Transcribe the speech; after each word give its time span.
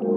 Notre 0.00 0.16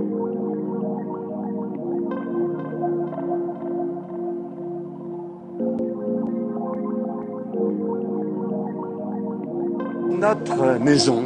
maison 10.79 11.24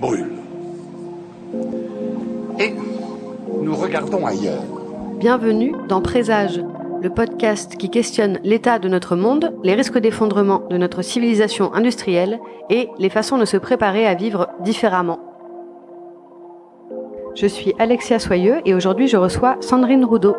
brûle. 0.00 0.32
Et 2.58 2.72
nous 3.60 3.76
regardons 3.76 4.24
ailleurs. 4.24 4.62
Bienvenue 5.18 5.74
dans 5.88 6.00
Présage, 6.00 6.64
le 7.02 7.10
podcast 7.10 7.76
qui 7.76 7.90
questionne 7.90 8.38
l'état 8.42 8.78
de 8.78 8.88
notre 8.88 9.16
monde, 9.16 9.52
les 9.62 9.74
risques 9.74 9.98
d'effondrement 9.98 10.62
de 10.70 10.78
notre 10.78 11.02
civilisation 11.02 11.74
industrielle 11.74 12.40
et 12.70 12.88
les 12.98 13.10
façons 13.10 13.36
de 13.36 13.44
se 13.44 13.58
préparer 13.58 14.06
à 14.06 14.14
vivre 14.14 14.48
différemment. 14.60 15.27
Je 17.40 17.46
suis 17.46 17.72
Alexia 17.78 18.18
Soyeux 18.18 18.56
et 18.64 18.74
aujourd'hui 18.74 19.06
je 19.06 19.16
reçois 19.16 19.58
Sandrine 19.60 20.04
Roudot. 20.04 20.34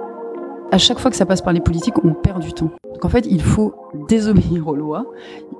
À 0.69 0.77
chaque 0.77 0.99
fois 0.99 1.09
que 1.09 1.15
ça 1.15 1.25
passe 1.25 1.41
par 1.41 1.53
les 1.53 1.61
politiques, 1.61 2.03
on 2.03 2.13
perd 2.13 2.41
du 2.41 2.51
temps. 2.51 2.71
Donc 2.91 3.05
en 3.05 3.07
fait, 3.07 3.25
il 3.25 3.41
faut 3.41 3.73
désobéir 4.09 4.67
aux 4.67 4.75
lois, 4.75 5.05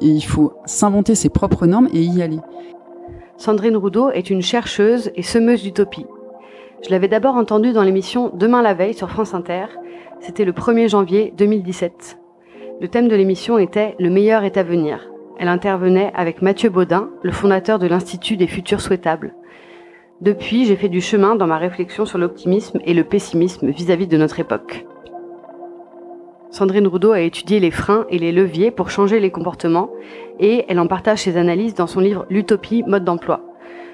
et 0.02 0.08
il 0.08 0.22
faut 0.22 0.52
s'inventer 0.66 1.16
ses 1.16 1.30
propres 1.30 1.66
normes 1.66 1.88
et 1.94 2.02
y 2.02 2.22
aller. 2.22 2.40
Sandrine 3.38 3.78
Roudot 3.78 4.12
est 4.12 4.30
une 4.30 4.42
chercheuse 4.42 5.12
et 5.16 5.24
semeuse 5.24 5.64
d'utopie. 5.64 6.08
Je 6.86 6.90
l'avais 6.90 7.08
d'abord 7.08 7.36
entendue 7.36 7.72
dans 7.72 7.84
l'émission 7.84 8.32
Demain 8.34 8.62
la 8.62 8.74
veille 8.74 8.94
sur 8.94 9.10
France 9.10 9.34
Inter. 9.34 9.68
C'était 10.20 10.44
le 10.44 10.52
1er 10.52 10.90
janvier 10.90 11.34
2017. 11.38 12.20
Le 12.82 12.88
thème 12.90 13.08
de 13.08 13.16
l'émission 13.16 13.58
était 13.58 13.96
Le 13.98 14.10
meilleur 14.10 14.44
est 14.44 14.58
à 14.58 14.64
venir. 14.64 15.10
Elle 15.38 15.48
intervenait 15.48 16.12
avec 16.16 16.42
Mathieu 16.42 16.70
Baudin, 16.70 17.12
le 17.24 17.32
fondateur 17.32 17.80
de 17.80 17.88
l'Institut 17.88 18.36
des 18.36 18.48
futurs 18.48 18.82
souhaitables. 18.82 19.36
Depuis, 20.22 20.66
j'ai 20.66 20.76
fait 20.76 20.90
du 20.90 21.00
chemin 21.00 21.36
dans 21.36 21.48
ma 21.48 21.58
réflexion 21.58 22.06
sur 22.06 22.18
l'optimisme 22.18 22.80
et 22.84 22.94
le 22.94 23.06
pessimisme 23.06 23.70
vis-à-vis 23.70 24.08
de 24.08 24.18
notre 24.18 24.42
époque. 24.42 24.86
Sandrine 26.52 26.88
Roudot 26.88 27.14
a 27.14 27.22
étudié 27.22 27.62
les 27.62 27.72
freins 27.72 28.06
et 28.10 28.20
les 28.20 28.34
leviers 28.34 28.70
pour 28.70 28.90
changer 28.90 29.22
les 29.22 29.32
comportements 29.32 29.90
et 30.40 30.66
elle 30.68 30.80
en 30.80 30.88
partage 30.88 31.20
ses 31.20 31.38
analyses 31.38 31.74
dans 31.74 31.88
son 31.88 32.02
livre 32.02 32.26
L'utopie, 32.30 32.84
mode 32.86 33.06
d'emploi. 33.06 33.42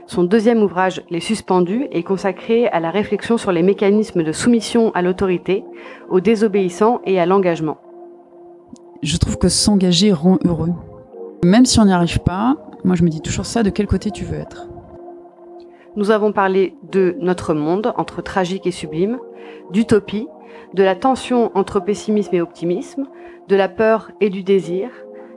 Son 0.08 0.24
deuxième 0.24 0.64
ouvrage, 0.64 1.04
Les 1.12 1.20
suspendus, 1.20 1.88
est 1.92 2.04
consacré 2.04 2.68
à 2.68 2.80
la 2.80 2.90
réflexion 2.90 3.38
sur 3.38 3.52
les 3.52 3.64
mécanismes 3.64 4.24
de 4.24 4.32
soumission 4.32 4.92
à 4.96 5.04
l'autorité, 5.04 5.64
aux 6.10 6.22
désobéissants 6.22 7.02
et 7.06 7.20
à 7.20 7.28
l'engagement. 7.28 7.78
Je 9.04 9.18
trouve 9.18 9.38
que 9.38 9.50
s'engager 9.50 10.12
rend 10.12 10.40
heureux. 10.44 10.74
Même 11.44 11.66
si 11.66 11.80
on 11.80 11.86
n'y 11.86 11.94
arrive 11.94 12.20
pas, 12.20 12.56
moi 12.84 12.96
je 12.96 13.04
me 13.04 13.10
dis 13.10 13.22
toujours 13.22 13.46
ça, 13.46 13.62
de 13.62 13.70
quel 13.70 13.86
côté 13.86 14.10
tu 14.10 14.26
veux 14.26 14.38
être? 14.38 14.70
Nous 15.96 16.12
avons 16.12 16.34
parlé 16.34 16.76
de 16.92 17.16
notre 17.20 17.54
monde, 17.54 17.94
entre 17.96 18.22
tragique 18.22 18.68
et 18.68 18.72
sublime, 18.72 19.20
d'utopie, 19.72 20.28
de 20.74 20.84
la 20.84 20.96
tension 20.96 21.52
entre 21.56 21.80
pessimisme 21.80 22.36
et 22.36 22.42
optimisme, 22.42 23.06
de 23.48 23.56
la 23.56 23.70
peur 23.70 24.12
et 24.20 24.30
du 24.30 24.44
désir, 24.44 24.90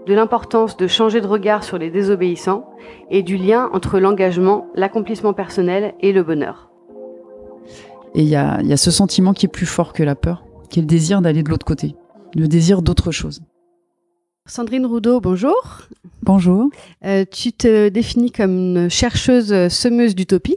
de 0.06 0.14
l'importance 0.14 0.76
de 0.76 0.86
changer 0.86 1.20
de 1.20 1.26
regard 1.26 1.62
sur 1.62 1.78
les 1.78 1.90
désobéissants 1.90 2.68
et 3.10 3.22
du 3.22 3.36
lien 3.36 3.70
entre 3.72 4.00
l'engagement, 4.00 4.66
l'accomplissement 4.74 5.32
personnel 5.32 5.94
et 6.00 6.12
le 6.12 6.22
bonheur. 6.22 6.70
Et 8.14 8.22
il 8.22 8.28
y 8.28 8.36
a, 8.36 8.60
y 8.62 8.72
a 8.72 8.76
ce 8.76 8.90
sentiment 8.90 9.34
qui 9.34 9.46
est 9.46 9.50
plus 9.50 9.66
fort 9.66 9.92
que 9.92 10.02
la 10.02 10.16
peur, 10.16 10.44
qui 10.70 10.80
est 10.80 10.82
le 10.82 10.88
désir 10.88 11.20
d'aller 11.20 11.42
de 11.42 11.50
l'autre 11.50 11.66
côté, 11.66 11.94
le 12.34 12.48
désir 12.48 12.82
d'autre 12.82 13.10
chose. 13.12 13.42
Sandrine 14.50 14.86
Roudot, 14.86 15.20
bonjour. 15.20 15.82
Bonjour. 16.22 16.70
Euh, 17.04 17.27
tu 17.30 17.52
te 17.52 17.91
définis 17.91 18.30
comme 18.30 18.56
une 18.56 18.88
chercheuse 18.88 19.68
semeuse 19.68 20.14
d'utopie. 20.14 20.56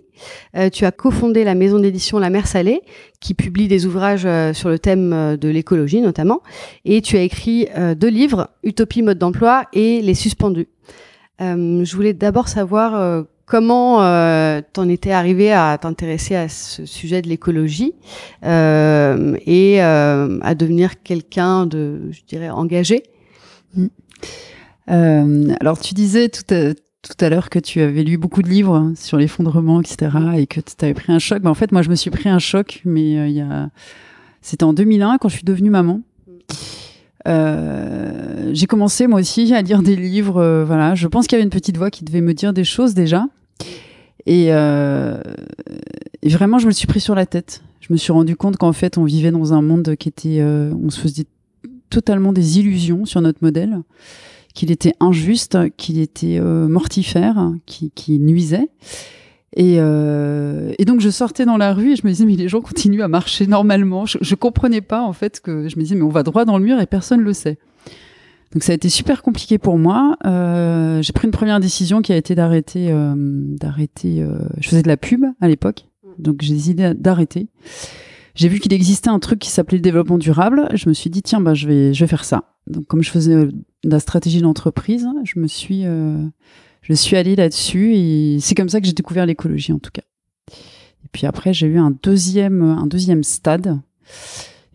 Euh, 0.55 0.69
tu 0.69 0.85
as 0.85 0.93
cofondé 0.93 1.43
la 1.43 1.55
maison 1.55 1.77
d'édition 1.77 2.17
La 2.17 2.29
Mer 2.29 2.47
Salée, 2.47 2.81
qui 3.19 3.33
publie 3.33 3.67
des 3.67 3.85
ouvrages 3.85 4.25
euh, 4.25 4.53
sur 4.53 4.69
le 4.69 4.79
thème 4.79 5.11
euh, 5.11 5.35
de 5.35 5.49
l'écologie 5.49 5.99
notamment. 5.99 6.41
Et 6.85 7.01
tu 7.01 7.17
as 7.17 7.21
écrit 7.21 7.67
euh, 7.77 7.93
deux 7.93 8.07
livres, 8.07 8.49
Utopie 8.63 9.01
mode 9.01 9.17
d'emploi 9.17 9.65
et 9.73 10.01
Les 10.01 10.13
suspendus. 10.13 10.69
Euh, 11.41 11.83
je 11.83 11.95
voulais 11.97 12.13
d'abord 12.13 12.47
savoir 12.47 13.25
comment 13.45 13.97
t'en 14.71 14.87
étais 14.87 15.11
arrivé 15.11 15.51
à 15.51 15.77
t'intéresser 15.77 16.35
à 16.35 16.47
ce 16.47 16.85
sujet 16.85 17.21
de 17.21 17.27
l'écologie 17.27 17.93
et 18.43 19.81
à 19.81 20.55
devenir 20.55 21.01
quelqu'un 21.03 21.65
de, 21.65 22.03
je 22.11 22.21
dirais, 22.25 22.49
engagé. 22.49 23.03
Euh, 24.89 25.53
alors, 25.59 25.79
tu 25.79 25.93
disais 25.93 26.29
tout 26.29 26.53
à, 26.53 26.73
tout 26.73 27.25
à 27.25 27.29
l'heure 27.29 27.49
que 27.49 27.59
tu 27.59 27.81
avais 27.81 28.03
lu 28.03 28.17
beaucoup 28.17 28.41
de 28.41 28.49
livres 28.49 28.91
sur 28.95 29.17
l'effondrement, 29.17 29.81
etc., 29.81 30.09
et 30.37 30.47
que 30.47 30.59
tu 30.59 30.73
avais 30.81 30.93
pris 30.93 31.11
un 31.11 31.19
choc. 31.19 31.39
Mais 31.43 31.49
en 31.49 31.53
fait, 31.53 31.71
moi, 31.71 31.81
je 31.81 31.89
me 31.89 31.95
suis 31.95 32.09
pris 32.09 32.29
un 32.29 32.39
choc, 32.39 32.81
mais 32.85 33.17
euh, 33.17 33.27
il 33.27 33.35
y 33.35 33.41
a... 33.41 33.69
c'était 34.41 34.63
en 34.63 34.73
2001 34.73 35.17
quand 35.17 35.29
je 35.29 35.35
suis 35.35 35.45
devenue 35.45 35.69
maman. 35.69 36.01
Euh, 37.27 38.49
j'ai 38.53 38.65
commencé 38.65 39.07
moi 39.07 39.19
aussi 39.19 39.53
à 39.53 39.61
lire 39.61 39.83
des 39.83 39.95
livres. 39.95 40.37
euh, 40.37 40.65
voilà, 40.65 40.95
je 40.95 41.07
pense 41.07 41.27
qu'il 41.27 41.37
y 41.37 41.39
avait 41.39 41.43
une 41.43 41.51
petite 41.51 41.77
voix 41.77 41.91
qui 41.91 42.03
devait 42.03 42.21
me 42.21 42.33
dire 42.33 42.53
des 42.53 42.63
choses 42.63 42.93
déjà. 42.93 43.27
Et, 44.25 44.47
euh, 44.49 45.19
vraiment, 46.23 46.59
je 46.59 46.67
me 46.67 46.71
suis 46.71 46.87
pris 46.87 46.99
sur 46.99 47.15
la 47.15 47.25
tête. 47.25 47.63
Je 47.79 47.91
me 47.91 47.97
suis 47.97 48.11
rendu 48.11 48.35
compte 48.35 48.57
qu'en 48.57 48.73
fait, 48.73 48.97
on 48.97 49.03
vivait 49.03 49.31
dans 49.31 49.53
un 49.53 49.61
monde 49.61 49.95
qui 49.95 50.09
était, 50.09 50.39
euh, 50.39 50.71
totalement 51.91 52.33
des 52.33 52.57
illusions 52.57 53.05
sur 53.05 53.21
notre 53.21 53.43
modèle, 53.43 53.81
qu'il 54.55 54.71
était 54.71 54.93
injuste, 54.99 55.57
qu'il 55.77 55.99
était 55.99 56.39
euh, 56.39 56.67
mortifère, 56.67 57.51
qui, 57.67 57.91
qui 57.91 58.17
nuisait. 58.17 58.69
Et, 59.55 59.75
euh, 59.79 60.73
et 60.79 60.85
donc 60.85 61.01
je 61.01 61.09
sortais 61.09 61.45
dans 61.45 61.57
la 61.57 61.73
rue 61.73 61.91
et 61.91 61.95
je 61.97 62.07
me 62.07 62.11
disais 62.11 62.25
mais 62.25 62.37
les 62.37 62.47
gens 62.47 62.61
continuent 62.61 63.01
à 63.01 63.09
marcher 63.09 63.47
normalement. 63.47 64.05
Je, 64.05 64.17
je 64.21 64.35
comprenais 64.35 64.81
pas 64.81 65.03
en 65.03 65.13
fait 65.13 65.41
que 65.41 65.67
je 65.67 65.75
me 65.75 65.81
disais 65.81 65.95
mais 65.95 66.03
on 66.03 66.09
va 66.09 66.23
droit 66.23 66.45
dans 66.45 66.57
le 66.57 66.63
mur 66.63 66.79
et 66.79 66.85
personne 66.85 67.19
le 67.19 67.33
sait. 67.33 67.59
Donc 68.53 68.63
ça 68.63 68.71
a 68.71 68.75
été 68.75 68.89
super 68.89 69.21
compliqué 69.21 69.57
pour 69.57 69.77
moi. 69.77 70.17
Euh, 70.25 71.01
j'ai 71.01 71.13
pris 71.13 71.25
une 71.25 71.31
première 71.31 71.59
décision 71.59 72.01
qui 72.01 72.13
a 72.13 72.17
été 72.17 72.33
d'arrêter, 72.33 72.93
d'arrêter. 73.15 74.25
je 74.59 74.69
faisais 74.69 74.83
de 74.83 74.87
la 74.87 74.97
pub 74.97 75.25
à 75.41 75.47
l'époque, 75.47 75.85
donc 76.17 76.41
j'ai 76.41 76.53
décidé 76.53 76.93
d'arrêter. 76.93 77.47
J'ai 78.35 78.47
vu 78.47 78.59
qu'il 78.59 78.73
existait 78.73 79.09
un 79.09 79.19
truc 79.19 79.39
qui 79.39 79.49
s'appelait 79.49 79.77
le 79.77 79.81
développement 79.81 80.17
durable. 80.17 80.69
Je 80.73 80.87
me 80.89 80.93
suis 80.93 81.09
dit 81.09 81.21
tiens 81.21 81.41
bah 81.41 81.53
je 81.53 81.67
vais 81.67 81.93
je 81.93 82.03
vais 82.03 82.07
faire 82.07 82.23
ça. 82.23 82.55
Donc 82.67 82.87
comme 82.87 83.03
je 83.03 83.09
faisais 83.09 83.33
euh, 83.33 83.51
de 83.83 83.89
la 83.89 83.99
stratégie 83.99 84.41
d'entreprise, 84.41 85.07
je 85.23 85.39
me 85.39 85.47
suis 85.47 85.85
euh, 85.85 86.23
je 86.81 86.93
suis 86.93 87.17
allée 87.17 87.35
là-dessus 87.35 87.95
et 87.95 88.37
c'est 88.39 88.55
comme 88.55 88.69
ça 88.69 88.79
que 88.79 88.87
j'ai 88.87 88.93
découvert 88.93 89.25
l'écologie 89.25 89.73
en 89.73 89.79
tout 89.79 89.91
cas. 89.91 90.03
Et 90.49 91.07
puis 91.11 91.25
après 91.25 91.53
j'ai 91.53 91.67
eu 91.67 91.77
un 91.77 91.91
deuxième 92.03 92.61
un 92.61 92.87
deuxième 92.87 93.23
stade, 93.23 93.79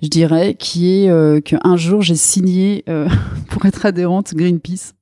je 0.03 0.09
dirais, 0.09 0.55
qui 0.55 0.91
est 0.91 1.11
euh, 1.11 1.41
qu'un 1.41 1.77
jour 1.77 2.03
j'ai 2.03 2.17
signé 2.17 2.85
euh, 2.89 3.09
pour 3.51 3.65
être 3.67 3.87
adhérente 3.87 4.35
Greenpeace. 4.35 4.95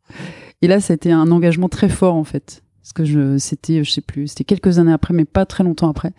Et 0.62 0.66
là, 0.66 0.76
été 0.76 1.12
un 1.12 1.30
engagement 1.30 1.68
très 1.68 1.88
fort 1.88 2.14
en 2.14 2.24
fait, 2.24 2.62
parce 2.82 2.92
que 2.94 3.04
je 3.04 3.36
c'était 3.38 3.84
je 3.84 3.90
sais 3.90 4.00
plus, 4.00 4.28
c'était 4.28 4.44
quelques 4.44 4.78
années 4.78 4.92
après, 4.92 5.12
mais 5.12 5.24
pas 5.24 5.44
très 5.44 5.64
longtemps 5.64 5.90
après. 5.90 6.12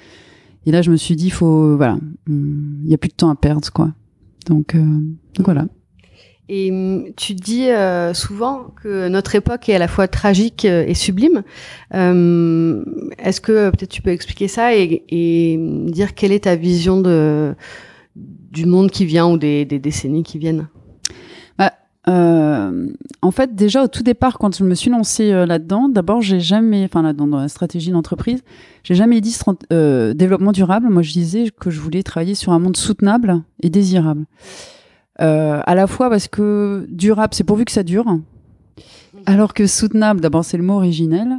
Et 0.65 0.71
là, 0.71 0.81
je 0.81 0.91
me 0.91 0.97
suis 0.97 1.15
dit, 1.15 1.29
faut 1.29 1.77
voilà, 1.77 1.97
hum, 2.27 2.79
il 2.83 2.89
y 2.89 2.93
a 2.93 2.97
plus 2.97 3.09
de 3.09 3.13
temps 3.15 3.29
à 3.29 3.35
perdre 3.35 3.69
quoi. 3.71 3.91
Donc, 4.47 4.75
euh, 4.75 4.79
donc 4.79 5.45
voilà. 5.45 5.67
Et 6.47 6.71
hum, 6.71 7.05
tu 7.15 7.33
dis 7.33 7.69
euh, 7.69 8.13
souvent 8.13 8.73
que 8.81 9.07
notre 9.07 9.35
époque 9.35 9.67
est 9.69 9.75
à 9.75 9.79
la 9.79 9.87
fois 9.87 10.07
tragique 10.07 10.65
euh, 10.65 10.85
et 10.87 10.93
sublime. 10.93 11.43
Euh, 11.93 12.83
Est-ce 13.17 13.41
que 13.41 13.51
euh, 13.51 13.71
peut-être 13.71 13.89
tu 13.89 14.01
peux 14.01 14.11
expliquer 14.11 14.47
ça 14.47 14.75
et, 14.75 15.03
et 15.09 15.57
dire 15.59 16.13
quelle 16.13 16.31
est 16.31 16.43
ta 16.43 16.55
vision 16.55 17.01
de 17.01 17.55
du 18.15 18.65
monde 18.65 18.91
qui 18.91 19.05
vient 19.05 19.27
ou 19.29 19.37
des 19.37 19.65
décennies 19.65 20.23
qui 20.23 20.37
viennent? 20.37 20.67
Euh, 22.07 22.88
en 23.21 23.31
fait, 23.31 23.55
déjà 23.55 23.83
au 23.83 23.88
tout 23.88 24.03
départ, 24.03 24.38
quand 24.38 24.55
je 24.55 24.63
me 24.63 24.75
suis 24.75 24.91
lancée 24.91 25.31
euh, 25.31 25.45
là-dedans, 25.45 25.89
d'abord, 25.89 26.21
j'ai 26.21 26.39
jamais, 26.39 26.83
enfin 26.85 27.01
là-dedans 27.01 27.27
dans 27.27 27.39
la 27.39 27.47
stratégie 27.47 27.91
d'entreprise, 27.91 28.43
j'ai 28.83 28.95
jamais 28.95 29.21
dit 29.21 29.35
euh, 29.73 30.13
développement 30.13 30.51
durable. 30.51 30.89
Moi, 30.89 31.01
je 31.01 31.13
disais 31.13 31.45
que 31.59 31.69
je 31.69 31.80
voulais 31.80 32.03
travailler 32.03 32.35
sur 32.35 32.51
un 32.51 32.59
monde 32.59 32.77
soutenable 32.77 33.41
et 33.62 33.69
désirable. 33.69 34.25
À 35.18 35.75
la 35.75 35.88
fois 35.88 36.09
parce 36.09 36.27
que 36.27 36.85
durable, 36.89 37.33
c'est 37.33 37.45
pourvu 37.45 37.63
que 37.63 37.71
ça 37.71 37.83
dure, 37.83 38.06
alors 39.25 39.53
que 39.53 39.65
soutenable, 39.65 40.19
d'abord, 40.19 40.44
c'est 40.44 40.57
le 40.57 40.63
mot 40.63 40.74
originel. 40.74 41.38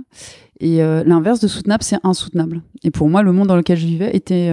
Et 0.61 0.79
l'inverse 0.79 1.41
de 1.41 1.47
soutenable, 1.47 1.85
c'est 1.85 1.99
insoutenable. 2.03 2.63
Et 2.85 2.91
pour 2.91 3.11
moi, 3.11 3.23
le 3.23 3.33
monde 3.33 3.49
dans 3.49 3.57
lequel 3.57 3.77
je 3.77 3.85
vivais 3.85 4.17
était, 4.17 4.49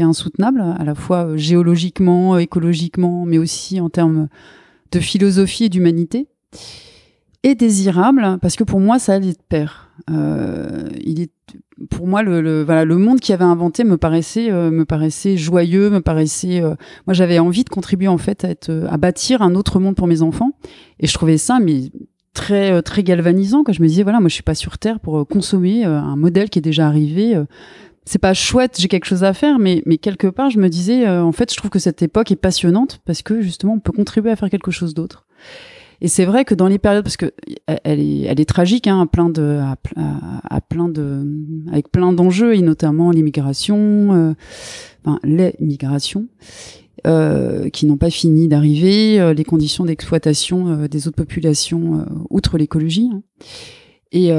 insoutenable, 0.00 0.64
à 0.78 0.82
la 0.82 0.94
fois 0.94 1.36
géologiquement, 1.36 2.38
écologiquement, 2.38 3.26
mais 3.26 3.36
aussi 3.36 3.82
en 3.82 3.90
termes 3.90 4.28
de 4.92 5.00
philosophie 5.00 5.64
et 5.64 5.68
d'humanité. 5.68 6.28
Et 7.42 7.54
désirable, 7.54 8.38
parce 8.40 8.56
que 8.56 8.64
pour 8.64 8.80
moi, 8.80 8.98
ça 8.98 9.12
allait 9.12 9.32
de 9.32 9.38
pair. 9.50 9.90
Euh, 10.10 10.88
il 11.04 11.20
est, 11.20 11.30
pour 11.90 12.06
moi, 12.06 12.22
le, 12.22 12.62
voilà, 12.62 12.86
le 12.86 12.96
monde 12.96 13.20
qu'il 13.20 13.34
avait 13.34 13.44
inventé 13.44 13.84
me 13.84 13.98
paraissait, 13.98 14.50
euh, 14.50 14.70
me 14.70 14.86
paraissait 14.86 15.36
joyeux, 15.36 15.90
me 15.90 16.00
paraissait. 16.00 16.62
euh, 16.62 16.74
moi, 17.06 17.12
j'avais 17.12 17.38
envie 17.38 17.62
de 17.62 17.68
contribuer 17.68 18.08
en 18.08 18.16
fait 18.16 18.46
à, 18.46 18.48
être, 18.48 18.86
à 18.88 18.96
bâtir 18.96 19.42
un 19.42 19.54
autre 19.56 19.78
monde 19.78 19.94
pour 19.94 20.06
mes 20.06 20.22
enfants, 20.22 20.52
et 21.00 21.06
je 21.06 21.12
trouvais 21.12 21.36
ça, 21.36 21.60
mais 21.60 21.90
très 22.32 22.80
très 22.80 23.02
galvanisant. 23.02 23.62
Quand 23.62 23.74
je 23.74 23.82
me 23.82 23.88
disais 23.88 24.04
voilà, 24.04 24.20
moi, 24.20 24.30
je 24.30 24.34
suis 24.34 24.42
pas 24.42 24.54
sur 24.54 24.78
Terre 24.78 24.98
pour 24.98 25.28
consommer 25.28 25.84
un 25.84 26.16
modèle 26.16 26.48
qui 26.48 26.60
est 26.60 26.62
déjà 26.62 26.86
arrivé. 26.86 27.36
Euh, 28.04 28.10
c'est 28.10 28.18
pas 28.18 28.34
chouette, 28.34 28.76
j'ai 28.78 28.88
quelque 28.88 29.06
chose 29.06 29.24
à 29.24 29.32
faire, 29.32 29.58
mais, 29.58 29.82
mais 29.86 29.98
quelque 29.98 30.26
part, 30.26 30.50
je 30.50 30.58
me 30.58 30.68
disais, 30.68 31.06
euh, 31.06 31.22
en 31.22 31.32
fait, 31.32 31.52
je 31.52 31.56
trouve 31.56 31.70
que 31.70 31.78
cette 31.78 32.02
époque 32.02 32.30
est 32.30 32.36
passionnante 32.36 33.00
parce 33.04 33.22
que 33.22 33.40
justement, 33.40 33.74
on 33.74 33.80
peut 33.80 33.92
contribuer 33.92 34.30
à 34.30 34.36
faire 34.36 34.50
quelque 34.50 34.70
chose 34.70 34.94
d'autre. 34.94 35.26
Et 36.00 36.08
c'est 36.08 36.24
vrai 36.24 36.44
que 36.44 36.54
dans 36.54 36.66
les 36.66 36.78
périodes, 36.78 37.04
parce 37.04 37.16
que 37.16 37.32
elle 37.66 38.00
est, 38.00 38.22
elle 38.22 38.40
est 38.40 38.48
tragique, 38.48 38.88
hein, 38.88 39.00
à 39.00 39.06
plein 39.06 39.30
de, 39.30 39.60
à, 39.96 40.60
plein 40.60 40.88
de, 40.88 41.24
avec 41.70 41.90
plein 41.90 42.12
d'enjeux, 42.12 42.54
et 42.54 42.62
notamment 42.62 43.10
l'immigration, 43.10 44.12
euh, 44.12 44.34
enfin 45.04 45.18
les 45.22 45.54
migrations, 45.60 46.26
euh, 47.06 47.68
qui 47.68 47.84
n'ont 47.84 47.98
pas 47.98 48.08
fini 48.08 48.48
d'arriver, 48.48 49.20
euh, 49.20 49.34
les 49.34 49.44
conditions 49.44 49.84
d'exploitation 49.84 50.68
euh, 50.68 50.88
des 50.88 51.06
autres 51.06 51.16
populations 51.16 52.06
outre 52.30 52.56
l'écologie. 52.56 53.10
Hein. 53.12 53.22
Et 54.16 54.32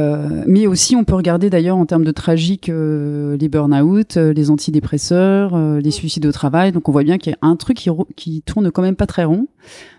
mais 0.48 0.68
aussi, 0.68 0.95
on 0.95 1.04
peut 1.04 1.16
regarder 1.16 1.50
d'ailleurs 1.50 1.75
en 1.75 1.86
termes 1.86 2.06
de 2.06 2.12
tragique 2.12 2.72
les 2.72 3.50
burn-out, 3.50 4.16
les 4.16 4.50
antidépresseurs, 4.50 5.80
les 5.80 5.92
suicides 5.92 6.25
au 6.25 6.31
travail. 6.31 6.72
Donc 6.72 6.88
on 6.88 6.94
voit 6.94 7.04
bien 7.04 7.18
qu'il 7.18 7.33
y 7.33 7.36
a 7.36 7.45
un 7.45 7.57
truc 7.57 7.77
qui, 7.77 7.89
qui 8.16 8.42
tourne 8.42 8.72
quand 8.72 8.81
même 8.81 8.95
pas 8.95 9.06
très 9.06 9.25
rond 9.25 9.48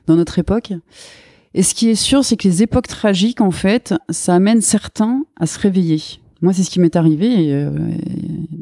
dans 0.06 0.16
notre 0.16 0.38
époque. 0.38 0.72
Et 1.56 1.62
ce 1.62 1.74
qui 1.74 1.88
est 1.88 1.94
sûr, 1.94 2.22
c'est 2.22 2.36
que 2.36 2.46
les 2.46 2.62
époques 2.62 2.86
tragiques, 2.86 3.40
en 3.40 3.50
fait, 3.50 3.94
ça 4.10 4.34
amène 4.34 4.60
certains 4.60 5.24
à 5.40 5.46
se 5.46 5.58
réveiller. 5.58 6.02
Moi, 6.42 6.52
c'est 6.52 6.62
ce 6.62 6.68
qui 6.68 6.80
m'est 6.80 6.96
arrivé. 6.96 7.46
Et, 7.46 7.54
euh, 7.54 7.70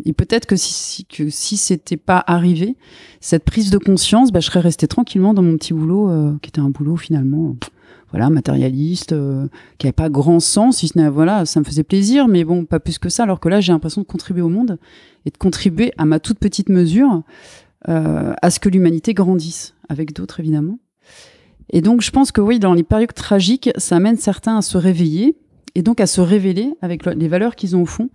et 0.04 0.12
peut-être 0.12 0.46
que 0.46 0.54
si, 0.54 1.04
que 1.04 1.28
si 1.28 1.56
c'était 1.56 1.96
pas 1.96 2.22
arrivé, 2.24 2.76
cette 3.20 3.44
prise 3.44 3.70
de 3.70 3.78
conscience, 3.78 4.30
bah, 4.30 4.38
je 4.38 4.46
serais 4.46 4.60
restée 4.60 4.86
tranquillement 4.86 5.34
dans 5.34 5.42
mon 5.42 5.56
petit 5.56 5.72
boulot, 5.72 6.08
euh, 6.08 6.34
qui 6.40 6.50
était 6.50 6.60
un 6.60 6.70
boulot 6.70 6.96
finalement, 6.96 7.56
voilà, 8.14 8.30
matérialiste, 8.30 9.12
euh, 9.12 9.48
qui 9.78 9.88
avait 9.88 9.92
pas 9.92 10.08
grand 10.08 10.38
sens. 10.38 10.78
Si 10.78 10.86
ce 10.86 10.96
n'est, 10.96 11.08
voilà, 11.08 11.46
ça 11.46 11.58
me 11.58 11.64
faisait 11.64 11.82
plaisir, 11.82 12.28
mais 12.28 12.44
bon, 12.44 12.64
pas 12.64 12.78
plus 12.78 12.98
que 13.00 13.08
ça. 13.08 13.24
Alors 13.24 13.40
que 13.40 13.48
là, 13.48 13.60
j'ai 13.60 13.72
l'impression 13.72 14.02
de 14.02 14.06
contribuer 14.06 14.42
au 14.42 14.48
monde 14.48 14.78
et 15.26 15.30
de 15.30 15.36
contribuer 15.36 15.92
à 15.98 16.04
ma 16.04 16.20
toute 16.20 16.38
petite 16.38 16.68
mesure 16.68 17.22
à 17.86 18.50
ce 18.50 18.60
que 18.60 18.70
l'humanité 18.70 19.12
grandisse, 19.12 19.74
avec 19.88 20.14
d'autres 20.14 20.40
évidemment. 20.40 20.78
Et 21.70 21.80
donc, 21.80 22.02
je 22.02 22.10
pense 22.12 22.30
que 22.30 22.40
oui, 22.40 22.60
dans 22.60 22.72
les 22.72 22.84
périodes 22.84 23.12
tragiques, 23.14 23.70
ça 23.76 23.96
amène 23.96 24.16
certains 24.16 24.58
à 24.58 24.62
se 24.62 24.78
réveiller 24.78 25.36
et 25.74 25.82
donc 25.82 26.00
à 26.00 26.06
se 26.06 26.20
révéler 26.20 26.72
avec 26.82 27.04
les 27.04 27.28
valeurs 27.28 27.56
qu'ils 27.56 27.74
ont 27.74 27.82
au 27.82 27.86
fond. 27.86 28.10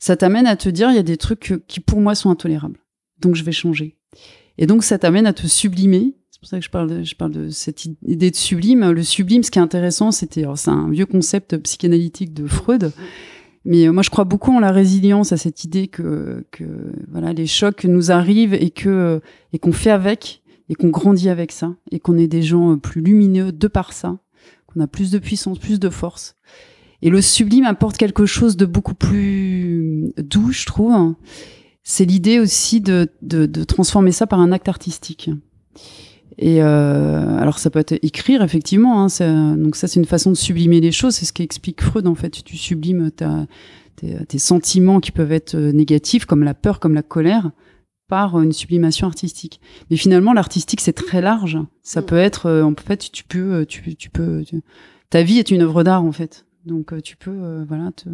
Ça 0.00 0.16
t'amène 0.16 0.46
à 0.46 0.56
te 0.56 0.68
dire, 0.68 0.90
il 0.90 0.96
y 0.96 0.98
a 0.98 1.04
des 1.04 1.16
trucs 1.16 1.62
qui 1.68 1.80
pour 1.80 2.00
moi 2.00 2.14
sont 2.14 2.28
intolérables. 2.28 2.80
Donc, 3.20 3.34
je 3.34 3.44
vais 3.44 3.52
changer. 3.52 3.96
Et 4.58 4.66
donc, 4.66 4.82
ça 4.82 4.98
t'amène 4.98 5.26
à 5.26 5.32
te 5.32 5.46
sublimer. 5.46 6.16
C'est 6.38 6.42
pour 6.42 6.48
ça 6.50 6.58
que 6.60 6.64
je 6.64 6.70
parle 6.70 6.88
de, 6.88 7.02
je 7.02 7.16
parle 7.16 7.32
de 7.32 7.48
cette 7.50 7.84
idée 7.84 8.30
de 8.30 8.36
sublime. 8.36 8.92
Le 8.92 9.02
sublime, 9.02 9.42
ce 9.42 9.50
qui 9.50 9.58
est 9.58 9.62
intéressant, 9.62 10.12
c'était, 10.12 10.44
c'est 10.54 10.70
un 10.70 10.88
vieux 10.88 11.04
concept 11.04 11.56
psychanalytique 11.56 12.32
de 12.32 12.46
Freud. 12.46 12.92
Mais 13.64 13.88
euh, 13.88 13.92
moi, 13.92 14.04
je 14.04 14.10
crois 14.10 14.22
beaucoup 14.22 14.52
en 14.52 14.60
la 14.60 14.70
résilience, 14.70 15.32
à 15.32 15.36
cette 15.36 15.64
idée 15.64 15.88
que, 15.88 16.46
que 16.52 16.64
voilà, 17.10 17.32
les 17.32 17.48
chocs 17.48 17.82
nous 17.82 18.12
arrivent 18.12 18.54
et 18.54 18.70
que 18.70 19.20
et 19.52 19.58
qu'on 19.58 19.72
fait 19.72 19.90
avec 19.90 20.42
et 20.68 20.76
qu'on 20.76 20.90
grandit 20.90 21.28
avec 21.28 21.50
ça 21.50 21.74
et 21.90 21.98
qu'on 21.98 22.16
est 22.16 22.28
des 22.28 22.42
gens 22.42 22.74
euh, 22.74 22.76
plus 22.76 23.00
lumineux 23.00 23.50
de 23.50 23.66
par 23.66 23.92
ça, 23.92 24.20
qu'on 24.68 24.80
a 24.80 24.86
plus 24.86 25.10
de 25.10 25.18
puissance, 25.18 25.58
plus 25.58 25.80
de 25.80 25.90
force. 25.90 26.36
Et 27.02 27.10
le 27.10 27.20
sublime 27.20 27.64
apporte 27.64 27.96
quelque 27.96 28.26
chose 28.26 28.56
de 28.56 28.64
beaucoup 28.64 28.94
plus 28.94 30.12
doux, 30.18 30.52
je 30.52 30.66
trouve. 30.66 31.16
C'est 31.82 32.04
l'idée 32.04 32.38
aussi 32.38 32.80
de, 32.80 33.08
de, 33.22 33.46
de, 33.46 33.64
transformer 33.64 34.12
ça 34.12 34.28
par 34.28 34.38
un 34.38 34.52
acte 34.52 34.68
artistique. 34.68 35.30
Et 36.38 36.62
euh, 36.62 37.36
alors 37.38 37.58
ça 37.58 37.68
peut 37.70 37.80
être 37.80 37.98
écrire 38.02 38.42
effectivement. 38.42 39.04
Hein, 39.04 39.56
donc 39.56 39.76
ça 39.76 39.88
c'est 39.88 39.98
une 39.98 40.06
façon 40.06 40.30
de 40.30 40.36
sublimer 40.36 40.80
les 40.80 40.92
choses. 40.92 41.14
C'est 41.14 41.24
ce 41.24 41.32
qu'explique 41.32 41.82
Freud 41.82 42.06
en 42.06 42.14
fait. 42.14 42.44
Tu 42.44 42.56
sublimes 42.56 43.10
ta, 43.10 43.46
tes, 43.96 44.24
tes, 44.26 44.38
sentiments 44.38 45.00
qui 45.00 45.10
peuvent 45.10 45.32
être 45.32 45.56
euh, 45.56 45.72
négatifs, 45.72 46.26
comme 46.26 46.44
la 46.44 46.54
peur, 46.54 46.78
comme 46.78 46.94
la 46.94 47.02
colère, 47.02 47.50
par 48.08 48.40
une 48.40 48.52
sublimation 48.52 49.06
artistique. 49.06 49.60
Mais 49.90 49.96
finalement, 49.96 50.32
l'artistique 50.32 50.80
c'est 50.80 50.94
très 50.94 51.20
large. 51.20 51.58
Ça 51.82 52.00
mm. 52.00 52.04
peut 52.06 52.16
être, 52.16 52.46
euh, 52.46 52.62
en 52.64 52.74
fait, 52.74 53.10
tu 53.12 53.22
peux, 53.22 53.52
euh, 53.52 53.64
tu, 53.64 53.94
tu 53.94 54.10
peux, 54.10 54.42
ta 55.10 55.22
vie 55.22 55.38
est 55.38 55.50
une 55.50 55.62
œuvre 55.62 55.84
d'art 55.84 56.04
en 56.04 56.12
fait. 56.12 56.46
Donc 56.64 56.92
euh, 56.92 57.00
tu 57.00 57.16
peux, 57.16 57.64
voilà. 57.68 57.92
Te... 57.92 58.08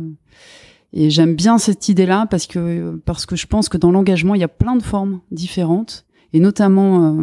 Et 0.92 1.10
j'aime 1.10 1.34
bien 1.34 1.58
cette 1.58 1.88
idée-là 1.88 2.26
parce 2.30 2.46
que 2.46 3.00
parce 3.04 3.26
que 3.26 3.34
je 3.34 3.46
pense 3.46 3.68
que 3.68 3.76
dans 3.76 3.90
l'engagement 3.90 4.34
il 4.34 4.40
y 4.40 4.44
a 4.44 4.48
plein 4.48 4.76
de 4.76 4.82
formes 4.82 5.20
différentes 5.32 6.06
et 6.32 6.38
notamment 6.38 7.16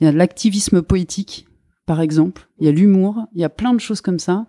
il 0.00 0.04
y 0.04 0.06
a 0.06 0.12
l'activisme 0.12 0.82
poétique 0.82 1.46
par 1.86 2.00
exemple. 2.00 2.48
Il 2.60 2.66
y 2.66 2.68
a 2.68 2.72
l'humour, 2.72 3.26
il 3.34 3.40
y 3.40 3.44
a 3.44 3.50
plein 3.50 3.74
de 3.74 3.80
choses 3.80 4.00
comme 4.00 4.18
ça. 4.18 4.46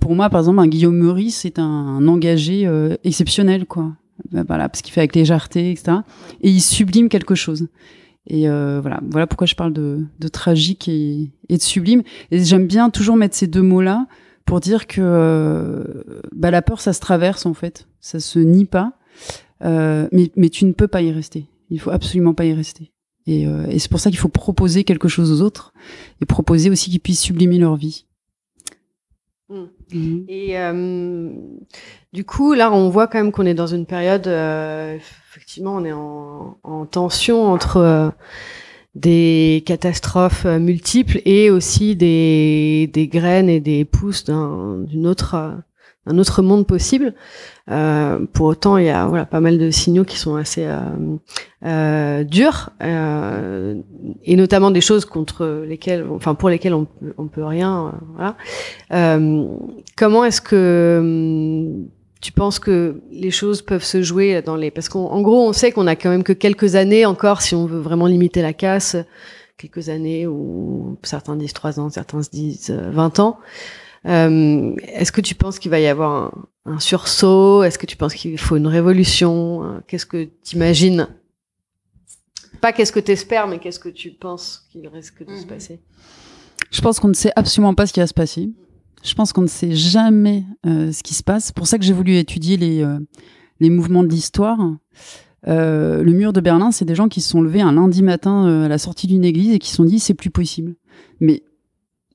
pour 0.00 0.14
moi, 0.14 0.30
par 0.30 0.40
exemple, 0.40 0.60
un 0.60 0.68
Guillaume 0.68 0.96
Meurice, 0.96 1.38
c'est 1.38 1.58
un, 1.58 1.64
un 1.64 2.06
engagé 2.06 2.70
exceptionnel, 3.02 3.66
quoi. 3.66 3.96
Euh, 4.34 4.44
voilà, 4.46 4.68
parce 4.68 4.82
qu'il 4.82 4.92
fait 4.92 5.00
avec 5.00 5.14
légèreté, 5.14 5.72
etc. 5.72 5.98
Et 6.40 6.50
il 6.50 6.60
sublime 6.60 7.08
quelque 7.08 7.34
chose. 7.34 7.66
Et 8.26 8.48
euh, 8.48 8.80
voilà, 8.80 9.00
voilà 9.08 9.26
pourquoi 9.26 9.46
je 9.46 9.54
parle 9.54 9.72
de, 9.72 10.04
de 10.18 10.28
tragique 10.28 10.88
et, 10.88 11.30
et, 11.48 11.56
de 11.56 11.62
sublime. 11.62 12.02
Et 12.30 12.44
j'aime 12.44 12.66
bien 12.66 12.90
toujours 12.90 13.16
mettre 13.16 13.34
ces 13.34 13.46
deux 13.46 13.62
mots-là 13.62 14.06
pour 14.44 14.60
dire 14.60 14.86
que 14.86 15.00
euh, 15.00 15.84
bah, 16.34 16.50
la 16.50 16.62
peur, 16.62 16.80
ça 16.80 16.92
se 16.92 17.00
traverse 17.00 17.46
en 17.46 17.54
fait, 17.54 17.88
ça 18.00 18.20
se 18.20 18.38
nie 18.38 18.66
pas, 18.66 18.92
euh, 19.64 20.08
mais, 20.12 20.30
mais 20.36 20.50
tu 20.50 20.66
ne 20.66 20.72
peux 20.72 20.88
pas 20.88 21.02
y 21.02 21.10
rester. 21.10 21.46
Il 21.70 21.80
faut 21.80 21.90
absolument 21.90 22.34
pas 22.34 22.44
y 22.44 22.52
rester. 22.52 22.92
Et, 23.28 23.46
euh, 23.46 23.66
et 23.68 23.78
c'est 23.78 23.90
pour 23.90 24.00
ça 24.00 24.08
qu'il 24.08 24.18
faut 24.18 24.30
proposer 24.30 24.84
quelque 24.84 25.06
chose 25.06 25.30
aux 25.30 25.44
autres 25.44 25.74
et 26.22 26.24
proposer 26.24 26.70
aussi 26.70 26.90
qu'ils 26.90 26.98
puissent 26.98 27.20
sublimer 27.20 27.58
leur 27.58 27.76
vie. 27.76 28.06
Mmh. 29.50 29.64
Mmh. 29.92 30.18
Et 30.28 30.58
euh, 30.58 31.30
du 32.14 32.24
coup, 32.24 32.54
là, 32.54 32.72
on 32.72 32.88
voit 32.88 33.06
quand 33.06 33.18
même 33.18 33.30
qu'on 33.30 33.44
est 33.44 33.52
dans 33.54 33.66
une 33.66 33.84
période, 33.84 34.26
euh, 34.26 34.96
effectivement, 34.96 35.76
on 35.76 35.84
est 35.84 35.92
en, 35.92 36.58
en 36.62 36.86
tension 36.86 37.52
entre 37.52 37.76
euh, 37.76 38.08
des 38.94 39.62
catastrophes 39.66 40.46
euh, 40.46 40.58
multiples 40.58 41.20
et 41.26 41.50
aussi 41.50 41.96
des, 41.96 42.90
des 42.90 43.08
graines 43.08 43.50
et 43.50 43.60
des 43.60 43.84
pousses 43.84 44.24
d'une 44.24 45.06
autre 45.06 45.54
un 46.08 46.18
autre 46.18 46.42
monde 46.42 46.66
possible. 46.66 47.14
Euh, 47.70 48.18
pour 48.32 48.46
autant, 48.46 48.78
il 48.78 48.86
y 48.86 48.90
a 48.90 49.06
voilà 49.06 49.26
pas 49.26 49.40
mal 49.40 49.58
de 49.58 49.70
signaux 49.70 50.04
qui 50.04 50.18
sont 50.18 50.36
assez 50.36 50.64
euh, 50.64 50.78
euh, 51.64 52.24
durs, 52.24 52.70
euh, 52.82 53.74
et 54.24 54.36
notamment 54.36 54.70
des 54.70 54.80
choses 54.80 55.04
contre 55.04 55.64
lesquelles, 55.66 56.06
enfin 56.10 56.34
pour 56.34 56.48
lesquelles 56.48 56.74
on, 56.74 56.86
on 57.18 57.26
peut 57.26 57.44
rien. 57.44 57.88
Euh, 57.88 57.90
voilà. 58.14 58.36
Euh, 58.92 59.46
comment 59.96 60.24
est-ce 60.24 60.40
que 60.40 60.98
hum, 61.00 61.88
tu 62.20 62.32
penses 62.32 62.58
que 62.58 63.00
les 63.12 63.30
choses 63.30 63.62
peuvent 63.62 63.84
se 63.84 64.02
jouer 64.02 64.40
dans 64.42 64.56
les 64.56 64.70
parce 64.70 64.88
qu'en 64.88 65.20
gros, 65.20 65.46
on 65.46 65.52
sait 65.52 65.70
qu'on 65.70 65.86
a 65.86 65.94
quand 65.94 66.10
même 66.10 66.24
que 66.24 66.32
quelques 66.32 66.74
années 66.74 67.04
encore 67.06 67.42
si 67.42 67.54
on 67.54 67.66
veut 67.66 67.80
vraiment 67.80 68.06
limiter 68.06 68.40
la 68.40 68.54
casse, 68.54 68.96
quelques 69.58 69.90
années 69.90 70.26
ou 70.26 70.96
certains 71.02 71.36
disent 71.36 71.52
trois 71.52 71.78
ans, 71.78 71.90
certains 71.90 72.22
se 72.22 72.30
disent 72.30 72.70
20 72.70 73.18
ans. 73.20 73.38
Euh, 74.08 74.74
Est-ce 74.94 75.12
que 75.12 75.20
tu 75.20 75.34
penses 75.34 75.58
qu'il 75.58 75.70
va 75.70 75.80
y 75.80 75.86
avoir 75.86 76.32
un, 76.64 76.72
un 76.72 76.80
sursaut? 76.80 77.62
Est-ce 77.62 77.78
que 77.78 77.86
tu 77.86 77.96
penses 77.96 78.14
qu'il 78.14 78.38
faut 78.38 78.56
une 78.56 78.66
révolution? 78.66 79.82
Qu'est-ce 79.86 80.06
que 80.06 80.28
tu 80.44 80.56
imagines 80.56 81.08
Pas 82.60 82.72
qu'est-ce 82.72 82.92
que 82.92 83.00
tu 83.00 83.12
espères, 83.12 83.46
mais 83.48 83.58
qu'est-ce 83.58 83.80
que 83.80 83.88
tu 83.88 84.10
penses 84.10 84.66
qu'il 84.70 84.88
risque 84.88 85.24
de 85.24 85.34
se 85.34 85.42
mhm. 85.42 85.46
passer? 85.46 85.80
Je 86.70 86.80
pense 86.80 87.00
qu'on 87.00 87.08
ne 87.08 87.14
sait 87.14 87.32
absolument 87.36 87.74
pas 87.74 87.86
ce 87.86 87.92
qui 87.92 88.00
va 88.00 88.06
se 88.06 88.14
passer. 88.14 88.50
Je 89.02 89.14
pense 89.14 89.32
qu'on 89.32 89.42
ne 89.42 89.46
sait 89.48 89.74
jamais 89.74 90.44
euh, 90.66 90.92
ce 90.92 91.02
qui 91.02 91.14
se 91.14 91.22
passe. 91.22 91.46
C'est 91.46 91.56
pour 91.56 91.66
ça 91.66 91.78
que 91.78 91.84
j'ai 91.84 91.92
voulu 91.92 92.16
étudier 92.16 92.56
les, 92.56 92.82
euh, 92.82 92.98
les 93.60 93.70
mouvements 93.70 94.02
de 94.02 94.08
l'histoire. 94.08 94.58
Euh, 95.46 96.02
le 96.02 96.12
mur 96.12 96.32
de 96.32 96.40
Berlin, 96.40 96.72
c'est 96.72 96.84
des 96.84 96.94
gens 96.94 97.08
qui 97.08 97.20
se 97.20 97.28
sont 97.28 97.40
levés 97.40 97.60
un 97.60 97.72
lundi 97.72 98.02
matin 98.02 98.64
à 98.64 98.68
la 98.68 98.78
sortie 98.78 99.06
d'une 99.06 99.24
église 99.24 99.52
et 99.52 99.58
qui 99.58 99.70
se 99.70 99.76
sont 99.76 99.84
dit 99.84 100.00
c'est 100.00 100.14
plus 100.14 100.30
possible. 100.30 100.74
Mais 101.20 101.42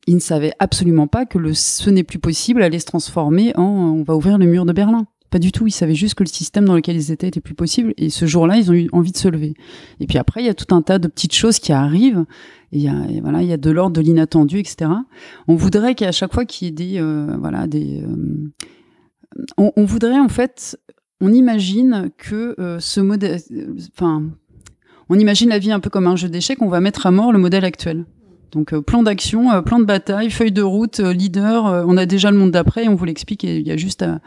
ils 0.07 0.15
ne 0.15 0.19
savaient 0.19 0.53
absolument 0.59 1.07
pas 1.07 1.25
que 1.25 1.37
le 1.37 1.53
ce 1.53 1.89
n'est 1.89 2.03
plus 2.03 2.19
possible 2.19 2.61
allait 2.61 2.79
se 2.79 2.85
transformer 2.85 3.55
en 3.55 3.63
on 3.63 4.03
va 4.03 4.15
ouvrir 4.15 4.37
le 4.37 4.45
mur 4.45 4.65
de 4.65 4.73
Berlin. 4.73 5.05
Pas 5.29 5.39
du 5.39 5.51
tout. 5.51 5.65
Ils 5.65 5.71
savaient 5.71 5.95
juste 5.95 6.13
que 6.13 6.23
le 6.23 6.29
système 6.29 6.65
dans 6.65 6.75
lequel 6.75 6.95
ils 6.95 7.11
étaient 7.11 7.27
était 7.27 7.41
plus 7.41 7.55
possible. 7.55 7.95
Et 7.97 8.11
ce 8.11 8.27
jour-là, 8.27 8.57
ils 8.57 8.69
ont 8.69 8.75
eu 8.75 8.87
envie 8.91 9.11
de 9.11 9.17
se 9.17 9.27
lever. 9.27 9.55
Et 9.99 10.05
puis 10.05 10.19
après, 10.19 10.43
il 10.43 10.45
y 10.45 10.49
a 10.49 10.53
tout 10.53 10.75
un 10.75 10.83
tas 10.83 10.99
de 10.99 11.07
petites 11.07 11.33
choses 11.33 11.57
qui 11.57 11.73
arrivent. 11.73 12.23
Et 12.71 12.77
il 12.77 12.83
y 12.83 12.87
a, 12.87 12.93
voilà, 13.23 13.41
il 13.41 13.47
y 13.47 13.53
a 13.53 13.57
de 13.57 13.71
l'ordre 13.71 13.95
de 13.95 14.01
l'inattendu, 14.01 14.59
etc. 14.59 14.91
On 15.47 15.55
voudrait 15.55 15.95
qu'à 15.95 16.11
chaque 16.11 16.31
fois 16.31 16.45
qu'il 16.45 16.67
y 16.67 16.69
ait 16.69 16.71
des, 16.71 16.99
euh, 16.99 17.35
voilà, 17.39 17.65
des, 17.65 18.03
euh, 18.03 18.51
on, 19.57 19.85
voudrait 19.85 20.19
en 20.19 20.29
fait, 20.29 20.77
on 21.19 21.33
imagine 21.33 22.11
que 22.15 22.53
euh, 22.59 22.79
ce 22.79 23.01
modèle, 23.01 23.39
enfin, 23.95 24.23
on 25.09 25.17
imagine 25.17 25.49
la 25.49 25.57
vie 25.57 25.71
un 25.71 25.79
peu 25.79 25.89
comme 25.89 26.05
un 26.05 26.15
jeu 26.15 26.29
d'échecs. 26.29 26.61
On 26.61 26.69
va 26.69 26.79
mettre 26.79 27.07
à 27.07 27.11
mort 27.11 27.31
le 27.31 27.39
modèle 27.39 27.65
actuel. 27.65 28.05
Donc 28.53 28.73
euh, 28.73 28.81
plan 28.81 29.03
d'action, 29.03 29.51
euh, 29.51 29.61
plan 29.61 29.79
de 29.79 29.85
bataille, 29.85 30.29
feuille 30.29 30.51
de 30.51 30.61
route, 30.61 30.99
euh, 30.99 31.11
leader, 31.11 31.85
on 31.87 31.97
a 31.97 32.05
déjà 32.05 32.31
le 32.31 32.37
monde 32.37 32.51
d'après 32.51 32.87
on 32.87 32.95
vous 32.95 33.05
l'explique 33.05 33.43
il 33.43 33.67
y 33.67 33.71
a 33.71 33.77
juste 33.77 34.03
à, 34.03 34.19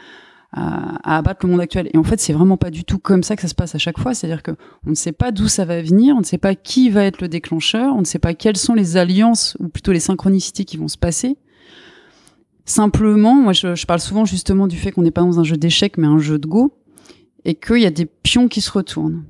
à, 0.52 1.18
abattre 1.18 1.46
le 1.46 1.52
monde 1.52 1.60
actuel. 1.60 1.88
Et 1.94 1.98
en 1.98 2.02
fait, 2.02 2.20
c'est 2.20 2.32
vraiment 2.32 2.56
pas 2.56 2.70
du 2.70 2.84
tout 2.84 2.98
comme 2.98 3.22
ça 3.22 3.36
que 3.36 3.42
ça 3.42 3.48
se 3.48 3.54
passe 3.54 3.74
à 3.74 3.78
chaque 3.78 3.98
fois. 3.98 4.14
C'est-à-dire 4.14 4.42
que 4.42 4.52
on 4.86 4.90
ne 4.90 4.94
sait 4.94 5.12
pas 5.12 5.30
d'où 5.30 5.48
ça 5.48 5.64
va 5.64 5.80
venir, 5.80 6.16
on 6.16 6.20
ne 6.20 6.24
sait 6.24 6.38
pas 6.38 6.54
qui 6.54 6.90
va 6.90 7.04
être 7.04 7.20
le 7.20 7.28
déclencheur, 7.28 7.94
on 7.94 8.00
ne 8.00 8.04
sait 8.04 8.18
pas 8.18 8.34
quelles 8.34 8.56
sont 8.56 8.74
les 8.74 8.96
alliances 8.96 9.56
ou 9.60 9.68
plutôt 9.68 9.92
les 9.92 10.00
synchronicités 10.00 10.64
qui 10.64 10.76
vont 10.76 10.88
se 10.88 10.98
passer. 10.98 11.36
Simplement, 12.64 13.34
moi, 13.34 13.52
je, 13.52 13.76
je 13.76 13.86
parle 13.86 14.00
souvent 14.00 14.24
justement 14.24 14.66
du 14.66 14.76
fait 14.76 14.90
qu'on 14.90 15.02
n'est 15.02 15.12
pas 15.12 15.22
dans 15.22 15.38
un 15.38 15.44
jeu 15.44 15.56
d'échecs, 15.56 15.98
mais 15.98 16.06
un 16.08 16.18
jeu 16.18 16.38
de 16.38 16.48
go. 16.48 16.74
et 17.44 17.54
qu'il 17.54 17.78
y 17.78 17.86
a 17.86 17.90
des 17.90 18.06
pions 18.06 18.48
qui 18.48 18.60
se 18.60 18.72
retournent, 18.72 19.24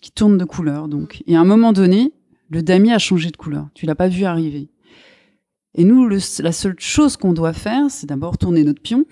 qui 0.00 0.10
tournent 0.10 0.38
de 0.38 0.44
couleur. 0.44 0.88
Donc, 0.88 1.22
et 1.28 1.36
à 1.36 1.40
un 1.40 1.44
moment 1.44 1.72
donné, 1.72 2.12
le 2.52 2.62
damier 2.62 2.92
a 2.92 2.98
changé 2.98 3.30
de 3.30 3.36
couleur. 3.36 3.68
Tu 3.74 3.86
l'as 3.86 3.94
pas 3.94 4.08
vu 4.08 4.24
arriver. 4.24 4.68
Et 5.74 5.84
nous, 5.84 6.06
le, 6.06 6.18
la 6.42 6.52
seule 6.52 6.76
chose 6.78 7.16
qu'on 7.16 7.32
doit 7.32 7.54
faire, 7.54 7.90
c'est 7.90 8.06
d'abord 8.06 8.36
tourner 8.36 8.62
notre 8.62 8.82
pion, 8.82 9.06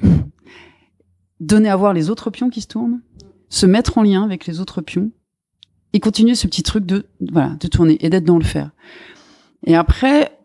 donner 1.41 1.71
à 1.71 1.77
voir 1.77 1.95
les 1.95 2.11
autres 2.11 2.31
pions 2.31 2.51
qui 2.51 2.61
se 2.61 2.67
tournent, 2.67 3.01
se 3.49 3.65
mettre 3.65 3.97
en 3.97 4.03
lien 4.03 4.23
avec 4.23 4.47
les 4.47 4.61
autres 4.61 4.83
pions 4.83 5.11
et 5.95 6.01
continuer 6.01 6.35
ce 6.35 6.47
petit 6.47 6.63
truc 6.63 6.85
de 6.85 7.07
voilà 7.33 7.57
de 7.59 7.67
tourner 7.67 7.97
et 8.05 8.11
d'être 8.11 8.25
dans 8.25 8.39
le 8.39 8.45
faire. 8.45 8.73
Et 9.67 9.75
après, 9.75 10.39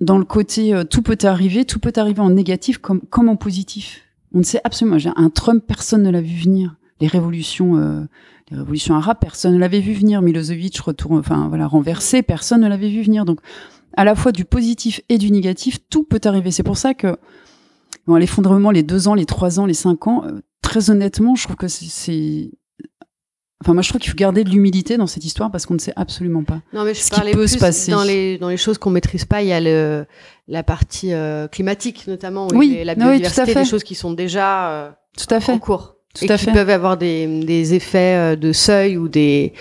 dans 0.00 0.18
le 0.18 0.24
côté 0.24 0.74
euh, 0.74 0.82
tout 0.82 1.02
peut 1.02 1.18
arriver, 1.22 1.64
tout 1.64 1.78
peut 1.78 1.92
arriver 1.94 2.20
en 2.20 2.30
négatif 2.30 2.78
comme 2.78 3.00
comme 3.02 3.28
en 3.28 3.36
positif. 3.36 4.02
On 4.34 4.38
ne 4.38 4.44
sait 4.44 4.60
absolument. 4.64 4.98
Un 5.16 5.30
Trump, 5.30 5.64
personne 5.66 6.02
ne 6.02 6.10
l'a 6.10 6.20
vu 6.20 6.36
venir. 6.36 6.74
Les 7.00 7.06
révolutions, 7.06 7.76
euh, 7.76 8.04
les 8.50 8.56
révolutions 8.58 8.94
arabes, 8.96 9.18
personne 9.20 9.54
ne 9.54 9.58
l'avait 9.58 9.80
vu 9.80 9.92
venir. 9.92 10.22
Milosevic 10.22 10.78
retourne, 10.80 11.18
enfin 11.18 11.48
voilà, 11.48 11.66
renversé, 11.66 12.22
personne 12.22 12.60
ne 12.62 12.68
l'avait 12.68 12.88
vu 12.88 13.02
venir. 13.02 13.24
Donc, 13.24 13.40
à 13.96 14.04
la 14.04 14.14
fois 14.14 14.32
du 14.32 14.44
positif 14.44 15.00
et 15.08 15.18
du 15.18 15.30
négatif, 15.30 15.78
tout 15.88 16.02
peut 16.04 16.20
arriver. 16.24 16.50
C'est 16.50 16.62
pour 16.62 16.76
ça 16.76 16.94
que 16.94 17.16
bon, 18.06 18.16
l'effondrement, 18.16 18.70
les 18.70 18.82
deux 18.82 19.08
ans, 19.08 19.14
les 19.14 19.26
trois 19.26 19.60
ans, 19.60 19.66
les 19.66 19.74
cinq 19.74 20.06
ans, 20.06 20.24
euh, 20.26 20.40
très 20.62 20.90
honnêtement, 20.90 21.34
je 21.34 21.44
trouve 21.44 21.56
que 21.56 21.68
c'est 21.68 22.50
Enfin, 23.62 23.74
moi, 23.74 23.82
je 23.82 23.90
trouve 23.90 24.00
qu'il 24.00 24.10
faut 24.10 24.16
garder 24.16 24.42
de 24.42 24.48
l'humilité 24.48 24.96
dans 24.96 25.06
cette 25.06 25.22
histoire 25.22 25.50
parce 25.50 25.66
qu'on 25.66 25.74
ne 25.74 25.78
sait 25.78 25.92
absolument 25.94 26.44
pas 26.44 26.62
Non, 26.72 26.82
mais 26.84 26.94
je 26.94 27.00
ce 27.00 27.10
qui 27.10 27.20
peut 27.20 27.40
plus 27.40 27.48
se 27.48 27.58
passer. 27.58 27.90
dans 27.92 28.04
les 28.04 28.38
dans 28.38 28.48
les 28.48 28.56
choses 28.56 28.78
qu'on 28.78 28.88
maîtrise 28.88 29.26
pas. 29.26 29.42
Il 29.42 29.48
y 29.48 29.52
a 29.52 29.60
le 29.60 30.06
la 30.48 30.62
partie 30.62 31.12
euh, 31.12 31.46
climatique 31.46 32.06
notamment, 32.06 32.46
où 32.48 32.56
Oui, 32.56 32.82
la 32.84 32.94
oui, 32.94 32.98
tout 32.98 33.02
à 33.02 33.10
biodiversité, 33.10 33.52
fait. 33.52 33.62
des 33.62 33.68
choses 33.68 33.84
qui 33.84 33.94
sont 33.94 34.12
déjà 34.14 34.70
euh, 34.70 34.90
Tout 35.16 35.32
à 35.34 35.40
fait. 35.40 35.52
en 35.52 35.58
cours 35.58 35.96
Tout 36.14 36.24
et 36.24 36.30
à 36.30 36.38
qui 36.38 36.46
fait. 36.46 36.52
peuvent 36.52 36.70
avoir 36.70 36.96
des 36.96 37.26
des 37.44 37.74
effets 37.74 38.16
euh, 38.34 38.36
de 38.36 38.52
seuil 38.52 38.96
ou 38.96 39.08
des 39.08 39.52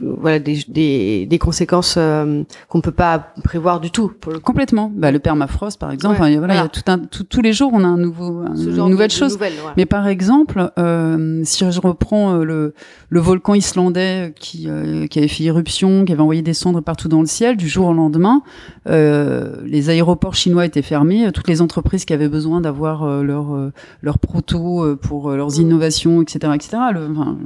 voilà 0.00 0.38
des 0.38 0.64
des, 0.68 1.26
des 1.26 1.38
conséquences 1.38 1.96
euh, 1.98 2.44
qu'on 2.68 2.80
peut 2.80 2.92
pas 2.92 3.28
prévoir 3.44 3.78
du 3.78 3.90
tout 3.90 4.08
pour 4.20 4.32
le 4.32 4.38
coup. 4.38 4.44
Complètement. 4.44 4.90
Bah, 4.94 5.10
le 5.10 5.18
permafrost, 5.18 5.78
par 5.78 5.90
exemple. 5.90 6.14
Ouais, 6.20 6.28
Enfin, 6.28 6.38
voilà, 6.38 6.54
il 6.54 6.56
y 6.56 6.60
a 6.60 6.68
tout 6.68 6.80
un, 6.86 6.98
tout- 6.98 7.24
tous 7.24 7.42
les 7.42 7.52
jours, 7.52 7.70
on 7.74 7.84
a 7.84 7.86
un 7.86 7.98
nouveau, 7.98 8.42
une 8.42 8.54
nouvelle 8.88 9.08
de, 9.08 9.12
de 9.14 9.18
chose. 9.18 9.32
nouvelles, 9.34 9.52
ouais. 9.52 9.72
Mais 9.76 9.84
par 9.84 10.06
exemple, 10.08 10.70
euh, 10.78 11.42
si 11.44 11.70
je 11.70 11.80
reprends 11.80 12.36
euh, 12.36 12.44
le, 12.44 12.74
le 13.10 13.20
volcan 13.20 13.52
islandais 13.54 14.32
qui, 14.40 14.64
euh, 14.68 15.06
qui 15.08 15.18
avait 15.18 15.28
fait 15.28 15.44
éruption, 15.44 16.04
qui 16.06 16.12
avait 16.12 16.22
envoyé 16.22 16.40
des 16.42 16.54
cendres 16.54 16.80
partout 16.80 17.08
dans 17.08 17.20
le 17.20 17.26
ciel, 17.26 17.58
du 17.58 17.68
jour 17.68 17.88
au 17.88 17.92
lendemain, 17.92 18.42
euh, 18.88 19.56
les 19.66 19.90
aéroports 19.90 20.34
chinois 20.34 20.64
étaient 20.64 20.80
fermés, 20.82 21.30
toutes 21.32 21.48
les 21.48 21.60
entreprises 21.60 22.04
qui 22.06 22.14
avaient 22.14 22.28
besoin 22.30 22.60
d'avoir 22.62 23.02
euh, 23.04 23.22
leur, 23.22 23.54
euh, 23.54 23.72
leur 24.00 24.18
proto 24.18 24.84
euh, 24.84 24.96
pour 24.96 25.30
euh, 25.30 25.36
leurs 25.36 25.50
Mm. 25.58 25.60
innovations, 25.62 26.22
etc., 26.22 26.52
etc. 26.54 26.78
Le, 26.94 27.08
enfin, 27.10 27.36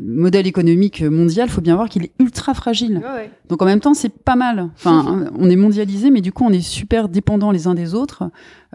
modèle 0.00 0.46
économique 0.46 1.02
mondial, 1.02 1.48
faut 1.48 1.60
bien 1.60 1.74
voir 1.74 1.88
qu'il 1.88 2.04
est 2.04 2.12
ultra 2.20 2.54
fragile. 2.54 2.98
Ouais, 2.98 3.12
ouais. 3.22 3.30
Donc 3.48 3.60
en 3.62 3.64
même 3.64 3.80
temps, 3.80 3.94
c'est 3.94 4.12
pas 4.12 4.36
mal. 4.36 4.68
Enfin, 4.74 5.28
on 5.38 5.50
est 5.50 5.56
mondialisé, 5.56 6.10
mais 6.10 6.20
du 6.20 6.32
coup, 6.32 6.44
on 6.44 6.50
est 6.52 6.60
super 6.60 7.08
dépendants 7.08 7.50
les 7.50 7.66
uns 7.66 7.74
des 7.74 7.94
autres. 7.94 8.24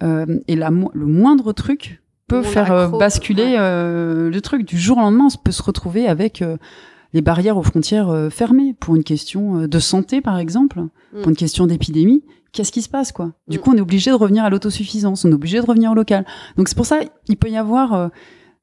Euh, 0.04 0.26
et 0.48 0.56
la, 0.56 0.72
mo- 0.72 0.92
le 0.94 1.06
moindre 1.06 1.54
truc 1.54 2.02
peut 2.28 2.40
On 2.40 2.44
faire 2.44 2.72
euh, 2.72 2.86
accro, 2.86 2.98
basculer 2.98 3.44
ouais. 3.44 3.56
euh, 3.60 4.30
le 4.30 4.42
truc. 4.42 4.66
Du 4.68 4.78
jour 4.78 4.98
au 4.98 5.02
lendemain, 5.02 5.28
on 5.34 5.38
peut 5.44 5.52
se 5.52 5.62
retrouver 5.64 6.08
avec 6.08 6.42
euh, 6.42 6.58
les 7.14 7.22
barrières 7.22 7.58
aux 7.58 7.64
frontières 7.64 8.10
euh, 8.10 8.30
fermées 8.30 8.76
pour 8.80 8.96
une 8.96 9.04
question 9.04 9.60
euh, 9.62 9.68
de 9.68 9.80
santé, 9.80 10.22
par 10.22 10.38
exemple, 10.40 10.80
Mm. 11.14 11.20
pour 11.22 11.30
une 11.30 11.36
question 11.38 11.66
d'épidémie. 11.68 12.24
Qu'est-ce 12.52 12.72
qui 12.72 12.82
se 12.82 12.90
passe, 12.90 13.12
quoi? 13.14 13.32
Du 13.48 13.58
Mm. 13.58 13.62
coup, 13.62 13.72
on 13.74 13.78
est 13.78 13.82
obligé 13.82 14.12
de 14.12 14.16
revenir 14.16 14.44
à 14.44 14.50
l'autosuffisance, 14.50 15.24
on 15.24 15.30
est 15.32 15.34
obligé 15.36 15.60
de 15.62 15.66
revenir 15.66 15.92
au 15.92 15.96
local. 15.96 16.26
Donc 16.58 16.68
c'est 16.68 16.76
pour 16.76 16.86
ça, 16.86 17.00
il 17.30 17.38
peut 17.38 17.50
y 17.50 17.58
avoir 17.58 18.10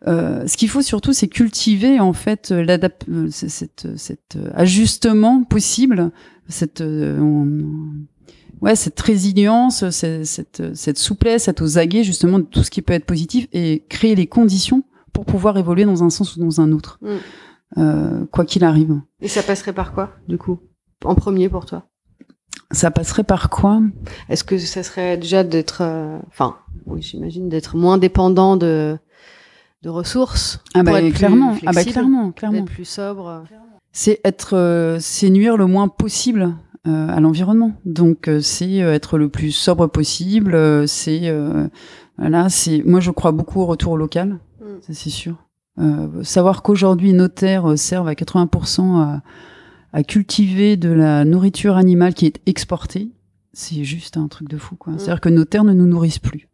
euh, 0.07 0.47
ce 0.47 0.57
qu'il 0.57 0.69
faut 0.69 0.83
surtout, 0.83 1.13
c'est 1.13 1.29
cultiver 1.29 2.01
en 2.01 2.13
fait 2.13 2.51
euh, 2.51 2.63
l'adap- 2.65 3.05
euh, 3.09 3.29
cette, 3.31 3.87
cet 3.97 4.37
ajustement 4.55 5.45
possible, 5.45 6.11
cette 6.49 6.81
on- 6.81 7.93
ouais 8.61 8.77
cette 8.77 9.01
résilience, 9.01 9.89
cette, 9.91 10.25
cette, 10.27 10.75
cette 10.77 10.99
souplesse, 10.99 11.49
aux 11.61 11.79
aguets 11.79 12.05
justement 12.05 12.39
de 12.39 12.45
tout 12.45 12.63
ce 12.63 12.71
qui 12.71 12.83
peut 12.83 12.93
être 12.95 13.07
positif 13.07 13.47
et 13.53 13.85
créer 13.89 14.15
les 14.15 14.27
conditions 14.27 14.85
pour 15.13 15.25
pouvoir 15.25 15.57
évoluer 15.59 15.85
dans 15.85 16.03
un 16.05 16.11
sens 16.11 16.37
ou 16.37 16.41
dans 16.41 16.61
un 16.61 16.73
autre, 16.73 16.99
Mm. 17.03 17.09
euh, 17.79 18.25
quoi 18.31 18.45
qu'il 18.45 18.65
arrive. 18.65 19.01
Et 19.21 19.29
ça 19.29 19.43
passerait 19.43 19.73
par 19.73 19.93
quoi 19.93 20.11
du 20.29 20.39
coup 20.39 20.59
En 21.05 21.15
premier 21.15 21.49
pour 21.49 21.67
toi? 21.67 21.87
Ça 22.71 22.91
passerait 22.91 23.25
par 23.25 23.51
quoi? 23.51 23.83
Est-ce 24.31 24.45
que 24.45 24.57
ça 24.59 24.83
serait 24.83 25.17
déjà 25.19 25.45
d'être, 25.45 25.83
euh, 25.83 26.19
enfin, 26.29 26.57
oui, 26.87 27.03
j'imagine 27.03 27.49
d'être 27.51 27.77
moins 27.77 27.99
dépendant 27.99 28.57
de 28.57 28.97
de 29.83 29.89
ressources, 29.89 30.61
Ah 30.75 30.85
pour 30.85 30.93
bah 30.93 31.01
être 31.03 31.09
plus 31.11 31.15
clairement, 31.19 31.57
ah 31.67 31.73
bah 31.73 31.85
clairement, 31.85 32.31
clairement. 32.33 32.65
plus 32.65 32.85
sobre. 32.85 33.45
c'est 33.93 34.21
être 34.25 34.57
euh, 34.57 34.99
c'est 35.01 35.29
nuire 35.31 35.57
le 35.57 35.67
moins 35.67 35.89
possible 35.89 36.55
euh, 36.87 37.09
à 37.09 37.21
l'environnement 37.21 37.73
donc 37.85 38.29
euh, 38.29 38.41
c'est 38.41 38.83
euh, 38.83 38.93
être 38.95 39.19
le 39.19 39.29
plus 39.29 39.51
sobre 39.53 39.87
possible 39.89 40.55
euh, 40.55 40.87
c'est 40.87 41.29
euh, 41.29 41.69
voilà 42.19 42.49
c'est 42.49 42.83
moi 42.85 43.01
je 43.01 43.11
crois 43.11 43.33
beaucoup 43.33 43.61
au 43.61 43.67
retour 43.67 43.97
local 43.97 44.39
Mm. 44.61 44.81
ça 44.81 44.93
c'est 44.95 45.11
sûr 45.11 45.37
Euh, 45.79 46.23
savoir 46.23 46.63
qu'aujourd'hui 46.63 47.13
nos 47.15 47.29
terres 47.29 47.77
servent 47.79 48.07
à 48.09 48.13
80% 48.15 49.01
à, 49.01 49.23
à 49.93 50.03
cultiver 50.05 50.77
de 50.77 50.91
la 50.91 51.25
nourriture 51.25 51.77
animale 51.77 52.15
qui 52.15 52.27
est 52.27 52.41
exportée 52.47 53.11
c'est 53.55 53.83
juste 53.85 54.17
un 54.17 54.29
truc 54.29 54.49
de 54.49 54.59
fou 54.59 54.77
quoi 54.77 54.93
Mm. 54.93 54.99
c'est 54.99 55.11
à 55.11 55.15
dire 55.15 55.21
que 55.21 55.29
nos 55.31 55.45
terres 55.45 55.65
ne 55.65 55.73
nous 55.73 55.87
nourrissent 55.87 56.19
plus 56.21 56.49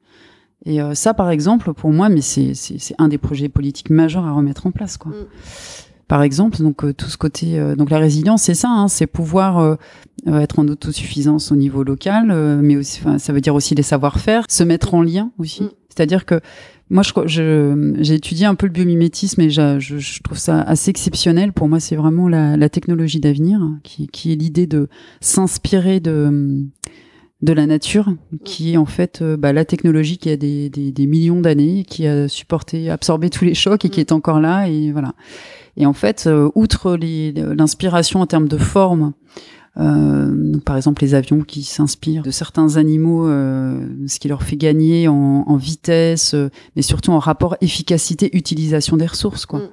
et 0.67 0.83
euh, 0.83 0.95
ça 0.95 1.15
par 1.15 1.31
exemple 1.31 1.73
pour 1.73 1.93
moi 1.93 2.09
mais 2.09 2.21
c'est 2.21 2.55
c'est 2.55 2.79
c'est 2.79 2.95
un 2.99 3.09
des 3.09 3.19
projets 3.19 3.49
politiques 3.49 3.91
majeurs 3.91 4.25
à 4.25 4.33
remettre 4.33 4.67
en 4.67 4.71
place 4.71 4.97
quoi 4.97 5.13
Mm. 5.13 5.25
par 6.09 6.23
exemple. 6.23 6.59
Donc 6.59 6.85
euh, 6.85 6.93
tout 6.93 7.09
ce 7.09 7.17
côté, 7.17 7.59
euh, 7.59 7.77
donc 7.77 7.91
la 7.91 7.99
résilience, 7.99 8.43
c'est 8.43 8.55
ça, 8.55 8.69
hein, 8.71 8.89
c'est 8.89 9.07
pouvoir 9.07 9.59
euh, 9.59 9.77
euh, 10.27 10.41
être 10.41 10.59
en 10.59 10.67
autosuffisance 10.69 11.53
au 11.53 11.57
niveau 11.57 11.85
local, 11.85 12.31
euh, 12.31 12.59
mais 12.63 12.77
aussi, 12.77 13.03
ça 13.19 13.33
veut 13.33 13.41
dire 13.41 13.55
aussi 13.55 13.75
les 13.75 13.83
savoir-faire, 13.83 14.45
se 14.49 14.65
mettre 14.65 14.95
en 14.95 15.03
lien 15.03 15.31
aussi. 15.39 15.65
Mm. 15.65 15.71
C'est-à-dire 15.91 16.25
que 16.25 16.41
moi, 16.91 17.03
je 17.03 17.97
j'ai 18.01 18.15
étudié 18.15 18.47
un 18.47 18.55
peu 18.55 18.67
le 18.67 18.73
biomimétisme 18.73 19.43
et 19.43 19.51
je, 19.51 19.79
je, 19.79 19.99
je 19.99 20.23
trouve 20.23 20.39
ça 20.39 20.63
assez 20.63 20.89
exceptionnel. 20.89 21.53
Pour 21.53 21.69
moi, 21.69 21.81
c'est 21.81 21.97
vraiment 21.97 22.29
la, 22.29 22.57
la 22.57 22.69
technologie 22.71 23.21
d'avenir, 23.21 23.61
hein, 23.61 23.79
qui, 23.83 24.07
qui 24.07 24.33
est 24.33 24.37
l'idée 24.37 24.67
de 24.67 24.89
s'inspirer 25.21 26.01
de 26.01 26.65
de 27.41 27.53
la 27.53 27.67
nature, 27.67 28.13
qui 28.45 28.73
est 28.73 28.77
en 28.77 28.87
fait 28.87 29.23
euh, 29.23 29.37
bah, 29.37 29.53
la 29.53 29.65
technologie 29.65 30.19
qui 30.19 30.29
a 30.29 30.37
des, 30.37 30.69
des, 30.71 30.91
des 30.91 31.07
millions 31.07 31.41
d'années, 31.41 31.85
qui 31.85 32.07
a 32.07 32.27
supporté, 32.27 32.91
absorbé 32.91 33.31
tous 33.31 33.45
les 33.45 33.55
chocs 33.55 33.85
et 33.85 33.91
qui 33.91 34.01
Mm. 34.01 34.07
est 34.07 34.13
encore 34.13 34.41
là. 34.41 34.69
Et 34.69 34.91
voilà. 34.91 35.15
Et 35.77 35.87
en 35.87 35.93
fait, 35.93 36.25
euh, 36.27 36.51
outre 36.57 36.99
l'inspiration 37.55 38.21
en 38.21 38.27
termes 38.27 38.49
de 38.49 38.59
forme, 38.59 39.13
euh, 39.79 40.53
donc 40.53 40.65
par 40.65 40.77
exemple 40.77 41.03
les 41.05 41.15
avions 41.15 41.43
qui 41.43 41.63
s'inspirent 41.63 42.25
de 42.25 42.33
certains 42.33 42.77
animaux, 42.77 43.29
euh, 43.29 43.87
ce 44.09 44.19
qui 44.19 44.27
leur 44.27 44.43
fait 44.43 44.57
gagner 44.57 45.07
en, 45.07 45.45
en 45.47 45.57
vitesse, 45.57 46.35
euh, 46.35 46.51
mais 46.75 46.83
surtout 46.83 47.13
en 47.13 47.21
rapport 47.21 47.57
efficacité-utilisation 47.61 48.97
des 48.97 49.07
ressources. 49.07 49.47
Quoi. 49.47 49.61
Mm. 49.61 49.69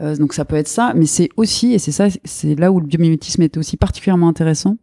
Euh, 0.00 0.16
donc 0.16 0.32
ça 0.32 0.44
peut 0.44 0.56
être 0.56 0.66
ça, 0.66 0.92
mais 0.96 1.06
c'est 1.06 1.28
aussi, 1.36 1.72
et 1.74 1.78
c'est 1.78 1.92
ça, 1.92 2.08
c'est 2.24 2.58
là 2.58 2.72
où 2.72 2.80
le 2.80 2.86
biomimétisme 2.86 3.42
est 3.42 3.56
aussi 3.56 3.76
particulièrement 3.76 4.28
intéressant, 4.28 4.76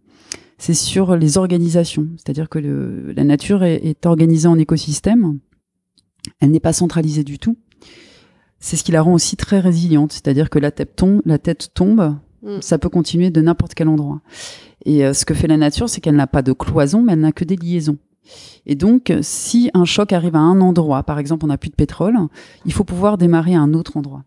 c'est 0.57 0.73
sur 0.73 1.15
les 1.15 1.37
organisations. 1.37 2.07
C'est-à-dire 2.17 2.49
que 2.49 2.59
le- 2.59 3.11
la 3.15 3.23
nature 3.23 3.63
est, 3.63 3.75
est 3.85 4.05
organisée 4.05 4.47
en 4.47 4.57
écosystème, 4.57 5.39
elle 6.39 6.51
n'est 6.51 6.59
pas 6.59 6.73
centralisée 6.73 7.23
du 7.23 7.39
tout. 7.39 7.57
C'est 8.59 8.75
ce 8.75 8.83
qui 8.83 8.91
la 8.91 9.01
rend 9.01 9.13
aussi 9.13 9.35
très 9.37 9.59
résiliente, 9.59 10.11
c'est-à-dire 10.13 10.49
que 10.49 10.59
la 10.59 10.71
tête 10.71 10.95
tombe, 10.95 11.21
la 11.25 11.37
tête 11.37 11.69
tombe, 11.73 12.15
Mm. 12.43 12.61
ça 12.61 12.77
peut 12.77 12.89
continuer 12.89 13.31
de 13.31 13.41
n'importe 13.41 13.73
quel 13.73 13.87
endroit. 13.87 14.21
Et 14.85 15.03
euh, 15.03 15.13
ce 15.13 15.25
que 15.25 15.33
fait 15.33 15.47
la 15.47 15.57
nature, 15.57 15.89
c'est 15.89 16.01
qu'elle 16.01 16.15
n'a 16.15 16.27
pas 16.27 16.43
de 16.43 16.53
cloison, 16.53 17.01
mais 17.01 17.13
elle 17.13 17.19
n'a 17.21 17.31
que 17.31 17.43
des 17.43 17.55
liaisons. 17.55 17.97
Et 18.67 18.75
donc, 18.75 19.11
si 19.21 19.71
un 19.73 19.85
choc 19.85 20.13
arrive 20.13 20.35
à 20.35 20.39
un 20.39 20.61
endroit, 20.61 21.01
par 21.03 21.17
exemple, 21.17 21.45
on 21.45 21.47
n'a 21.47 21.57
plus 21.57 21.69
de 21.71 21.75
pétrole, 21.75 22.15
il 22.65 22.73
faut 22.73 22.83
pouvoir 22.83 23.17
démarrer 23.17 23.55
à 23.55 23.61
un 23.61 23.73
autre 23.73 23.97
endroit. 23.97 24.23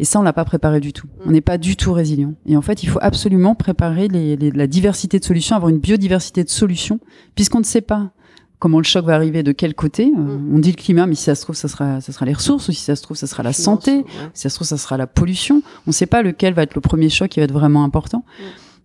Et 0.00 0.04
ça, 0.04 0.18
on 0.18 0.22
l'a 0.22 0.32
pas 0.32 0.44
préparé 0.44 0.80
du 0.80 0.92
tout. 0.92 1.06
On 1.24 1.30
n'est 1.30 1.40
pas 1.40 1.56
du 1.58 1.76
tout 1.76 1.92
résilient. 1.92 2.34
Et 2.46 2.56
en 2.56 2.62
fait, 2.62 2.82
il 2.82 2.88
faut 2.88 2.98
absolument 3.00 3.54
préparer 3.54 4.08
les- 4.08 4.36
les- 4.36 4.50
la 4.50 4.66
diversité 4.66 5.18
de 5.20 5.24
solutions, 5.24 5.54
avoir 5.56 5.70
une 5.70 5.78
biodiversité 5.78 6.42
de 6.42 6.48
solutions, 6.50 6.98
puisqu'on 7.36 7.60
ne 7.60 7.64
sait 7.64 7.80
pas 7.80 8.10
comment 8.58 8.78
le 8.78 8.84
choc 8.84 9.04
va 9.04 9.14
arriver, 9.14 9.42
de 9.42 9.52
quel 9.52 9.74
côté. 9.74 10.10
Euh, 10.16 10.20
Mm. 10.38 10.54
On 10.54 10.58
dit 10.58 10.70
le 10.70 10.76
climat, 10.76 11.06
mais 11.06 11.14
si 11.14 11.24
ça 11.24 11.34
se 11.34 11.42
trouve, 11.42 11.54
ça 11.54 11.68
sera, 11.68 12.00
ça 12.00 12.12
sera 12.12 12.24
les 12.26 12.32
ressources, 12.32 12.68
ou 12.68 12.72
si 12.72 12.80
ça 12.80 12.96
se 12.96 13.02
trouve, 13.02 13.16
ça 13.16 13.26
sera 13.26 13.42
la 13.42 13.52
Finance, 13.52 13.64
santé, 13.64 13.92
ouais. 13.98 14.04
si 14.32 14.42
ça 14.42 14.48
se 14.48 14.54
trouve, 14.56 14.66
ça 14.66 14.78
sera 14.78 14.96
la 14.96 15.06
pollution. 15.06 15.56
On 15.86 15.88
ne 15.88 15.92
sait 15.92 16.06
pas 16.06 16.22
lequel 16.22 16.54
va 16.54 16.62
être 16.62 16.74
le 16.74 16.80
premier 16.80 17.08
choc 17.10 17.28
qui 17.28 17.40
va 17.40 17.44
être 17.44 17.52
vraiment 17.52 17.84
important. 17.84 18.24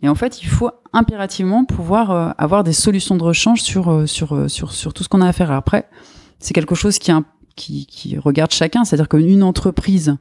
Et 0.04 0.10
en 0.10 0.16
fait, 0.16 0.42
il 0.44 0.48
faut 0.48 0.70
impérativement 0.94 1.66
pouvoir 1.66 2.12
euh, 2.12 2.30
avoir 2.38 2.64
des 2.64 2.74
solutions 2.74 3.16
de 3.16 3.24
rechange 3.24 3.62
sur, 3.62 3.90
euh, 3.90 4.06
sur, 4.06 4.50
sur, 4.50 4.72
sur 4.74 4.94
tout 4.94 5.04
ce 5.04 5.10
qu'on 5.10 5.22
a 5.22 5.28
à 5.28 5.34
faire. 5.34 5.52
Après, 5.52 5.88
c'est 6.40 6.54
quelque 6.54 6.76
chose 6.76 7.00
qui, 7.00 7.12
est 7.12 7.14
un- 7.14 7.26
qui, 7.60 7.86
qui 7.86 8.18
regarde 8.18 8.52
chacun. 8.52 8.86
C'est-à-dire 8.86 9.10
qu'une 9.10 9.44
entreprise 9.44 10.16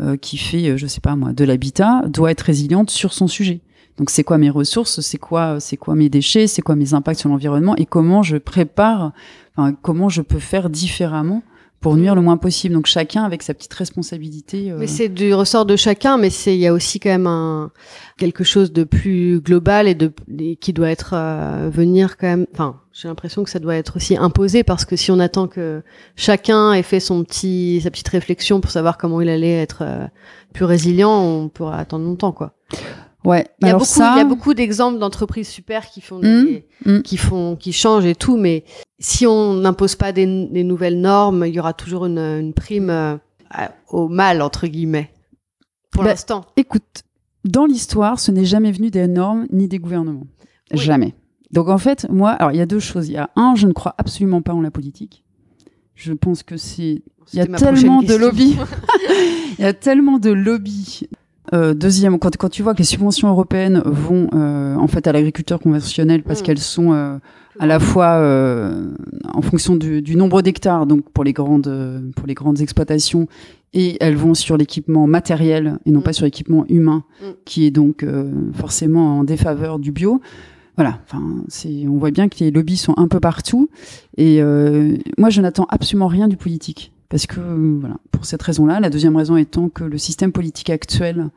euh, 0.00 0.16
qui 0.16 0.38
fait, 0.38 0.70
euh, 0.70 0.76
je 0.76 0.86
sais 0.86 1.00
pas 1.00 1.16
moi, 1.16 1.32
de 1.32 1.44
l'habitat 1.44 2.02
doit 2.06 2.30
être 2.30 2.42
résiliente 2.42 2.90
sur 2.90 3.12
son 3.12 3.26
sujet. 3.26 3.60
Donc, 3.98 4.10
c'est 4.10 4.24
quoi 4.24 4.38
mes 4.38 4.50
ressources 4.50 5.00
C'est 5.00 5.18
quoi, 5.18 5.60
c'est 5.60 5.76
quoi 5.76 5.94
mes 5.94 6.08
déchets 6.08 6.46
C'est 6.46 6.62
quoi 6.62 6.74
mes 6.74 6.94
impacts 6.94 7.20
sur 7.20 7.28
l'environnement 7.28 7.76
Et 7.76 7.86
comment 7.86 8.22
je 8.22 8.36
prépare 8.36 9.12
Enfin, 9.56 9.76
comment 9.82 10.08
je 10.08 10.22
peux 10.22 10.40
faire 10.40 10.70
différemment 10.70 11.42
pour 11.80 11.96
nuire 11.96 12.14
le 12.14 12.22
moins 12.22 12.38
possible. 12.38 12.74
Donc 12.74 12.86
chacun 12.86 13.24
avec 13.24 13.42
sa 13.42 13.52
petite 13.52 13.74
responsabilité. 13.74 14.72
Mais 14.78 14.86
c'est 14.86 15.10
du 15.10 15.34
ressort 15.34 15.66
de 15.66 15.76
chacun, 15.76 16.16
mais 16.16 16.30
c'est 16.30 16.54
il 16.54 16.60
y 16.60 16.66
a 16.66 16.72
aussi 16.72 16.98
quand 16.98 17.10
même 17.10 17.26
un 17.26 17.70
quelque 18.16 18.42
chose 18.42 18.72
de 18.72 18.84
plus 18.84 19.40
global 19.40 19.86
et 19.86 19.94
de 19.94 20.10
qui 20.60 20.72
doit 20.72 20.90
être 20.90 21.14
venir 21.68 22.16
quand 22.16 22.26
même. 22.26 22.46
Enfin, 22.54 22.80
j'ai 22.94 23.08
l'impression 23.08 23.44
que 23.44 23.50
ça 23.50 23.58
doit 23.58 23.74
être 23.74 23.96
aussi 23.96 24.16
imposé 24.16 24.62
parce 24.62 24.84
que 24.84 24.96
si 24.96 25.10
on 25.10 25.18
attend 25.18 25.48
que 25.48 25.82
chacun 26.16 26.72
ait 26.72 26.82
fait 26.82 27.00
son 27.00 27.24
petit 27.24 27.80
sa 27.82 27.90
petite 27.90 28.08
réflexion 28.08 28.60
pour 28.60 28.70
savoir 28.70 28.96
comment 28.96 29.20
il 29.20 29.28
allait 29.28 29.60
être 29.60 29.82
plus 30.52 30.64
résilient, 30.64 31.12
on 31.12 31.48
pourra 31.48 31.78
attendre 31.78 32.04
longtemps, 32.04 32.32
quoi. 32.32 32.54
Ouais. 33.24 33.46
Il 33.60 33.68
y 33.68 33.70
a 33.70 33.76
beaucoup, 33.76 34.00
il 34.00 34.18
y 34.18 34.20
a 34.20 34.24
beaucoup 34.24 34.54
d'exemples 34.54 34.98
d'entreprises 34.98 35.48
super 35.48 35.88
qui 35.88 36.00
font, 36.00 36.18
des, 36.20 36.66
Mmh, 36.84 36.92
mmh. 36.92 37.02
qui 37.02 37.16
font, 37.16 37.56
qui 37.56 37.72
changent 37.72 38.04
et 38.04 38.14
tout, 38.14 38.36
mais 38.36 38.64
si 38.98 39.26
on 39.26 39.54
n'impose 39.54 39.96
pas 39.96 40.12
des, 40.12 40.46
des, 40.46 40.64
nouvelles 40.64 41.00
normes, 41.00 41.44
il 41.46 41.54
y 41.54 41.58
aura 41.58 41.72
toujours 41.72 42.06
une, 42.06 42.18
une 42.18 42.52
prime 42.52 42.90
euh, 42.90 43.16
au 43.88 44.08
mal 44.08 44.42
entre 44.42 44.66
guillemets. 44.66 45.10
Pour 45.90 46.02
bah, 46.02 46.10
l'instant. 46.10 46.44
Écoute, 46.56 47.02
dans 47.44 47.66
l'histoire, 47.66 48.20
ce 48.20 48.30
n'est 48.30 48.44
jamais 48.44 48.72
venu 48.72 48.90
des 48.90 49.06
normes 49.06 49.46
ni 49.50 49.68
des 49.68 49.78
gouvernements. 49.78 50.26
Oui. 50.72 50.78
Jamais. 50.78 51.14
Donc 51.54 51.68
en 51.68 51.78
fait, 51.78 52.08
moi, 52.10 52.30
alors 52.30 52.50
il 52.50 52.58
y 52.58 52.60
a 52.60 52.66
deux 52.66 52.80
choses. 52.80 53.08
Il 53.08 53.12
y 53.12 53.16
a 53.16 53.30
un, 53.36 53.54
je 53.54 53.68
ne 53.68 53.72
crois 53.72 53.94
absolument 53.96 54.42
pas 54.42 54.52
en 54.52 54.60
la 54.60 54.72
politique. 54.72 55.22
Je 55.94 56.12
pense 56.12 56.42
que 56.42 56.56
c'est 56.56 57.02
il 57.32 57.38
y 57.38 57.40
a 57.40 57.46
tellement 57.46 58.02
de 58.02 58.14
lobbies. 58.16 58.56
il 59.58 59.62
y 59.62 59.64
a 59.64 59.72
tellement 59.72 60.18
de 60.18 60.30
lobbies. 60.30 61.08
Euh, 61.52 61.72
deuxième, 61.72 62.18
quand, 62.18 62.36
quand, 62.36 62.48
tu 62.48 62.64
vois 62.64 62.72
que 62.72 62.78
les 62.78 62.84
subventions 62.84 63.28
européennes 63.28 63.80
vont 63.84 64.28
euh, 64.34 64.74
en 64.74 64.88
fait 64.88 65.06
à 65.06 65.12
l'agriculteur 65.12 65.60
conventionnel 65.60 66.24
parce 66.24 66.40
mmh. 66.40 66.42
qu'elles 66.42 66.58
sont 66.58 66.92
euh, 66.92 67.18
à 67.60 67.66
la 67.66 67.78
fois 67.78 68.20
en 69.32 69.42
fonction 69.42 69.76
du, 69.76 70.02
du 70.02 70.16
nombre 70.16 70.42
d'hectares, 70.42 70.86
donc 70.86 71.08
pour 71.10 71.22
les 71.22 71.32
grandes 71.32 72.12
pour 72.16 72.26
les 72.26 72.34
grandes 72.34 72.60
exploitations, 72.60 73.28
et 73.74 73.96
elles 74.00 74.16
vont 74.16 74.34
sur 74.34 74.56
l'équipement 74.56 75.06
matériel 75.06 75.78
et 75.86 75.92
non 75.92 76.00
mmh. 76.00 76.02
pas 76.02 76.12
sur 76.12 76.24
l'équipement 76.24 76.64
humain, 76.68 77.04
mmh. 77.20 77.24
qui 77.44 77.64
est 77.64 77.70
donc 77.70 78.04
forcément 78.54 79.20
en 79.20 79.24
défaveur 79.24 79.78
du 79.78 79.92
bio. 79.92 80.20
Voilà, 80.76 80.98
enfin, 81.04 81.22
c'est, 81.48 81.86
on 81.86 81.98
voit 81.98 82.10
bien 82.10 82.28
que 82.28 82.36
les 82.40 82.50
lobbies 82.50 82.76
sont 82.76 82.94
un 82.96 83.06
peu 83.06 83.20
partout, 83.20 83.68
et 84.16 84.42
euh, 84.42 84.96
moi 85.18 85.30
je 85.30 85.40
n'attends 85.40 85.66
absolument 85.68 86.08
rien 86.08 86.26
du 86.26 86.36
politique. 86.36 86.92
Parce 87.08 87.26
que, 87.26 87.40
voilà, 87.78 87.96
pour 88.10 88.24
cette 88.24 88.42
raison-là, 88.42 88.80
la 88.80 88.90
deuxième 88.90 89.14
raison 89.16 89.36
étant 89.36 89.68
que 89.68 89.84
le 89.84 89.98
système 89.98 90.32
politique 90.32 90.70
actuel 90.70 91.28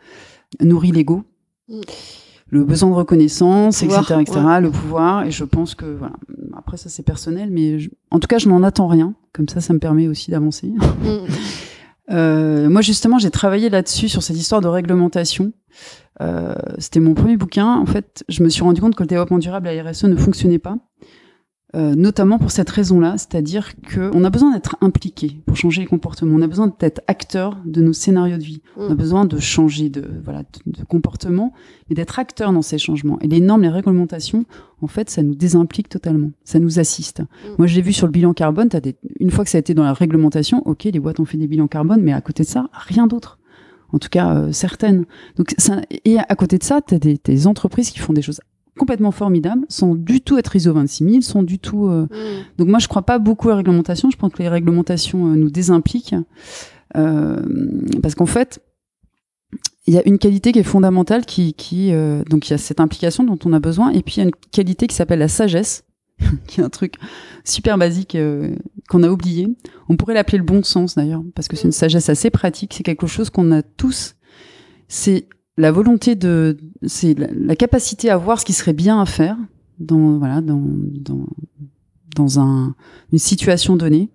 nourrit 0.60 0.92
l'ego, 0.92 1.24
mmh. 1.70 1.82
le 2.50 2.64
besoin 2.64 2.90
de 2.90 2.96
reconnaissance, 2.96 3.82
pouvoir, 3.82 4.02
etc., 4.02 4.22
etc., 4.22 4.40
ouais. 4.40 4.62
le 4.62 4.72
pouvoir, 4.72 5.26
et 5.26 5.32
je 5.32 5.44
pense 5.44 5.76
que, 5.76 5.86
voilà, 5.86 6.16
après 6.56 6.78
ça 6.78 6.90
c'est 6.90 7.04
personnel, 7.04 7.50
mais 7.52 7.78
je, 7.78 7.90
en 8.10 8.20
tout 8.20 8.28
cas 8.28 8.40
je 8.40 8.50
n'en 8.50 8.64
attends 8.64 8.88
rien, 8.88 9.14
comme 9.34 9.48
ça 9.50 9.62
ça 9.62 9.74
me 9.74 9.80
permet 9.80 10.08
aussi 10.08 10.32
d'avancer. 10.32 10.68
Mmh. 10.68 10.82
euh, 12.10 12.70
moi 12.70 12.82
justement 12.82 13.20
j'ai 13.20 13.32
travaillé 13.32 13.70
là-dessus, 13.70 14.10
sur 14.10 14.24
cette 14.24 14.38
histoire 14.38 14.62
de 14.62 14.68
réglementation. 14.68 15.54
Euh, 16.22 16.56
C'était 16.80 17.00
mon 17.00 17.14
premier 17.14 17.38
bouquin. 17.38 17.76
En 17.76 17.86
fait, 17.86 18.24
je 18.30 18.44
me 18.44 18.50
suis 18.50 18.64
rendu 18.64 18.82
compte 18.82 18.96
que 18.96 19.04
le 19.04 19.08
développement 19.08 19.38
durable 19.38 19.68
à 19.68 19.84
RSE 19.84 20.06
ne 20.06 20.16
fonctionnait 20.16 20.60
pas. 20.60 20.78
Euh, 21.76 21.96
notamment 21.96 22.40
pour 22.40 22.50
cette 22.50 22.70
raison-là, 22.70 23.18
c'est-à-dire 23.18 23.74
qu'on 23.94 24.24
a 24.24 24.30
besoin 24.30 24.54
d'être 24.54 24.78
impliqué 24.80 25.42
pour 25.46 25.58
changer 25.58 25.82
les 25.82 25.88
comportements. 25.88 26.34
On 26.34 26.42
a 26.42 26.48
besoin 26.48 26.74
d'être 26.80 27.02
acteur 27.08 27.58
de 27.66 27.82
nos 27.82 27.92
scénarios 27.92 28.38
de 28.38 28.44
vie. 28.44 28.62
Mmh. 28.78 28.82
On 28.82 28.92
a 28.92 28.96
besoin 28.96 29.26
de 29.26 29.38
changer 29.38 29.90
de 29.90 30.10
voilà 30.24 30.44
de, 30.44 30.80
de 30.80 30.86
comportement, 30.86 31.52
mais 31.90 31.96
d'être 31.96 32.20
acteur 32.20 32.54
dans 32.54 32.62
ces 32.62 32.78
changements. 32.78 33.20
Et 33.20 33.28
les 33.28 33.42
normes, 33.42 33.64
les 33.64 33.70
réglementations, 33.70 34.46
en 34.82 34.88
fait, 34.88 35.10
ça 35.10 35.24
nous 35.24 35.36
désimplique 35.36 35.90
totalement. 35.90 36.32
Ça 36.46 36.60
nous 36.60 36.80
assiste. 36.80 37.20
Mmh. 37.20 37.26
Moi, 37.58 37.68
je 37.68 37.76
l'ai 37.76 37.82
vu 37.82 37.92
sur 37.92 38.08
le 38.08 38.14
bilan 38.14 38.34
carbone. 38.34 38.70
As 38.72 38.80
des... 38.80 38.96
Une 39.20 39.30
fois 39.30 39.44
que 39.44 39.50
ça 39.50 39.58
a 39.58 39.60
été 39.60 39.74
dans 39.74 39.84
la 39.84 39.94
réglementation, 39.94 40.66
ok, 40.66 40.86
les 40.86 41.00
boîtes 41.02 41.20
ont 41.20 41.26
fait 41.26 41.38
des 41.38 41.48
bilans 41.48 41.68
carbone, 41.68 42.02
mais 42.02 42.14
à 42.14 42.22
côté 42.22 42.44
de 42.44 42.48
ça, 42.48 42.70
rien 42.72 43.08
d'autre. 43.08 43.40
En 43.92 44.00
tout 44.00 44.10
cas, 44.10 44.34
euh, 44.36 44.52
certaines. 44.54 45.04
Donc, 45.36 45.54
ça... 45.58 45.82
et 46.06 46.18
à 46.18 46.36
côté 46.36 46.58
de 46.58 46.64
ça, 46.64 46.80
tu 46.80 46.96
as 46.96 47.00
des, 47.00 47.20
des 47.22 47.46
entreprises 47.46 47.90
qui 47.90 48.00
font 48.00 48.14
des 48.14 48.22
choses 48.22 48.40
complètement 48.78 49.12
formidables, 49.12 49.66
sans 49.68 49.96
du 49.96 50.22
tout 50.22 50.38
être 50.38 50.56
ISO 50.56 50.72
26000, 50.74 51.24
sans 51.24 51.44
du 51.44 51.60
tout. 51.60 51.88
Euh... 51.88 52.04
Mmh. 52.04 52.58
Donc 52.58 52.68
moi, 52.70 52.80
je 52.80 52.88
crois 52.88 53.02
pas 53.02 53.20
beaucoup 53.20 53.50
à 53.50 53.52
la 53.52 53.58
réglementation. 53.58 54.10
Je 54.10 54.18
pense 54.18 54.32
que 54.32 54.42
les 54.42 54.50
réglementations 54.50 55.28
euh, 55.28 55.36
nous 55.36 55.50
désimpliquent 55.50 56.16
euh, 56.96 57.42
parce 58.02 58.16
qu'en 58.16 58.26
fait, 58.26 58.62
il 59.86 59.94
y 59.94 59.98
a 59.98 60.02
une 60.06 60.18
qualité 60.18 60.52
qui 60.52 60.60
est 60.60 60.64
fondamentale, 60.64 61.26
qui, 61.26 61.54
qui 61.54 61.94
euh, 61.94 62.24
donc 62.30 62.48
il 62.48 62.52
y 62.52 62.54
a 62.54 62.58
cette 62.58 62.80
implication 62.80 63.24
dont 63.24 63.40
on 63.46 63.54
a 63.54 63.60
besoin, 63.60 63.92
et 63.92 64.02
puis 64.02 64.16
il 64.16 64.18
y 64.20 64.22
a 64.22 64.26
une 64.26 64.36
qualité 64.52 64.88
qui 64.88 64.96
s'appelle 64.96 65.20
la 65.20 65.28
sagesse, 65.28 65.86
qui 66.48 66.62
est 66.62 66.64
un 66.64 66.70
truc 66.70 66.96
super 67.44 67.78
basique 67.78 68.16
euh, 68.16 68.56
qu'on 68.90 69.04
a 69.04 69.10
oublié. 69.10 69.48
On 69.90 69.96
pourrait 69.96 70.14
l'appeler 70.14 70.38
le 70.38 70.44
bon 70.44 70.64
sens 70.64 70.96
d'ailleurs, 70.96 71.24
parce 71.36 71.48
que 71.48 71.56
c'est 71.56 71.66
une 71.66 71.72
sagesse 71.72 72.10
assez 72.10 72.30
pratique. 72.30 72.74
C'est 72.74 72.84
quelque 72.84 73.08
chose 73.08 73.30
qu'on 73.30 73.52
a 73.52 73.62
tous. 73.62 74.16
C'est 74.90 75.28
la 75.58 75.72
volonté 75.72 76.16
de, 76.16 76.58
c'est 76.86 77.18
la, 77.18 77.28
la, 77.34 77.56
capacité 77.56 78.10
à 78.10 78.18
voir 78.18 78.40
ce 78.40 78.46
qui 78.46 78.54
serait 78.54 78.74
bien 78.74 79.02
à 79.02 79.06
faire 79.06 79.38
dans 79.80 80.18
voilà 80.18 80.42
dans 80.42 80.64
dans 80.64 81.26
dans 82.16 82.40
un, 82.40 82.76
une 83.12 83.20
situation 83.20 83.76
donnée 83.76 84.10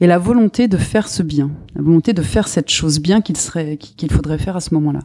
et 0.00 0.06
la 0.06 0.18
volonté 0.18 0.66
de 0.66 0.76
faire 0.76 1.08
ce 1.08 1.22
bien, 1.22 1.50
la 1.74 1.82
volonté 1.82 2.12
de 2.12 2.22
faire 2.22 2.48
cette 2.48 2.70
chose 2.70 3.00
bien 3.00 3.20
qu'il 3.20 3.36
serait 3.36 3.76
qu'il 3.76 4.10
faudrait 4.10 4.38
faire 4.38 4.56
à 4.56 4.60
ce 4.60 4.72
moment-là. 4.74 5.00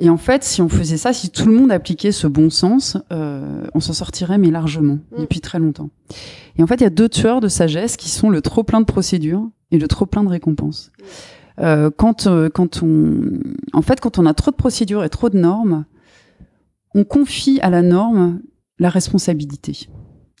Et 0.00 0.10
en 0.10 0.16
fait, 0.16 0.44
si 0.44 0.62
on 0.62 0.68
faisait 0.68 0.96
ça, 0.96 1.12
si 1.12 1.30
tout 1.30 1.46
le 1.46 1.54
monde 1.54 1.72
appliquait 1.72 2.12
ce 2.12 2.28
bon 2.28 2.50
sens, 2.50 2.96
euh, 3.12 3.64
on 3.74 3.80
s'en 3.80 3.92
sortirait 3.92 4.38
mais 4.38 4.50
largement 4.50 4.98
mmh. 5.10 5.20
depuis 5.20 5.40
très 5.40 5.58
longtemps. 5.58 5.90
Et 6.56 6.62
en 6.62 6.66
fait, 6.66 6.76
il 6.76 6.82
y 6.82 6.86
a 6.86 6.90
deux 6.90 7.08
tueurs 7.08 7.40
de 7.40 7.48
sagesse 7.48 7.96
qui 7.96 8.08
sont 8.08 8.30
le 8.30 8.40
trop 8.40 8.62
plein 8.62 8.80
de 8.80 8.86
procédures 8.86 9.48
et 9.72 9.78
le 9.78 9.88
trop 9.88 10.06
plein 10.06 10.22
de 10.22 10.28
récompenses. 10.28 10.92
Euh, 11.60 11.90
quand, 11.94 12.26
euh, 12.26 12.48
quand 12.48 12.82
on, 12.82 13.20
en 13.72 13.82
fait, 13.82 14.00
quand 14.00 14.18
on 14.18 14.26
a 14.26 14.34
trop 14.34 14.50
de 14.50 14.56
procédures 14.56 15.04
et 15.04 15.08
trop 15.08 15.28
de 15.28 15.38
normes, 15.38 15.84
on 16.94 17.04
confie 17.04 17.58
à 17.60 17.70
la 17.70 17.82
norme 17.82 18.40
la 18.78 18.90
responsabilité. 18.90 19.88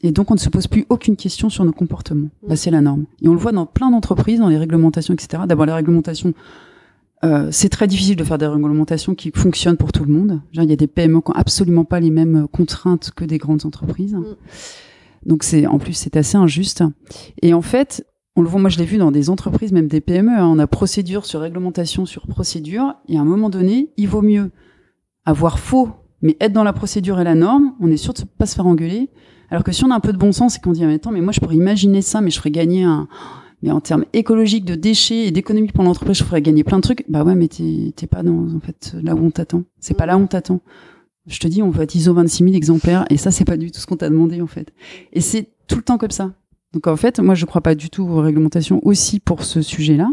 Et 0.02 0.12
donc, 0.12 0.30
on 0.30 0.34
ne 0.34 0.38
se 0.38 0.48
pose 0.48 0.68
plus 0.68 0.86
aucune 0.90 1.16
question 1.16 1.50
sur 1.50 1.64
nos 1.64 1.72
comportements. 1.72 2.28
Bah, 2.46 2.54
c'est 2.54 2.70
la 2.70 2.80
norme. 2.80 3.06
Et 3.20 3.28
on 3.28 3.32
le 3.32 3.40
voit 3.40 3.52
dans 3.52 3.66
plein 3.66 3.90
d'entreprises, 3.90 4.38
dans 4.38 4.48
les 4.48 4.58
réglementations, 4.58 5.12
etc. 5.12 5.42
D'abord, 5.46 5.66
les 5.66 5.72
réglementations, 5.72 6.34
euh, 7.24 7.48
c'est 7.50 7.68
très 7.68 7.88
difficile 7.88 8.14
de 8.14 8.22
faire 8.22 8.38
des 8.38 8.46
réglementations 8.46 9.16
qui 9.16 9.32
fonctionnent 9.34 9.76
pour 9.76 9.90
tout 9.90 10.04
le 10.04 10.12
monde. 10.12 10.40
Genre, 10.52 10.64
il 10.64 10.70
y 10.70 10.72
a 10.72 10.76
des 10.76 10.86
PME 10.86 11.20
qui 11.20 11.30
n'ont 11.30 11.36
absolument 11.36 11.84
pas 11.84 11.98
les 11.98 12.10
mêmes 12.10 12.46
contraintes 12.52 13.10
que 13.10 13.24
des 13.24 13.38
grandes 13.38 13.66
entreprises. 13.66 14.14
Mm. 14.14 14.24
Donc, 15.26 15.42
c'est 15.42 15.66
en 15.66 15.78
plus, 15.78 15.94
c'est 15.94 16.16
assez 16.16 16.36
injuste. 16.36 16.84
Et 17.42 17.52
en 17.52 17.62
fait, 17.62 18.06
on 18.38 18.42
le 18.42 18.48
voit, 18.48 18.60
moi 18.60 18.70
je 18.70 18.78
l'ai 18.78 18.84
vu 18.84 18.98
dans 18.98 19.10
des 19.10 19.30
entreprises, 19.30 19.72
même 19.72 19.88
des 19.88 20.00
PME, 20.00 20.30
hein, 20.30 20.46
on 20.46 20.60
a 20.60 20.68
procédure 20.68 21.26
sur 21.26 21.40
réglementation 21.40 22.06
sur 22.06 22.28
procédure, 22.28 22.94
et 23.08 23.18
à 23.18 23.20
un 23.20 23.24
moment 23.24 23.50
donné, 23.50 23.90
il 23.96 24.06
vaut 24.06 24.22
mieux 24.22 24.52
avoir 25.24 25.58
faux, 25.58 25.88
mais 26.22 26.36
être 26.40 26.52
dans 26.52 26.62
la 26.62 26.72
procédure 26.72 27.20
et 27.20 27.24
la 27.24 27.34
norme, 27.34 27.74
on 27.80 27.90
est 27.90 27.96
sûr 27.96 28.14
de 28.14 28.20
ne 28.20 28.26
pas 28.26 28.46
se 28.46 28.54
faire 28.54 28.66
engueuler, 28.66 29.10
alors 29.50 29.64
que 29.64 29.72
si 29.72 29.84
on 29.84 29.90
a 29.90 29.94
un 29.96 30.00
peu 30.00 30.12
de 30.12 30.18
bon 30.18 30.30
sens 30.30 30.56
et 30.56 30.60
qu'on 30.60 30.70
dit, 30.70 30.84
mais 30.84 30.94
attends, 30.94 31.10
mais 31.10 31.20
moi 31.20 31.32
je 31.32 31.40
pourrais 31.40 31.56
imaginer 31.56 32.00
ça, 32.00 32.20
mais 32.20 32.30
je 32.30 32.38
ferais 32.38 32.52
gagner 32.52 32.84
un... 32.84 33.08
Mais 33.60 33.72
en 33.72 33.80
termes 33.80 34.04
écologiques, 34.12 34.64
de 34.64 34.76
déchets 34.76 35.26
et 35.26 35.30
d'économie 35.32 35.72
pour 35.72 35.82
l'entreprise, 35.82 36.18
je 36.18 36.22
ferais 36.22 36.40
gagner 36.40 36.62
plein 36.62 36.76
de 36.76 36.82
trucs. 36.82 37.04
Bah 37.08 37.24
ouais, 37.24 37.34
mais 37.34 37.48
t'es 37.48 38.06
pas 38.08 38.22
dans, 38.22 38.54
en 38.54 38.60
fait, 38.60 38.94
là 39.02 39.16
où 39.16 39.24
on 39.24 39.32
t'attend. 39.32 39.64
C'est 39.80 39.94
pas 39.94 40.06
là 40.06 40.16
où 40.16 40.20
on 40.20 40.28
t'attend. 40.28 40.60
Je 41.26 41.40
te 41.40 41.48
dis, 41.48 41.60
on 41.60 41.70
va 41.70 41.82
être 41.82 41.96
ISO 41.96 42.14
26 42.14 42.44
000 42.44 42.54
exemplaires, 42.54 43.04
et 43.10 43.16
ça, 43.16 43.32
c'est 43.32 43.44
pas 43.44 43.56
du 43.56 43.72
tout 43.72 43.80
ce 43.80 43.86
qu'on 43.86 43.96
t'a 43.96 44.10
demandé, 44.10 44.40
en 44.40 44.46
fait. 44.46 44.72
Et 45.12 45.20
c'est 45.20 45.48
tout 45.66 45.74
le 45.74 45.82
temps 45.82 45.98
comme 45.98 46.12
ça. 46.12 46.34
Donc 46.72 46.86
en 46.86 46.96
fait, 46.96 47.20
moi 47.20 47.34
je 47.34 47.44
ne 47.44 47.46
crois 47.46 47.60
pas 47.60 47.74
du 47.74 47.90
tout 47.90 48.04
aux 48.04 48.20
réglementations 48.20 48.80
aussi 48.84 49.20
pour 49.20 49.44
ce 49.44 49.62
sujet-là. 49.62 50.10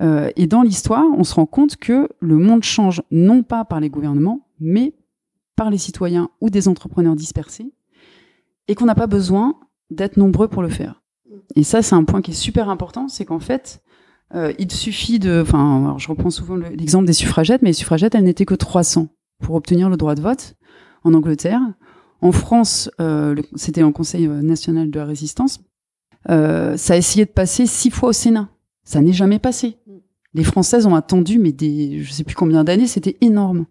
Euh, 0.00 0.30
et 0.36 0.46
dans 0.46 0.62
l'histoire, 0.62 1.04
on 1.16 1.24
se 1.24 1.34
rend 1.34 1.46
compte 1.46 1.76
que 1.76 2.08
le 2.20 2.36
monde 2.36 2.62
change 2.62 3.02
non 3.10 3.42
pas 3.42 3.64
par 3.64 3.80
les 3.80 3.90
gouvernements, 3.90 4.46
mais 4.58 4.94
par 5.56 5.70
les 5.70 5.78
citoyens 5.78 6.30
ou 6.40 6.48
des 6.50 6.68
entrepreneurs 6.68 7.16
dispersés, 7.16 7.72
et 8.68 8.74
qu'on 8.74 8.86
n'a 8.86 8.94
pas 8.94 9.06
besoin 9.06 9.56
d'être 9.90 10.16
nombreux 10.16 10.48
pour 10.48 10.62
le 10.62 10.68
faire. 10.68 11.02
Et 11.56 11.64
ça, 11.64 11.82
c'est 11.82 11.94
un 11.94 12.04
point 12.04 12.22
qui 12.22 12.30
est 12.30 12.34
super 12.34 12.68
important, 12.68 13.08
c'est 13.08 13.24
qu'en 13.24 13.40
fait, 13.40 13.82
euh, 14.34 14.52
il 14.58 14.70
suffit 14.70 15.18
de... 15.18 15.40
Enfin, 15.42 15.96
je 15.98 16.08
reprends 16.08 16.30
souvent 16.30 16.56
l'exemple 16.56 17.06
des 17.06 17.12
suffragettes, 17.12 17.62
mais 17.62 17.70
les 17.70 17.74
suffragettes, 17.74 18.14
elles 18.14 18.24
n'étaient 18.24 18.46
que 18.46 18.54
300 18.54 19.08
pour 19.40 19.56
obtenir 19.56 19.90
le 19.90 19.96
droit 19.96 20.14
de 20.14 20.22
vote 20.22 20.54
en 21.02 21.14
Angleterre. 21.14 21.60
En 22.22 22.32
France, 22.32 22.90
euh, 23.00 23.34
c'était 23.54 23.82
en 23.82 23.92
Conseil 23.92 24.28
national 24.28 24.90
de 24.90 24.98
la 24.98 25.06
résistance, 25.06 25.60
euh, 26.28 26.76
ça 26.76 26.94
a 26.94 26.96
essayé 26.96 27.24
de 27.24 27.30
passer 27.30 27.66
six 27.66 27.90
fois 27.90 28.10
au 28.10 28.12
Sénat. 28.12 28.48
Ça 28.84 29.00
n'est 29.00 29.12
jamais 29.12 29.38
passé. 29.38 29.76
Les 30.34 30.44
Françaises 30.44 30.86
ont 30.86 30.94
attendu, 30.94 31.38
mais 31.38 31.52
des, 31.52 32.02
je 32.02 32.12
sais 32.12 32.24
plus 32.24 32.36
combien 32.36 32.62
d'années, 32.62 32.86
c'était 32.86 33.16
énorme. 33.20 33.66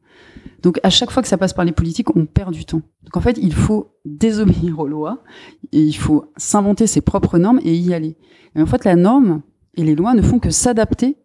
Donc 0.62 0.80
à 0.84 0.90
chaque 0.90 1.12
fois 1.12 1.22
que 1.22 1.30
ça 1.30 1.38
passe 1.38 1.54
par 1.54 1.64
les 1.64 1.72
politiques, 1.72 2.16
on 2.16 2.26
perd 2.26 2.54
du 2.54 2.66
temps. 2.66 2.82
Donc 3.04 3.16
en 3.16 3.22
fait, 3.22 3.38
il 3.42 3.54
faut 3.54 3.94
désobéir 4.04 4.80
aux 4.80 4.88
lois, 4.88 5.24
et 5.72 5.82
il 5.82 5.94
faut 5.94 6.26
s'inventer 6.36 6.88
ses 6.88 7.02
propres 7.02 7.38
normes 7.38 7.62
et 7.64 7.76
y 7.76 7.94
aller. 7.94 8.18
Et 8.56 8.62
en 8.62 8.66
fait, 8.66 8.84
la 8.84 8.96
norme 8.96 9.42
et 9.76 9.84
les 9.84 9.96
lois 9.96 10.14
ne 10.14 10.22
font 10.22 10.40
que 10.40 10.50
s'adapter 10.50 11.18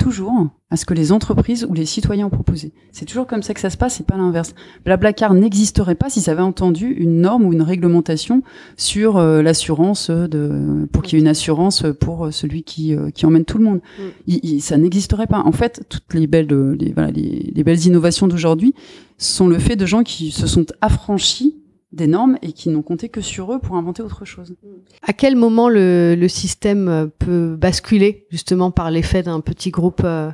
toujours 0.00 0.48
à 0.70 0.76
ce 0.76 0.84
que 0.84 0.94
les 0.94 1.12
entreprises 1.12 1.66
ou 1.68 1.74
les 1.74 1.84
citoyens 1.84 2.26
ont 2.26 2.30
proposé. 2.30 2.72
C'est 2.92 3.04
toujours 3.04 3.26
comme 3.26 3.42
ça 3.42 3.54
que 3.54 3.60
ça 3.60 3.70
se 3.70 3.76
passe, 3.76 4.00
et 4.00 4.04
pas 4.04 4.16
l'inverse. 4.16 4.54
Blablacar 4.84 5.34
n'existerait 5.34 5.94
pas 5.94 6.08
si 6.10 6.20
ça 6.20 6.32
avait 6.32 6.42
entendu 6.42 6.86
une 6.86 7.20
norme 7.20 7.44
ou 7.44 7.52
une 7.52 7.62
réglementation 7.62 8.42
sur 8.76 9.16
euh, 9.18 9.42
l'assurance 9.42 10.10
de 10.10 10.88
pour 10.92 11.02
qu'il 11.02 11.18
y 11.18 11.20
ait 11.20 11.22
une 11.24 11.28
assurance 11.28 11.84
pour 12.00 12.32
celui 12.32 12.62
qui 12.62 12.94
euh, 12.94 13.10
qui 13.10 13.26
emmène 13.26 13.44
tout 13.44 13.58
le 13.58 13.64
monde. 13.64 13.80
Mm. 13.98 14.02
Il- 14.26 14.40
il- 14.42 14.60
ça 14.62 14.76
n'existerait 14.78 15.26
pas. 15.26 15.42
En 15.44 15.52
fait, 15.52 15.82
toutes 15.88 16.14
les 16.14 16.26
belles 16.26 16.52
euh, 16.52 16.76
les 16.78 16.92
voilà 16.92 17.10
les, 17.10 17.52
les 17.54 17.64
belles 17.64 17.84
innovations 17.86 18.26
d'aujourd'hui 18.28 18.74
sont 19.18 19.48
le 19.48 19.58
fait 19.58 19.76
de 19.76 19.84
gens 19.86 20.02
qui 20.02 20.30
se 20.30 20.46
sont 20.46 20.64
affranchis 20.80 21.56
des 21.92 22.06
normes 22.06 22.38
et 22.42 22.52
qui 22.52 22.68
n'ont 22.68 22.82
compté 22.82 23.08
que 23.08 23.20
sur 23.20 23.52
eux 23.52 23.58
pour 23.58 23.76
inventer 23.76 24.02
autre 24.02 24.24
chose. 24.24 24.54
À 25.02 25.12
quel 25.12 25.36
moment 25.36 25.68
le, 25.68 26.14
le 26.14 26.28
système 26.28 27.10
peut 27.18 27.56
basculer 27.56 28.26
justement 28.30 28.70
par 28.70 28.90
l'effet 28.90 29.22
d'un 29.22 29.40
petit 29.40 29.70
groupe 29.70 30.02
euh, 30.04 30.30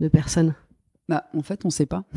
de 0.00 0.08
personnes? 0.08 0.54
Bah, 1.10 1.24
en 1.36 1.42
fait, 1.42 1.62
on 1.64 1.70
sait 1.70 1.86
pas. 1.86 2.04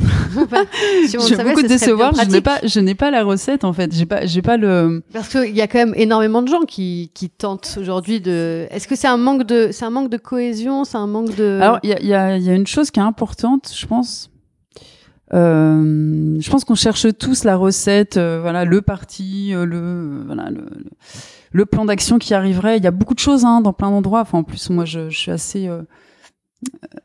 Si 1.07 1.17
on 1.17 1.21
le 1.23 1.27
J'ai 1.27 1.35
savait, 1.35 1.53
beaucoup 1.53 1.67
décevoir. 1.67 2.13
Je 2.13 2.29
n'ai 2.29 2.41
pas, 2.41 2.59
je 2.63 2.79
n'ai 2.79 2.93
pas 2.93 3.09
la 3.09 3.23
recette 3.23 3.63
en 3.63 3.73
fait. 3.73 3.93
J'ai 3.93 4.05
pas, 4.05 4.25
j'ai 4.25 4.43
pas 4.43 4.55
le. 4.55 5.03
Parce 5.11 5.29
qu'il 5.29 5.55
y 5.55 5.61
a 5.61 5.67
quand 5.67 5.79
même 5.79 5.93
énormément 5.95 6.43
de 6.43 6.47
gens 6.47 6.61
qui, 6.61 7.11
qui 7.15 7.29
tentent 7.29 7.77
aujourd'hui 7.79 8.21
de. 8.21 8.67
Est-ce 8.69 8.87
que 8.87 8.95
c'est 8.95 9.07
un 9.07 9.17
manque 9.17 9.43
de, 9.45 9.69
c'est 9.71 9.85
un 9.85 9.89
manque 9.89 10.09
de 10.11 10.17
cohésion, 10.17 10.83
c'est 10.85 10.97
un 10.97 11.07
manque 11.07 11.35
de. 11.35 11.59
Alors, 11.59 11.79
il 11.81 11.89
y 11.89 11.93
a, 11.93 11.99
il 11.99 12.07
y, 12.07 12.13
a, 12.13 12.37
il 12.37 12.43
y 12.43 12.49
a 12.51 12.53
une 12.53 12.67
chose 12.67 12.91
qui 12.91 12.99
est 12.99 13.03
importante, 13.03 13.71
je 13.75 13.85
pense. 13.87 14.29
Euh, 15.33 16.37
je 16.39 16.49
pense 16.49 16.63
qu'on 16.63 16.75
cherche 16.75 17.07
tous 17.17 17.43
la 17.43 17.55
recette, 17.55 18.17
euh, 18.17 18.39
voilà, 18.41 18.65
le 18.65 18.81
parti, 18.81 19.53
euh, 19.53 19.65
le, 19.65 20.23
voilà, 20.25 20.51
le, 20.51 20.67
le, 21.51 21.65
plan 21.65 21.85
d'action 21.85 22.19
qui 22.19 22.33
arriverait. 22.33 22.77
Il 22.77 22.83
y 22.83 22.87
a 22.87 22.91
beaucoup 22.91 23.15
de 23.15 23.19
choses 23.19 23.43
hein, 23.43 23.61
dans 23.61 23.73
plein 23.73 23.89
d'endroits. 23.89 24.21
Enfin, 24.21 24.39
en 24.39 24.43
plus, 24.43 24.69
moi, 24.69 24.85
je, 24.85 25.09
je 25.09 25.17
suis 25.17 25.31
assez, 25.31 25.69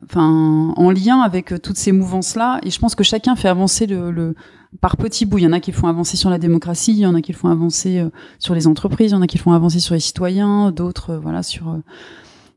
enfin, 0.03 0.73
en 0.75 0.91
lien 0.91 1.21
avec 1.21 1.59
toutes 1.61 1.77
ces 1.77 1.91
mouvances-là, 1.91 2.59
et 2.63 2.69
je 2.69 2.79
pense 2.79 2.93
que 2.93 3.03
chacun 3.03 3.35
fait 3.35 3.49
avancer 3.49 3.87
le, 3.87 4.11
le 4.11 4.35
par 4.79 4.97
petits 4.97 5.25
bouts. 5.25 5.39
Il 5.39 5.45
y 5.45 5.47
en 5.47 5.53
a 5.53 5.59
qui 5.59 5.71
font 5.71 5.87
avancer 5.87 6.15
sur 6.15 6.29
la 6.29 6.37
démocratie, 6.37 6.91
il 6.91 6.99
y 6.99 7.07
en 7.07 7.15
a 7.15 7.21
qui 7.21 7.33
font 7.33 7.47
avancer 7.47 8.07
sur 8.37 8.53
les 8.53 8.67
entreprises, 8.67 9.09
il 9.09 9.15
y 9.15 9.17
en 9.17 9.23
a 9.23 9.27
qui 9.27 9.39
font 9.39 9.53
avancer 9.53 9.79
sur 9.79 9.95
les 9.95 9.99
citoyens, 9.99 10.71
d'autres, 10.71 11.15
voilà, 11.15 11.41
sur 11.41 11.79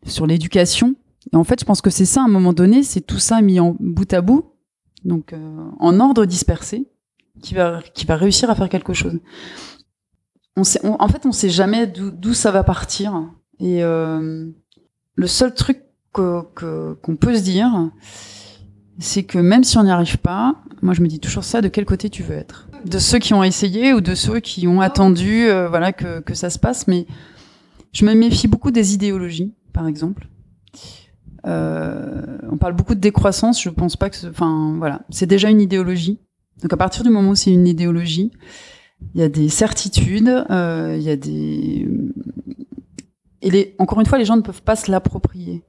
sur 0.05 0.27
l'éducation. 0.27 0.97
Et 1.33 1.37
en 1.37 1.45
fait, 1.45 1.61
je 1.61 1.65
pense 1.65 1.81
que 1.81 1.89
c'est 1.89 2.05
ça, 2.05 2.21
à 2.21 2.25
un 2.25 2.29
moment 2.29 2.53
donné, 2.53 2.83
c'est 2.83 3.01
tout 3.01 3.21
ça 3.21 3.41
mis 3.41 3.61
en 3.61 3.77
bout 3.79 4.13
à 4.13 4.21
bout, 4.21 4.53
donc 5.05 5.33
euh, 5.33 5.39
en 5.79 6.01
ordre 6.01 6.25
dispersé, 6.25 6.89
qui 7.43 7.55
va, 7.55 7.81
qui 7.95 8.07
va 8.07 8.17
réussir 8.17 8.51
à 8.51 8.55
faire 8.55 8.69
quelque 8.69 8.93
chose. 8.93 9.19
On 10.57 10.65
sait, 10.65 10.81
en 10.85 11.09
fait, 11.09 11.25
on 11.25 11.33
sait 11.33 11.49
jamais 11.49 11.87
d'où 11.87 12.35
ça 12.35 12.51
va 12.51 12.63
partir. 12.63 13.23
Et 13.59 13.83
euh, 13.83 14.49
le 15.15 15.27
seul 15.27 15.55
truc 15.55 15.83
que- 16.13 16.43
que- 16.55 16.95
qu'on 17.03 17.17
peut 17.17 17.35
se 17.35 17.43
dire, 17.43 17.91
c'est 18.99 19.23
que 19.23 19.39
même 19.39 19.65
si 19.65 19.79
on 19.79 19.85
n'y 19.85 19.91
arrive 19.91 20.19
pas, 20.19 20.57
moi 20.83 20.93
je 20.95 21.01
me 21.01 21.07
dis 21.09 21.21
toujours 21.21 21.45
ça, 21.45 21.63
de 21.63 21.69
quel 21.69 21.87
côté 21.87 22.11
tu 22.11 22.23
veux 22.23 22.35
être? 22.35 22.69
De 22.85 22.99
ceux 22.99 23.19
qui 23.19 23.33
ont 23.33 23.43
essayé 23.43 23.95
ou 23.95 24.01
de 24.03 24.15
ceux 24.15 24.41
qui 24.41 24.69
ont 24.69 24.81
attendu 24.83 25.47
euh, 25.49 25.69
voilà, 25.69 25.93
que, 25.93 26.21
que 26.21 26.35
ça 26.35 26.51
se 26.51 26.59
passe. 26.59 26.87
Mais 26.87 27.07
je 27.93 28.05
me 28.05 28.13
méfie 28.15 28.49
beaucoup 28.49 28.71
des 28.71 28.93
idéologies, 28.95 29.55
par 29.73 29.87
exemple. 29.87 30.29
Euh, 31.47 32.39
on 32.51 32.57
parle 32.57 32.75
beaucoup 32.75 32.95
de 32.95 33.01
décroissance. 33.01 33.63
Je 33.63 33.69
pense 33.71 33.97
pas 33.97 34.11
que, 34.11 34.29
enfin 34.29 34.75
voilà, 34.79 35.03
c'est 35.11 35.27
déjà 35.27 35.51
une 35.51 35.61
idéologie. 35.61 36.19
Donc 36.61 36.73
à 36.73 36.77
partir 36.77 37.03
du 37.03 37.11
moment 37.11 37.31
où 37.31 37.35
c'est 37.35 37.53
une 37.53 37.67
idéologie, 37.67 38.31
il 39.15 39.21
y 39.21 39.25
a 39.25 39.29
des 39.29 39.49
certitudes, 39.49 40.45
euh, 40.51 40.97
il 40.97 41.03
y 41.03 41.11
a 41.11 41.17
des 41.17 41.89
et 43.45 43.51
les, 43.51 43.75
encore 43.79 43.99
une 43.99 44.07
fois, 44.07 44.19
les 44.19 44.25
gens 44.25 44.37
ne 44.37 44.43
peuvent 44.43 44.63
pas 44.63 44.77
se 44.77 44.89
l'approprier. 44.89 45.65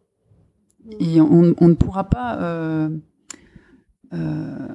Et 1.00 1.20
on, 1.20 1.56
on 1.60 1.68
ne 1.68 1.74
pourra 1.74 2.04
pas, 2.04 2.38
euh, 2.40 2.90
euh, 4.14 4.68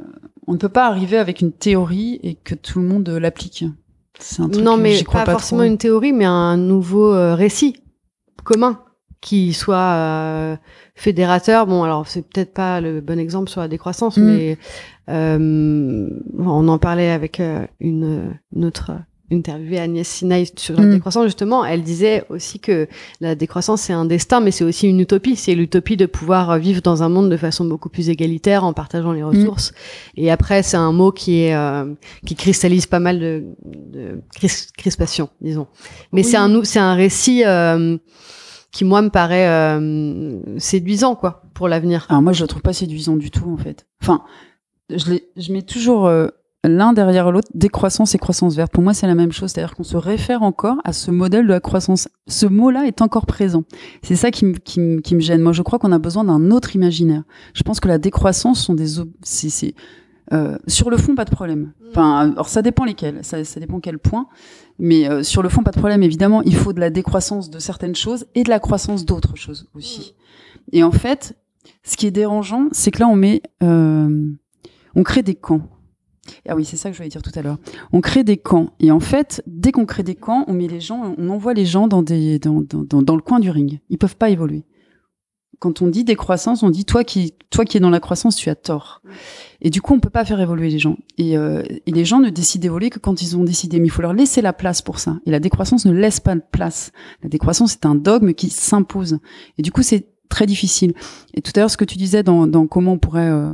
on 0.48 0.54
ne 0.54 0.58
peut 0.58 0.68
pas 0.68 0.86
arriver 0.88 1.16
avec 1.16 1.40
une 1.40 1.52
théorie 1.52 2.18
et 2.24 2.34
que 2.34 2.56
tout 2.56 2.80
le 2.80 2.86
monde 2.86 3.08
l'applique. 3.08 3.64
C'est 4.18 4.42
un 4.42 4.48
truc 4.48 4.64
non, 4.64 4.76
que 4.76 4.82
mais 4.82 5.04
crois 5.04 5.20
pas, 5.20 5.26
pas 5.26 5.32
forcément 5.32 5.60
trop. 5.60 5.70
une 5.70 5.78
théorie, 5.78 6.12
mais 6.12 6.24
un 6.24 6.56
nouveau 6.56 7.12
récit 7.36 7.76
commun 8.42 8.80
qui 9.20 9.52
soit 9.52 9.76
euh, 9.76 10.56
fédérateur. 10.98 11.66
Bon, 11.66 11.82
alors 11.84 12.06
c'est 12.08 12.22
peut-être 12.22 12.52
pas 12.52 12.80
le 12.80 13.00
bon 13.00 13.18
exemple 13.18 13.48
sur 13.48 13.60
la 13.60 13.68
décroissance, 13.68 14.16
Mm. 14.16 14.24
mais 14.24 14.58
euh, 15.08 16.08
on 16.38 16.68
en 16.68 16.78
parlait 16.78 17.10
avec 17.10 17.40
euh, 17.40 17.64
une, 17.80 18.34
une 18.54 18.64
autre 18.64 18.92
interviewée 19.30 19.78
Agnès 19.78 20.08
Sinaï 20.08 20.46
sur 20.56 20.74
la 20.80 20.86
Mm. 20.86 20.90
décroissance 20.94 21.24
justement. 21.26 21.62
Elle 21.64 21.82
disait 21.82 22.24
aussi 22.30 22.60
que 22.60 22.88
la 23.20 23.34
décroissance 23.34 23.82
c'est 23.82 23.92
un 23.92 24.06
destin, 24.06 24.40
mais 24.40 24.50
c'est 24.50 24.64
aussi 24.64 24.88
une 24.88 25.00
utopie. 25.00 25.36
C'est 25.36 25.54
l'utopie 25.54 25.98
de 25.98 26.06
pouvoir 26.06 26.58
vivre 26.58 26.80
dans 26.80 27.02
un 27.02 27.08
monde 27.10 27.28
de 27.30 27.36
façon 27.36 27.66
beaucoup 27.66 27.90
plus 27.90 28.08
égalitaire 28.08 28.64
en 28.64 28.72
partageant 28.72 29.12
Mm. 29.12 29.16
les 29.16 29.22
ressources. 29.22 29.72
Et 30.16 30.30
après, 30.30 30.62
c'est 30.62 30.78
un 30.78 30.92
mot 30.92 31.12
qui 31.12 31.42
est 31.42 31.54
euh, 31.54 31.84
qui 32.26 32.34
cristallise 32.36 32.86
pas 32.86 33.00
mal 33.00 33.20
de, 33.20 33.44
de 33.92 34.20
cris- 34.34 34.68
crispation, 34.76 35.28
disons. 35.42 35.66
Mais 36.12 36.22
Oui. 36.24 36.30
c'est 36.30 36.38
un 36.38 36.64
c'est 36.64 36.80
un 36.80 36.94
récit 36.94 37.42
euh, 37.44 37.98
qui 38.70 38.84
moi 38.84 39.02
me 39.02 39.08
paraît 39.08 39.48
euh, 39.48 40.58
séduisant 40.58 41.14
quoi 41.14 41.42
pour 41.54 41.68
l'avenir. 41.68 42.06
Alors 42.08 42.22
moi, 42.22 42.32
je 42.32 42.42
le 42.42 42.48
trouve 42.48 42.62
pas 42.62 42.72
séduisant 42.72 43.16
du 43.16 43.30
tout, 43.30 43.50
en 43.50 43.56
fait. 43.56 43.86
Enfin, 44.02 44.22
je, 44.90 45.18
je 45.36 45.52
mets 45.52 45.62
toujours 45.62 46.06
euh, 46.06 46.28
l'un 46.64 46.92
derrière 46.92 47.30
l'autre, 47.32 47.48
décroissance 47.54 48.14
et 48.14 48.18
croissance 48.18 48.56
verte. 48.56 48.72
Pour 48.72 48.82
moi, 48.82 48.92
c'est 48.92 49.06
la 49.06 49.14
même 49.14 49.32
chose. 49.32 49.50
C'est-à-dire 49.50 49.74
qu'on 49.74 49.84
se 49.84 49.96
réfère 49.96 50.42
encore 50.42 50.76
à 50.84 50.92
ce 50.92 51.10
modèle 51.10 51.46
de 51.46 51.52
la 51.52 51.60
croissance. 51.60 52.08
Ce 52.26 52.46
mot-là 52.46 52.84
est 52.86 53.00
encore 53.00 53.26
présent. 53.26 53.64
C'est 54.02 54.16
ça 54.16 54.30
qui, 54.30 54.44
me- 54.44 54.58
qui, 54.58 54.80
qui 55.02 55.14
me 55.14 55.20
gêne. 55.20 55.40
Moi, 55.40 55.52
je 55.52 55.62
crois 55.62 55.78
qu'on 55.78 55.92
a 55.92 55.98
besoin 55.98 56.24
d'un 56.24 56.50
autre 56.50 56.76
imaginaire. 56.76 57.22
Je 57.54 57.62
pense 57.62 57.80
que 57.80 57.88
la 57.88 57.98
décroissance 57.98 58.60
sont 58.62 58.74
des... 58.74 58.86
c'est, 59.22 59.74
euh, 60.32 60.58
sur 60.66 60.90
le 60.90 60.96
fond, 60.96 61.14
pas 61.14 61.24
de 61.24 61.30
problème. 61.30 61.72
Enfin, 61.90 62.32
alors 62.32 62.48
ça 62.48 62.62
dépend 62.62 62.84
lesquels, 62.84 63.20
ça, 63.22 63.44
ça 63.44 63.60
dépend 63.60 63.80
quel 63.80 63.98
point. 63.98 64.26
Mais 64.78 65.08
euh, 65.08 65.22
sur 65.22 65.42
le 65.42 65.48
fond, 65.48 65.62
pas 65.62 65.70
de 65.70 65.78
problème. 65.78 66.02
Évidemment, 66.02 66.42
il 66.42 66.54
faut 66.54 66.72
de 66.72 66.80
la 66.80 66.90
décroissance 66.90 67.50
de 67.50 67.58
certaines 67.58 67.96
choses 67.96 68.26
et 68.34 68.42
de 68.42 68.50
la 68.50 68.60
croissance 68.60 69.04
d'autres 69.04 69.36
choses 69.36 69.68
aussi. 69.74 70.14
Et 70.72 70.82
en 70.82 70.92
fait, 70.92 71.36
ce 71.82 71.96
qui 71.96 72.06
est 72.06 72.10
dérangeant, 72.10 72.68
c'est 72.72 72.90
que 72.90 73.00
là, 73.00 73.08
on 73.08 73.16
met, 73.16 73.42
euh, 73.62 74.26
on 74.94 75.02
crée 75.02 75.22
des 75.22 75.34
camps. 75.34 75.62
Ah 76.46 76.54
oui, 76.54 76.64
c'est 76.66 76.76
ça 76.76 76.90
que 76.90 76.92
je 76.92 76.98
voulais 76.98 77.08
dire 77.08 77.22
tout 77.22 77.32
à 77.34 77.42
l'heure. 77.42 77.56
On 77.92 78.02
crée 78.02 78.22
des 78.22 78.36
camps. 78.36 78.74
Et 78.80 78.90
en 78.90 79.00
fait, 79.00 79.42
dès 79.46 79.72
qu'on 79.72 79.86
crée 79.86 80.02
des 80.02 80.14
camps, 80.14 80.44
on 80.46 80.52
met 80.52 80.68
les 80.68 80.80
gens, 80.80 81.14
on 81.16 81.30
envoie 81.30 81.54
les 81.54 81.64
gens 81.64 81.88
dans 81.88 82.02
des, 82.02 82.38
dans, 82.38 82.60
dans, 82.60 82.84
dans, 82.84 83.02
dans 83.02 83.16
le 83.16 83.22
coin 83.22 83.40
du 83.40 83.50
ring. 83.50 83.80
Ils 83.88 83.96
peuvent 83.96 84.16
pas 84.16 84.28
évoluer. 84.28 84.64
Quand 85.58 85.82
on 85.82 85.88
dit 85.88 86.04
décroissance, 86.04 86.62
on 86.62 86.70
dit 86.70 86.84
toi 86.84 87.02
qui, 87.02 87.34
toi 87.50 87.64
qui 87.64 87.76
es 87.76 87.80
dans 87.80 87.90
la 87.90 88.00
croissance, 88.00 88.36
tu 88.36 88.48
as 88.48 88.54
tort. 88.54 89.02
Et 89.60 89.70
du 89.70 89.82
coup, 89.82 89.94
on 89.94 90.00
peut 90.00 90.10
pas 90.10 90.24
faire 90.24 90.40
évoluer 90.40 90.70
les 90.70 90.78
gens. 90.78 90.96
Et, 91.16 91.36
euh, 91.36 91.62
et 91.86 91.90
les 91.90 92.04
gens 92.04 92.20
ne 92.20 92.30
décident 92.30 92.62
d'évoluer 92.62 92.90
que 92.90 93.00
quand 93.00 93.22
ils 93.22 93.36
ont 93.36 93.42
décidé. 93.42 93.80
Mais 93.80 93.86
il 93.86 93.90
faut 93.90 94.02
leur 94.02 94.12
laisser 94.12 94.40
la 94.40 94.52
place 94.52 94.82
pour 94.82 95.00
ça. 95.00 95.18
Et 95.26 95.30
la 95.30 95.40
décroissance 95.40 95.84
ne 95.84 95.92
laisse 95.92 96.20
pas 96.20 96.36
de 96.36 96.42
place. 96.52 96.92
La 97.22 97.28
décroissance, 97.28 97.72
c'est 97.72 97.86
un 97.86 97.96
dogme 97.96 98.34
qui 98.34 98.50
s'impose. 98.50 99.18
Et 99.58 99.62
du 99.62 99.72
coup, 99.72 99.82
c'est 99.82 100.06
très 100.28 100.46
difficile. 100.46 100.94
Et 101.34 101.42
tout 101.42 101.52
à 101.56 101.60
l'heure, 101.60 101.70
ce 101.70 101.76
que 101.76 101.84
tu 101.84 101.98
disais 101.98 102.22
dans, 102.22 102.46
dans 102.46 102.66
comment 102.66 102.92
on 102.92 102.98
pourrait 102.98 103.30
euh, 103.30 103.52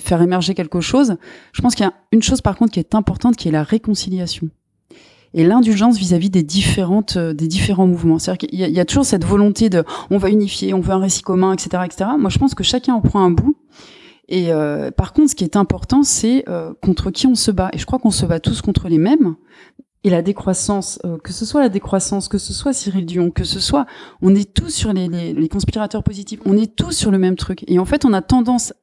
faire 0.00 0.22
émerger 0.22 0.54
quelque 0.54 0.80
chose, 0.80 1.16
je 1.52 1.60
pense 1.60 1.74
qu'il 1.74 1.84
y 1.84 1.88
a 1.88 1.94
une 2.12 2.22
chose 2.22 2.40
par 2.40 2.56
contre 2.56 2.72
qui 2.72 2.80
est 2.80 2.94
importante, 2.94 3.36
qui 3.36 3.48
est 3.48 3.52
la 3.52 3.62
réconciliation 3.62 4.48
et 5.34 5.44
l'indulgence 5.44 5.98
vis-à-vis 5.98 6.30
des 6.30 6.42
différentes 6.42 7.16
euh, 7.16 7.34
des 7.34 7.48
différents 7.48 7.86
mouvements. 7.86 8.18
C'est-à-dire 8.18 8.48
qu'il 8.48 8.58
y, 8.58 8.72
y 8.72 8.80
a 8.80 8.84
toujours 8.84 9.04
cette 9.04 9.24
volonté 9.24 9.68
de 9.68 9.84
on 10.10 10.16
va 10.16 10.30
unifier, 10.30 10.72
on 10.72 10.80
veut 10.80 10.92
un 10.92 11.00
récit 11.00 11.22
commun, 11.22 11.52
etc., 11.52 11.82
etc. 11.84 12.10
Moi, 12.18 12.30
je 12.30 12.38
pense 12.38 12.54
que 12.54 12.64
chacun 12.64 12.94
en 12.94 13.00
prend 13.00 13.22
un 13.22 13.30
bout. 13.30 13.56
Et 14.28 14.52
euh, 14.52 14.90
par 14.90 15.12
contre, 15.12 15.30
ce 15.30 15.34
qui 15.34 15.44
est 15.44 15.56
important, 15.56 16.02
c'est 16.02 16.44
euh, 16.48 16.72
contre 16.82 17.10
qui 17.10 17.26
on 17.26 17.34
se 17.34 17.50
bat. 17.50 17.70
Et 17.72 17.78
je 17.78 17.86
crois 17.86 17.98
qu'on 17.98 18.10
se 18.10 18.24
bat 18.24 18.40
tous 18.40 18.62
contre 18.62 18.88
les 18.88 18.98
mêmes. 18.98 19.36
Et 20.02 20.10
la 20.10 20.22
décroissance, 20.22 20.98
euh, 21.04 21.18
que 21.18 21.32
ce 21.32 21.46
soit 21.46 21.62
la 21.62 21.68
décroissance, 21.68 22.28
que 22.28 22.38
ce 22.38 22.52
soit 22.52 22.72
Cyril 22.72 23.06
Dion, 23.06 23.30
que 23.30 23.44
ce 23.44 23.58
soit, 23.58 23.86
on 24.20 24.34
est 24.34 24.52
tous 24.52 24.70
sur 24.70 24.92
les, 24.92 25.08
les, 25.08 25.32
les 25.32 25.48
conspirateurs 25.48 26.02
positifs, 26.02 26.40
on 26.44 26.58
est 26.58 26.76
tous 26.76 26.92
sur 26.92 27.10
le 27.10 27.18
même 27.18 27.36
truc. 27.36 27.64
Et 27.68 27.78
en 27.78 27.86
fait, 27.86 28.04
on 28.04 28.12
a 28.12 28.20
tendance 28.20 28.74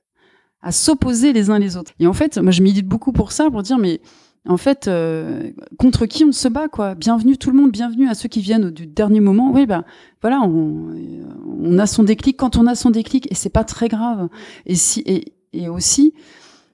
à 0.63 0.71
s'opposer 0.71 1.31
les 1.31 1.49
uns 1.49 1.59
les 1.59 1.77
autres. 1.77 1.91
Et 1.99 2.07
en 2.07 2.13
fait, 2.13 2.37
moi, 2.37 2.51
je 2.51 2.61
milite 2.61 2.87
beaucoup 2.87 3.11
pour 3.11 3.31
ça, 3.31 3.49
pour 3.49 3.61
dire, 3.61 3.77
mais 3.77 4.01
en 4.47 4.57
fait, 4.57 4.87
euh, 4.87 5.51
contre 5.77 6.05
qui 6.07 6.25
on 6.25 6.31
se 6.31 6.47
bat, 6.47 6.67
quoi 6.67 6.95
Bienvenue 6.95 7.37
tout 7.37 7.51
le 7.51 7.57
monde, 7.57 7.71
bienvenue 7.71 8.09
à 8.09 8.15
ceux 8.15 8.27
qui 8.27 8.41
viennent 8.41 8.71
du 8.71 8.87
dernier 8.87 9.19
moment. 9.19 9.51
Oui, 9.53 9.67
bah 9.67 9.85
voilà, 10.21 10.41
on, 10.41 10.89
euh, 10.95 11.23
on 11.61 11.77
a 11.77 11.85
son 11.85 12.03
déclic 12.03 12.37
quand 12.37 12.57
on 12.57 12.65
a 12.65 12.73
son 12.73 12.89
déclic, 12.89 13.31
et 13.31 13.35
c'est 13.35 13.49
pas 13.49 13.63
très 13.63 13.87
grave. 13.87 14.29
Et 14.65 14.75
si 14.75 15.03
et, 15.05 15.33
et 15.53 15.69
aussi, 15.69 16.13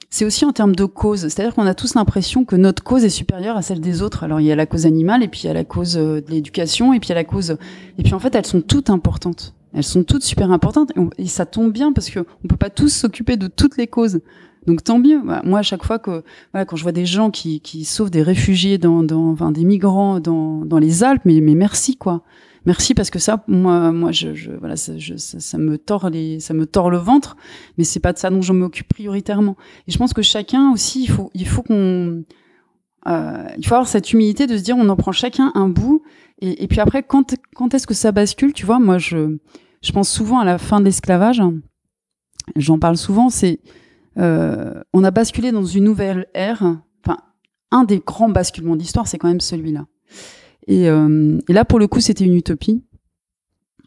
c'est 0.10 0.24
aussi 0.24 0.46
en 0.46 0.54
termes 0.54 0.76
de 0.76 0.86
cause. 0.86 1.22
C'est-à-dire 1.22 1.54
qu'on 1.54 1.66
a 1.66 1.74
tous 1.74 1.96
l'impression 1.96 2.46
que 2.46 2.56
notre 2.56 2.84
cause 2.84 3.04
est 3.04 3.10
supérieure 3.10 3.58
à 3.58 3.62
celle 3.62 3.82
des 3.82 4.02
autres. 4.02 4.24
Alors 4.24 4.40
il 4.40 4.48
y 4.48 4.52
a 4.52 4.56
la 4.56 4.66
cause 4.66 4.86
animale, 4.86 5.22
et 5.22 5.28
puis 5.28 5.42
il 5.44 5.48
y 5.48 5.50
a 5.50 5.54
la 5.54 5.66
cause 5.66 5.98
euh, 5.98 6.22
de 6.22 6.32
l'éducation, 6.32 6.94
et 6.94 7.00
puis 7.02 7.08
il 7.08 7.10
y 7.10 7.14
a 7.14 7.16
la 7.16 7.26
cause. 7.26 7.58
Et 7.98 8.04
puis 8.04 8.14
en 8.14 8.20
fait, 8.20 8.34
elles 8.34 8.46
sont 8.46 8.62
toutes 8.62 8.90
importantes. 8.90 9.54
Elles 9.74 9.84
sont 9.84 10.06
toutes 10.06 10.24
super 10.24 10.52
importantes, 10.54 10.94
et, 10.96 11.24
et 11.24 11.28
ça 11.28 11.46
tombe 11.46 11.74
bien 11.74 11.92
parce 11.92 12.10
que 12.10 12.22
on 12.46 12.48
peut 12.48 12.56
pas 12.56 12.70
tous 12.70 12.88
s'occuper 12.88 13.36
de 13.36 13.48
toutes 13.48 13.76
les 13.76 13.88
causes. 13.88 14.22
Donc 14.68 14.84
tant 14.84 15.00
mieux. 15.00 15.22
Bah, 15.24 15.42
Moi, 15.44 15.60
à 15.60 15.64
chaque 15.64 15.84
fois 15.84 15.98
que 15.98 16.24
voilà, 16.52 16.66
quand 16.66 16.76
je 16.76 16.84
vois 16.84 16.92
des 16.92 17.06
gens 17.06 17.32
qui, 17.32 17.62
qui 17.62 17.86
sauvent 17.86 18.12
des 18.12 18.22
réfugiés, 18.22 18.78
dans, 18.78 19.02
dans, 19.02 19.32
enfin, 19.32 19.52
des 19.52 19.64
migrants 19.64 20.20
dans, 20.20 20.66
dans 20.66 20.78
les 20.78 21.04
Alpes, 21.04 21.24
mais, 21.26 21.42
mais 21.42 21.56
merci 21.56 21.98
quoi. 21.98 22.22
Merci 22.66 22.94
parce 22.94 23.10
que 23.10 23.18
ça, 23.18 23.46
moi, 23.48 23.94
moi, 23.94 24.12
je, 24.12 24.36
je 24.36 24.52
voilà, 24.52 24.76
ça, 24.76 24.92
ça, 25.18 25.58
me 25.58 25.78
tord 25.78 26.10
les, 26.10 26.42
ça 26.42 26.54
me 26.54 26.66
tord 26.66 26.90
le 26.90 26.98
ventre, 26.98 27.38
mais 27.78 27.86
c'est 27.86 28.02
pas 28.02 28.12
de 28.12 28.18
ça 28.18 28.30
dont 28.30 28.42
je 28.42 28.52
m'occupe 28.52 28.90
prioritairement. 28.90 29.56
Et 29.88 29.92
je 29.92 29.98
pense 29.98 30.14
que 30.14 30.22
chacun 30.22 30.74
aussi, 30.74 31.04
il 31.04 31.10
faut, 31.10 31.32
il 31.34 31.48
faut 31.48 31.62
qu'on, 31.62 32.26
euh, 33.08 33.48
il 33.58 33.66
faut 33.66 33.76
avoir 33.76 33.88
cette 33.88 34.12
humilité 34.12 34.48
de 34.48 34.58
se 34.58 34.64
dire, 34.64 34.76
on 34.78 34.90
en 34.90 34.98
prend 34.98 35.14
chacun 35.14 35.54
un 35.56 35.70
bout, 35.70 36.04
et, 36.42 36.62
et 36.62 36.68
puis 36.68 36.82
après, 36.82 37.04
quand, 37.04 37.36
quand 37.56 37.74
est-ce 37.74 37.88
que 37.88 37.94
ça 37.94 38.12
bascule 38.12 38.52
Tu 38.52 38.66
vois, 38.66 38.80
moi, 38.80 38.98
je, 38.98 39.38
je 39.82 39.92
pense 39.94 40.10
souvent 40.10 40.40
à 40.40 40.44
la 40.44 40.58
fin 40.58 40.82
de 40.82 40.86
l'esclavage. 40.86 41.42
J'en 42.58 42.80
parle 42.80 42.98
souvent. 42.98 43.30
C'est, 43.30 43.62
on 44.18 45.04
a 45.04 45.12
basculé 45.12 45.52
dans 45.52 45.66
une 45.66 45.84
nouvelle 45.84 46.28
ère. 46.34 46.64
Enfin, 47.06 47.20
un 47.72 47.84
des 47.84 48.00
grands 48.00 48.30
basculements 48.30 48.76
d'histoire, 48.76 49.08
c'est 49.08 49.18
quand 49.18 49.28
même 49.28 49.42
celui-là. 49.42 49.86
Et, 50.68 50.90
euh, 50.90 51.40
et 51.48 51.54
là, 51.54 51.66
pour 51.66 51.80
le 51.80 51.88
coup, 51.88 52.02
c'était 52.02 52.26
une 52.26 52.36
utopie. 52.36 52.84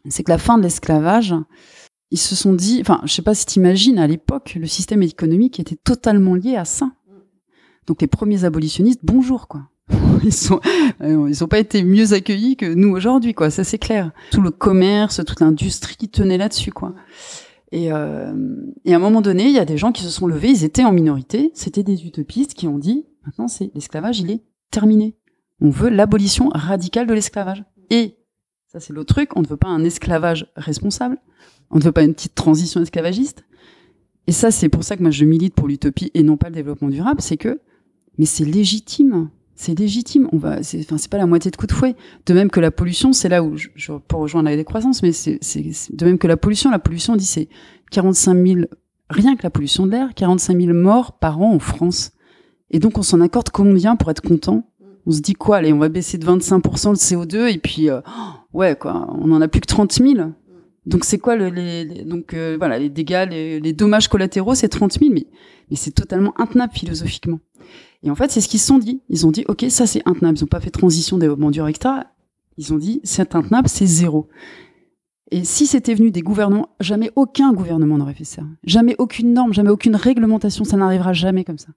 C'est 0.09 0.23
que 0.23 0.31
la 0.31 0.39
fin 0.39 0.57
de 0.57 0.63
l'esclavage, 0.63 1.35
ils 2.09 2.17
se 2.17 2.35
sont 2.35 2.53
dit, 2.53 2.79
enfin, 2.81 3.01
je 3.05 3.13
sais 3.13 3.21
pas 3.21 3.35
si 3.35 3.45
t'imagines, 3.45 3.99
à 3.99 4.07
l'époque, 4.07 4.57
le 4.59 4.67
système 4.67 5.03
économique 5.03 5.59
était 5.59 5.75
totalement 5.75 6.35
lié 6.35 6.55
à 6.55 6.65
ça. 6.65 6.91
Donc 7.87 8.01
les 8.01 8.07
premiers 8.07 8.43
abolitionnistes, 8.43 9.01
bonjour, 9.03 9.47
quoi. 9.47 9.69
Ils 10.23 10.33
sont, 10.33 10.59
euh, 11.01 11.47
pas 11.47 11.59
été 11.59 11.83
mieux 11.83 12.13
accueillis 12.13 12.55
que 12.55 12.73
nous 12.73 12.89
aujourd'hui, 12.89 13.33
quoi. 13.33 13.49
Ça 13.49 13.63
c'est 13.63 13.77
clair. 13.77 14.11
Tout 14.31 14.41
le 14.41 14.51
commerce, 14.51 15.21
toute 15.25 15.39
l'industrie 15.39 16.09
tenait 16.09 16.37
là-dessus, 16.37 16.71
quoi. 16.71 16.95
Et, 17.71 17.91
euh, 17.91 18.33
et 18.83 18.93
à 18.93 18.97
un 18.97 18.99
moment 18.99 19.21
donné, 19.21 19.45
il 19.45 19.53
y 19.53 19.59
a 19.59 19.65
des 19.65 19.77
gens 19.77 19.91
qui 19.91 20.03
se 20.03 20.09
sont 20.09 20.27
levés, 20.27 20.49
ils 20.49 20.63
étaient 20.63 20.83
en 20.83 20.91
minorité, 20.91 21.51
c'était 21.53 21.83
des 21.83 22.05
utopistes 22.05 22.53
qui 22.53 22.67
ont 22.67 22.77
dit, 22.77 23.05
maintenant 23.25 23.47
c'est 23.47 23.71
l'esclavage, 23.73 24.19
il 24.19 24.31
est 24.31 24.43
terminé. 24.71 25.15
On 25.61 25.69
veut 25.69 25.89
l'abolition 25.89 26.49
radicale 26.49 27.07
de 27.07 27.13
l'esclavage. 27.13 27.63
Et 27.89 28.17
ça 28.67 28.79
c'est 28.79 28.93
l'autre 28.93 29.13
truc, 29.13 29.37
on 29.37 29.41
ne 29.41 29.47
veut 29.47 29.57
pas 29.57 29.69
un 29.69 29.83
esclavage 29.83 30.51
responsable, 30.55 31.17
on 31.69 31.77
ne 31.77 31.83
veut 31.83 31.91
pas 31.91 32.03
une 32.03 32.13
petite 32.13 32.35
transition 32.35 32.81
esclavagiste. 32.81 33.45
Et 34.27 34.33
ça 34.33 34.51
c'est 34.51 34.69
pour 34.69 34.83
ça 34.83 34.97
que 34.97 35.01
moi 35.01 35.11
je 35.11 35.23
milite 35.23 35.55
pour 35.55 35.67
l'utopie 35.67 36.11
et 36.13 36.23
non 36.23 36.35
pas 36.35 36.49
le 36.49 36.55
développement 36.55 36.89
durable, 36.89 37.21
c'est 37.21 37.37
que 37.37 37.61
mais 38.17 38.25
c'est 38.25 38.45
légitime 38.45 39.29
c'est 39.61 39.77
légitime. 39.77 40.27
On 40.31 40.37
va, 40.37 40.63
c'est, 40.63 40.79
enfin, 40.79 40.97
c'est 40.97 41.09
pas 41.09 41.19
la 41.19 41.27
moitié 41.27 41.51
de 41.51 41.55
coup 41.55 41.67
de 41.67 41.71
fouet. 41.71 41.95
De 42.25 42.33
même 42.33 42.49
que 42.49 42.59
la 42.59 42.71
pollution, 42.71 43.13
c'est 43.13 43.29
là 43.29 43.43
où 43.43 43.57
je, 43.57 43.91
pour 44.07 44.21
rejoindre 44.21 44.49
la 44.49 44.55
décroissance, 44.55 45.03
mais 45.03 45.11
c'est, 45.11 45.37
c'est, 45.41 45.63
de 45.95 46.05
même 46.05 46.17
que 46.17 46.27
la 46.27 46.35
pollution. 46.35 46.71
La 46.71 46.79
pollution, 46.79 47.13
on 47.13 47.15
dit 47.15 47.25
c'est 47.25 47.47
45 47.91 48.47
000 48.47 48.61
rien 49.11 49.35
que 49.35 49.43
la 49.43 49.51
pollution 49.51 49.85
de 49.85 49.91
l'air, 49.91 50.09
45 50.15 50.59
000 50.59 50.73
morts 50.73 51.13
par 51.19 51.39
an 51.39 51.53
en 51.53 51.59
France. 51.59 52.11
Et 52.71 52.79
donc 52.79 52.97
on 52.97 53.03
s'en 53.03 53.21
accorde 53.21 53.49
combien 53.49 53.95
pour 53.95 54.09
être 54.09 54.21
content? 54.21 54.63
On 55.05 55.11
se 55.11 55.19
dit 55.19 55.33
quoi? 55.33 55.57
Allez, 55.57 55.73
on 55.73 55.79
va 55.79 55.89
baisser 55.89 56.17
de 56.17 56.25
25% 56.25 56.89
le 56.89 56.95
CO2 56.95 57.53
et 57.53 57.57
puis 57.57 57.89
euh, 57.89 58.01
oh, 58.07 58.57
ouais 58.57 58.75
quoi, 58.75 59.07
on 59.19 59.31
en 59.31 59.41
a 59.41 59.47
plus 59.47 59.61
que 59.61 59.67
30 59.67 59.91
000. 59.91 60.31
Donc 60.87 61.03
c'est 61.03 61.19
quoi 61.19 61.35
le, 61.35 61.49
les, 61.49 62.03
donc 62.05 62.33
euh, 62.33 62.55
voilà 62.57 62.79
les 62.79 62.89
dégâts, 62.89 63.27
les, 63.29 63.59
les 63.59 63.73
dommages 63.73 64.07
collatéraux, 64.07 64.55
c'est 64.55 64.69
30 64.69 64.93
000, 64.93 65.11
mais 65.13 65.27
mais 65.69 65.77
c'est 65.77 65.91
totalement 65.91 66.33
intenable 66.39 66.73
philosophiquement. 66.73 67.39
Et 68.03 68.09
en 68.09 68.15
fait, 68.15 68.31
c'est 68.31 68.41
ce 68.41 68.47
qu'ils 68.47 68.59
se 68.59 68.67
sont 68.67 68.79
dit. 68.79 69.01
Ils 69.09 69.27
ont 69.27 69.31
dit, 69.31 69.45
OK, 69.47 69.65
ça 69.69 69.85
c'est 69.85 70.01
intenable. 70.07 70.37
Ils 70.37 70.41
n'ont 70.41 70.47
pas 70.47 70.59
fait 70.59 70.71
transition 70.71 71.17
développement 71.17 71.51
durable, 71.51 71.71
etc. 71.75 71.95
Ils 72.57 72.73
ont 72.73 72.77
dit, 72.77 72.99
c'est 73.03 73.33
intenable, 73.35 73.69
c'est 73.69 73.85
zéro. 73.85 74.27
Et 75.31 75.45
si 75.45 75.65
c'était 75.65 75.93
venu 75.93 76.11
des 76.11 76.21
gouvernements, 76.21 76.69
jamais 76.81 77.09
aucun 77.15 77.53
gouvernement 77.53 77.97
n'aurait 77.97 78.13
fait 78.13 78.25
ça. 78.25 78.41
Jamais 78.65 78.95
aucune 78.97 79.33
norme, 79.33 79.53
jamais 79.53 79.69
aucune 79.69 79.95
réglementation, 79.95 80.65
ça 80.65 80.75
n'arrivera 80.75 81.13
jamais 81.13 81.45
comme 81.45 81.57
ça. 81.57 81.69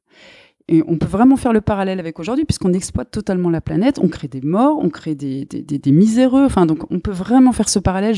Et 0.66 0.82
on 0.88 0.96
peut 0.96 1.06
vraiment 1.06 1.36
faire 1.36 1.52
le 1.52 1.60
parallèle 1.60 2.00
avec 2.00 2.18
aujourd'hui, 2.18 2.44
puisqu'on 2.44 2.72
exploite 2.72 3.10
totalement 3.10 3.50
la 3.50 3.60
planète, 3.60 3.98
on 4.02 4.08
crée 4.08 4.28
des 4.28 4.40
morts, 4.40 4.78
on 4.82 4.88
crée 4.88 5.14
des, 5.14 5.44
des, 5.44 5.92
miséreux. 5.92 6.44
Enfin, 6.44 6.66
donc 6.66 6.90
on 6.90 7.00
peut 7.00 7.12
vraiment 7.12 7.52
faire 7.52 7.68
ce 7.68 7.78
parallèle. 7.78 8.16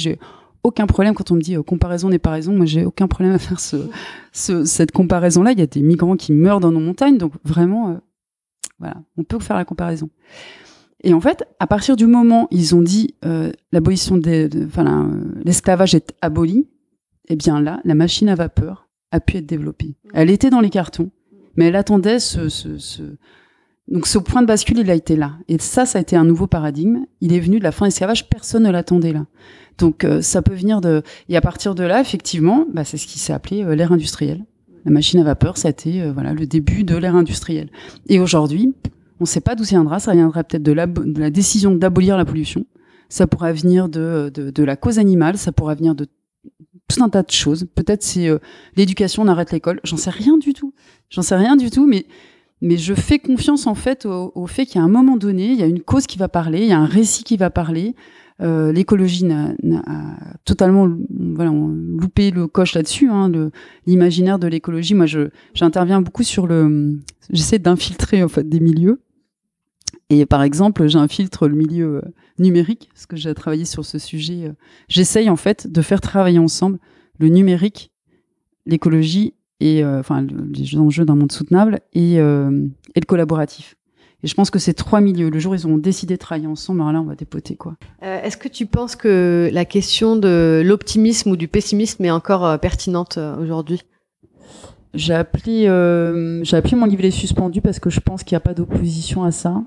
Aucun 0.66 0.86
problème 0.86 1.14
quand 1.14 1.30
on 1.30 1.34
me 1.36 1.40
dit 1.40 1.56
euh, 1.56 1.62
comparaison 1.62 2.08
n'est 2.08 2.18
pas 2.18 2.30
raison. 2.30 2.52
Moi, 2.54 2.66
j'ai 2.66 2.84
aucun 2.84 3.06
problème 3.08 3.32
à 3.34 3.38
faire 3.38 3.60
ce, 3.60 3.76
ce- 4.32 4.64
cette 4.64 4.92
comparaison-là. 4.92 5.52
Il 5.52 5.58
y 5.58 5.62
a 5.62 5.66
des 5.66 5.82
migrants 5.82 6.16
qui 6.16 6.32
meurent 6.32 6.60
dans 6.60 6.72
nos 6.72 6.80
montagnes, 6.80 7.18
donc 7.18 7.32
vraiment, 7.44 7.90
euh, 7.90 7.94
voilà, 8.78 8.96
on 9.16 9.24
peut 9.24 9.38
faire 9.38 9.56
la 9.56 9.64
comparaison. 9.64 10.10
Et 11.04 11.14
en 11.14 11.20
fait, 11.20 11.44
à 11.60 11.66
partir 11.66 11.94
du 11.96 12.06
moment 12.06 12.44
où 12.44 12.48
ils 12.50 12.74
ont 12.74 12.82
dit 12.82 13.14
euh, 13.24 13.52
l'abolition 13.72 14.16
de- 14.18 14.48
l'esclavage 15.44 15.94
est 15.94 16.14
aboli, 16.20 16.68
eh 17.28 17.36
bien 17.36 17.60
là, 17.60 17.80
la 17.84 17.94
machine 17.94 18.28
à 18.28 18.34
vapeur 18.34 18.88
a 19.12 19.20
pu 19.20 19.36
être 19.36 19.46
développée. 19.46 19.94
Elle 20.14 20.30
était 20.30 20.50
dans 20.50 20.60
les 20.60 20.70
cartons, 20.70 21.10
mais 21.56 21.66
elle 21.66 21.76
attendait 21.76 22.18
ce, 22.18 22.48
ce 22.48 24.18
point 24.18 24.42
de 24.42 24.46
bascule, 24.46 24.78
il 24.78 24.90
a 24.90 24.94
été 24.94 25.14
là. 25.16 25.34
Et 25.48 25.58
ça, 25.58 25.86
ça 25.86 25.98
a 25.98 26.02
été 26.02 26.16
un 26.16 26.24
nouveau 26.24 26.46
paradigme. 26.48 27.04
Il 27.20 27.32
est 27.32 27.40
venu 27.40 27.58
de 27.58 27.64
la 27.64 27.72
fin 27.72 27.86
de 27.86 27.90
l'esclavage, 27.90 28.28
personne 28.28 28.64
ne 28.64 28.70
l'attendait 28.70 29.12
là. 29.12 29.26
Donc 29.78 30.04
euh, 30.04 30.22
ça 30.22 30.42
peut 30.42 30.54
venir 30.54 30.80
de 30.80 31.02
et 31.28 31.36
à 31.36 31.40
partir 31.40 31.74
de 31.74 31.84
là, 31.84 32.00
effectivement, 32.00 32.66
bah, 32.72 32.84
c'est 32.84 32.96
ce 32.96 33.06
qui 33.06 33.18
s'est 33.18 33.32
appelé 33.32 33.62
euh, 33.62 33.74
l'ère 33.74 33.92
industrielle. 33.92 34.44
La 34.84 34.92
machine 34.92 35.20
à 35.20 35.24
vapeur, 35.24 35.56
ça 35.56 35.68
a 35.68 35.70
été 35.70 36.00
euh, 36.00 36.12
voilà 36.12 36.32
le 36.32 36.46
début 36.46 36.84
de 36.84 36.96
l'ère 36.96 37.16
industrielle. 37.16 37.70
Et 38.08 38.20
aujourd'hui, 38.20 38.74
on 39.20 39.24
ne 39.24 39.26
sait 39.26 39.40
pas 39.40 39.54
d'où 39.54 39.64
ça 39.64 39.76
viendra. 39.76 39.98
Ça 39.98 40.12
viendra 40.12 40.44
peut-être 40.44 40.62
de, 40.62 40.72
de 40.72 41.20
la 41.20 41.30
décision 41.30 41.74
d'abolir 41.74 42.16
la 42.16 42.24
pollution. 42.24 42.64
Ça 43.08 43.26
pourra 43.26 43.52
venir 43.52 43.88
de, 43.88 44.30
de, 44.32 44.50
de 44.50 44.64
la 44.64 44.76
cause 44.76 44.98
animale. 44.98 45.38
Ça 45.38 45.52
pourra 45.52 45.74
venir 45.74 45.94
de 45.94 46.06
tout 46.88 47.02
un 47.02 47.08
tas 47.08 47.22
de 47.22 47.30
choses. 47.30 47.66
Peut-être 47.74 48.02
c'est 48.02 48.28
euh, 48.28 48.38
l'éducation, 48.76 49.22
on 49.22 49.28
arrête 49.28 49.52
l'école. 49.52 49.80
J'en 49.84 49.96
sais 49.96 50.10
rien 50.10 50.38
du 50.38 50.52
tout. 50.52 50.72
J'en 51.10 51.22
sais 51.22 51.36
rien 51.36 51.56
du 51.56 51.70
tout, 51.70 51.86
mais 51.86 52.06
mais 52.62 52.78
je 52.78 52.94
fais 52.94 53.18
confiance 53.18 53.66
en 53.66 53.74
fait 53.74 54.06
au, 54.06 54.32
au 54.34 54.46
fait 54.46 54.64
qu'à 54.64 54.80
un 54.80 54.88
moment 54.88 55.16
donné, 55.16 55.48
il 55.48 55.56
y 55.56 55.62
a 55.62 55.66
une 55.66 55.82
cause 55.82 56.06
qui 56.06 56.16
va 56.16 56.28
parler, 56.28 56.60
il 56.60 56.68
y 56.68 56.72
a 56.72 56.78
un 56.78 56.86
récit 56.86 57.22
qui 57.22 57.36
va 57.36 57.50
parler. 57.50 57.94
Euh, 58.42 58.70
l'écologie 58.70 59.24
n'a 59.24 59.54
totalement 60.44 60.86
voilà 61.34 61.50
loupé 61.50 62.30
le 62.30 62.46
coche 62.46 62.74
là-dessus 62.74 63.08
hein, 63.08 63.30
l'imaginaire 63.86 64.38
de 64.38 64.46
l'écologie. 64.46 64.94
Moi 64.94 65.06
j'interviens 65.54 66.02
beaucoup 66.02 66.22
sur 66.22 66.46
le 66.46 66.98
j'essaie 67.30 67.58
d'infiltrer 67.58 68.22
en 68.22 68.28
fait 68.28 68.46
des 68.48 68.60
milieux. 68.60 69.00
Et 70.10 70.26
par 70.26 70.42
exemple 70.42 70.86
j'infiltre 70.86 71.48
le 71.48 71.56
milieu 71.56 71.96
euh, 71.96 72.00
numérique 72.38 72.90
parce 72.92 73.06
que 73.06 73.16
j'ai 73.16 73.32
travaillé 73.34 73.64
sur 73.64 73.84
ce 73.86 73.98
sujet 73.98 74.48
euh, 74.48 74.52
j'essaye 74.88 75.30
en 75.30 75.36
fait 75.36 75.66
de 75.66 75.80
faire 75.82 76.00
travailler 76.00 76.38
ensemble 76.38 76.78
le 77.18 77.28
numérique 77.28 77.90
l'écologie 78.66 79.32
et 79.60 79.82
euh, 79.82 80.00
enfin 80.00 80.20
le- 80.20 80.46
les 80.52 80.76
enjeux 80.76 81.04
d'un 81.06 81.16
monde 81.16 81.32
soutenable 81.32 81.80
et, 81.94 82.20
euh, 82.20 82.66
et 82.94 83.00
le 83.00 83.06
collaboratif 83.06 83.76
et 84.26 84.28
je 84.28 84.34
pense 84.34 84.50
que 84.50 84.58
ces 84.58 84.74
trois 84.74 85.00
milieux 85.00 85.30
le 85.30 85.38
jour 85.38 85.52
où 85.52 85.54
ils 85.54 85.68
ont 85.68 85.78
décidé 85.78 86.14
de 86.14 86.18
travailler 86.18 86.48
ensemble 86.48 86.80
alors 86.80 86.92
là 86.92 87.00
on 87.00 87.04
va 87.04 87.14
dépoter 87.14 87.54
quoi 87.54 87.76
Euh, 88.02 88.20
Est-ce 88.24 88.36
que 88.36 88.48
tu 88.48 88.66
penses 88.66 88.96
que 88.96 89.48
la 89.52 89.64
question 89.64 90.16
de 90.16 90.62
l'optimisme 90.66 91.30
ou 91.30 91.36
du 91.36 91.46
pessimisme 91.46 92.04
est 92.04 92.10
encore 92.10 92.44
euh, 92.44 92.58
pertinente 92.58 93.18
euh, 93.18 93.36
aujourd'hui? 93.40 93.82
J'ai 94.94 95.14
appelé, 95.14 95.68
mon 95.68 96.86
livret 96.86 97.12
suspendu 97.12 97.60
parce 97.60 97.78
que 97.78 97.88
je 97.90 98.00
pense 98.00 98.24
qu'il 98.24 98.34
n'y 98.34 98.38
a 98.38 98.40
pas 98.40 98.54
d'opposition 98.54 99.22
à 99.22 99.30
ça 99.30 99.62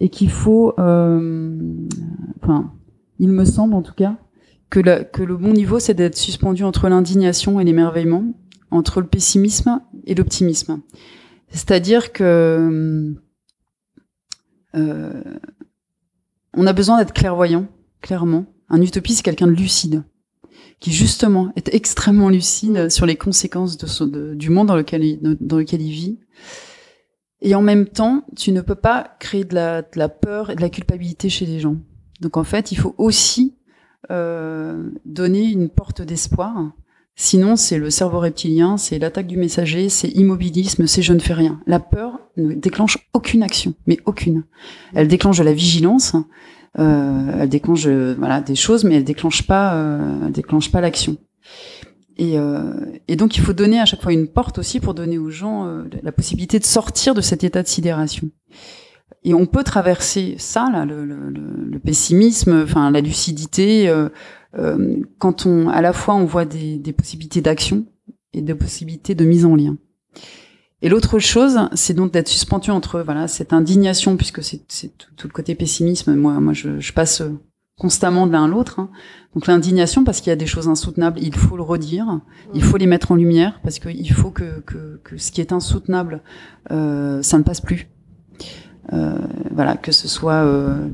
et 0.00 0.08
qu'il 0.08 0.30
faut, 0.30 0.72
enfin, 0.78 2.72
il 3.18 3.28
me 3.28 3.44
semble 3.44 3.74
en 3.74 3.82
tout 3.82 3.94
cas 3.94 4.16
que, 4.70 4.80
la- 4.80 5.04
que 5.04 5.22
le 5.22 5.36
bon 5.36 5.52
niveau 5.52 5.78
c'est 5.80 5.94
d'être 5.94 6.16
suspendu 6.16 6.64
entre 6.64 6.88
l'indignation 6.88 7.60
et 7.60 7.64
l'émerveillement, 7.64 8.24
entre 8.70 9.00
le 9.02 9.06
pessimisme 9.08 9.80
et 10.06 10.14
l'optimisme. 10.14 10.80
C'est-à-dire 11.50 12.12
que 12.12 13.14
euh, 14.76 15.22
on 16.54 16.66
a 16.66 16.72
besoin 16.72 16.98
d'être 16.98 17.12
clairvoyant, 17.12 17.66
clairement. 18.00 18.46
Un 18.68 18.80
utopiste, 18.82 19.18
c'est 19.18 19.22
quelqu'un 19.22 19.46
de 19.46 19.52
lucide 19.52 20.04
qui 20.80 20.92
justement 20.92 21.52
est 21.56 21.74
extrêmement 21.74 22.28
lucide 22.28 22.90
sur 22.90 23.06
les 23.06 23.16
conséquences 23.16 23.78
du 23.78 24.50
monde 24.50 24.68
dans 24.68 24.76
lequel, 24.76 25.04
il, 25.04 25.90
vit. 25.90 26.18
Et 27.40 27.54
en 27.54 27.62
même 27.62 27.86
temps, 27.86 28.24
tu 28.36 28.52
ne 28.52 28.60
peux 28.60 28.74
pas 28.74 29.16
créer 29.18 29.44
de 29.44 29.54
la, 29.54 29.82
de 29.82 29.98
la 29.98 30.08
peur 30.08 30.50
et 30.50 30.56
de 30.56 30.60
la 30.60 30.68
culpabilité 30.68 31.28
chez 31.28 31.46
les 31.46 31.60
gens. 31.60 31.76
Donc 32.20 32.36
en 32.36 32.44
fait, 32.44 32.72
il 32.72 32.76
faut 32.76 32.94
aussi 32.98 33.56
euh, 34.10 34.90
donner 35.04 35.44
une 35.44 35.68
porte 35.68 36.02
d'espoir. 36.02 36.72
Sinon, 37.18 37.56
c'est 37.56 37.78
le 37.78 37.88
cerveau 37.88 38.20
reptilien, 38.20 38.76
c'est 38.76 38.98
l'attaque 38.98 39.26
du 39.26 39.38
messager, 39.38 39.88
c'est 39.88 40.08
immobilisme, 40.08 40.86
c'est 40.86 41.00
je 41.00 41.14
ne 41.14 41.18
fais 41.18 41.32
rien. 41.32 41.58
La 41.66 41.80
peur 41.80 42.20
ne 42.36 42.52
déclenche 42.52 42.98
aucune 43.14 43.42
action, 43.42 43.72
mais 43.86 43.98
aucune. 44.04 44.44
Elle 44.94 45.08
déclenche 45.08 45.38
de 45.38 45.44
la 45.44 45.54
vigilance, 45.54 46.14
euh, 46.78 47.38
elle 47.40 47.48
déclenche 47.48 47.86
euh, 47.86 48.14
voilà 48.18 48.42
des 48.42 48.54
choses, 48.54 48.84
mais 48.84 48.96
elle 48.96 49.04
déclenche 49.04 49.46
pas, 49.46 49.74
euh, 49.76 50.26
elle 50.26 50.32
déclenche 50.32 50.70
pas 50.70 50.82
l'action. 50.82 51.16
Et, 52.18 52.38
euh, 52.38 52.74
et 53.08 53.16
donc 53.16 53.36
il 53.38 53.42
faut 53.42 53.54
donner 53.54 53.80
à 53.80 53.86
chaque 53.86 54.02
fois 54.02 54.12
une 54.12 54.28
porte 54.28 54.58
aussi 54.58 54.78
pour 54.80 54.92
donner 54.92 55.16
aux 55.16 55.30
gens 55.30 55.66
euh, 55.66 55.84
la 56.02 56.12
possibilité 56.12 56.58
de 56.58 56.64
sortir 56.64 57.14
de 57.14 57.22
cet 57.22 57.44
état 57.44 57.62
de 57.62 57.68
sidération. 57.68 58.28
Et 59.24 59.32
on 59.32 59.46
peut 59.46 59.64
traverser 59.64 60.36
ça, 60.38 60.68
là, 60.70 60.84
le, 60.84 61.04
le, 61.06 61.30
le- 61.30 61.78
pessimisme, 61.78 62.62
enfin 62.62 62.90
la 62.90 63.00
lucidité, 63.00 63.88
euh, 64.58 64.96
quand 65.18 65.46
on, 65.46 65.68
à 65.68 65.82
la 65.82 65.92
fois 65.92 66.14
on 66.14 66.24
voit 66.24 66.44
des, 66.44 66.78
des 66.78 66.92
possibilités 66.92 67.40
d'action 67.40 67.86
et 68.32 68.42
des 68.42 68.54
possibilités 68.54 69.14
de 69.14 69.24
mise 69.24 69.44
en 69.44 69.56
lien. 69.56 69.76
Et 70.82 70.88
l'autre 70.88 71.18
chose, 71.18 71.58
c'est 71.72 71.94
donc 71.94 72.12
d'être 72.12 72.28
suspendu 72.28 72.70
entre 72.70 73.00
voilà 73.00 73.28
cette 73.28 73.52
indignation, 73.52 74.16
puisque 74.16 74.42
c'est 74.42 74.58
tout, 74.98 75.08
tout 75.16 75.26
le 75.26 75.32
côté 75.32 75.54
pessimisme. 75.54 76.14
Moi, 76.14 76.38
moi, 76.38 76.52
je, 76.52 76.78
je 76.80 76.92
passe 76.92 77.22
constamment 77.78 78.26
de 78.26 78.32
l'un 78.32 78.44
à 78.44 78.48
l'autre. 78.48 78.80
Hein. 78.80 78.90
Donc 79.34 79.46
l'indignation 79.46 80.04
parce 80.04 80.20
qu'il 80.20 80.30
y 80.30 80.32
a 80.32 80.36
des 80.36 80.46
choses 80.46 80.68
insoutenables, 80.68 81.18
il 81.20 81.34
faut 81.34 81.56
le 81.56 81.62
redire, 81.62 82.20
il 82.54 82.62
faut 82.62 82.78
les 82.78 82.86
mettre 82.86 83.12
en 83.12 83.16
lumière 83.16 83.60
parce 83.62 83.78
qu'il 83.78 84.12
faut 84.12 84.30
que, 84.30 84.60
que, 84.60 85.00
que, 85.04 85.18
ce 85.18 85.30
qui 85.30 85.40
est 85.40 85.52
insoutenable, 85.52 86.22
euh, 86.70 87.22
ça 87.22 87.38
ne 87.38 87.42
passe 87.42 87.60
plus. 87.60 87.88
Euh, 88.92 89.18
voilà, 89.50 89.76
que 89.76 89.92
ce 89.92 90.08
soit. 90.08 90.44
Euh, 90.44 90.88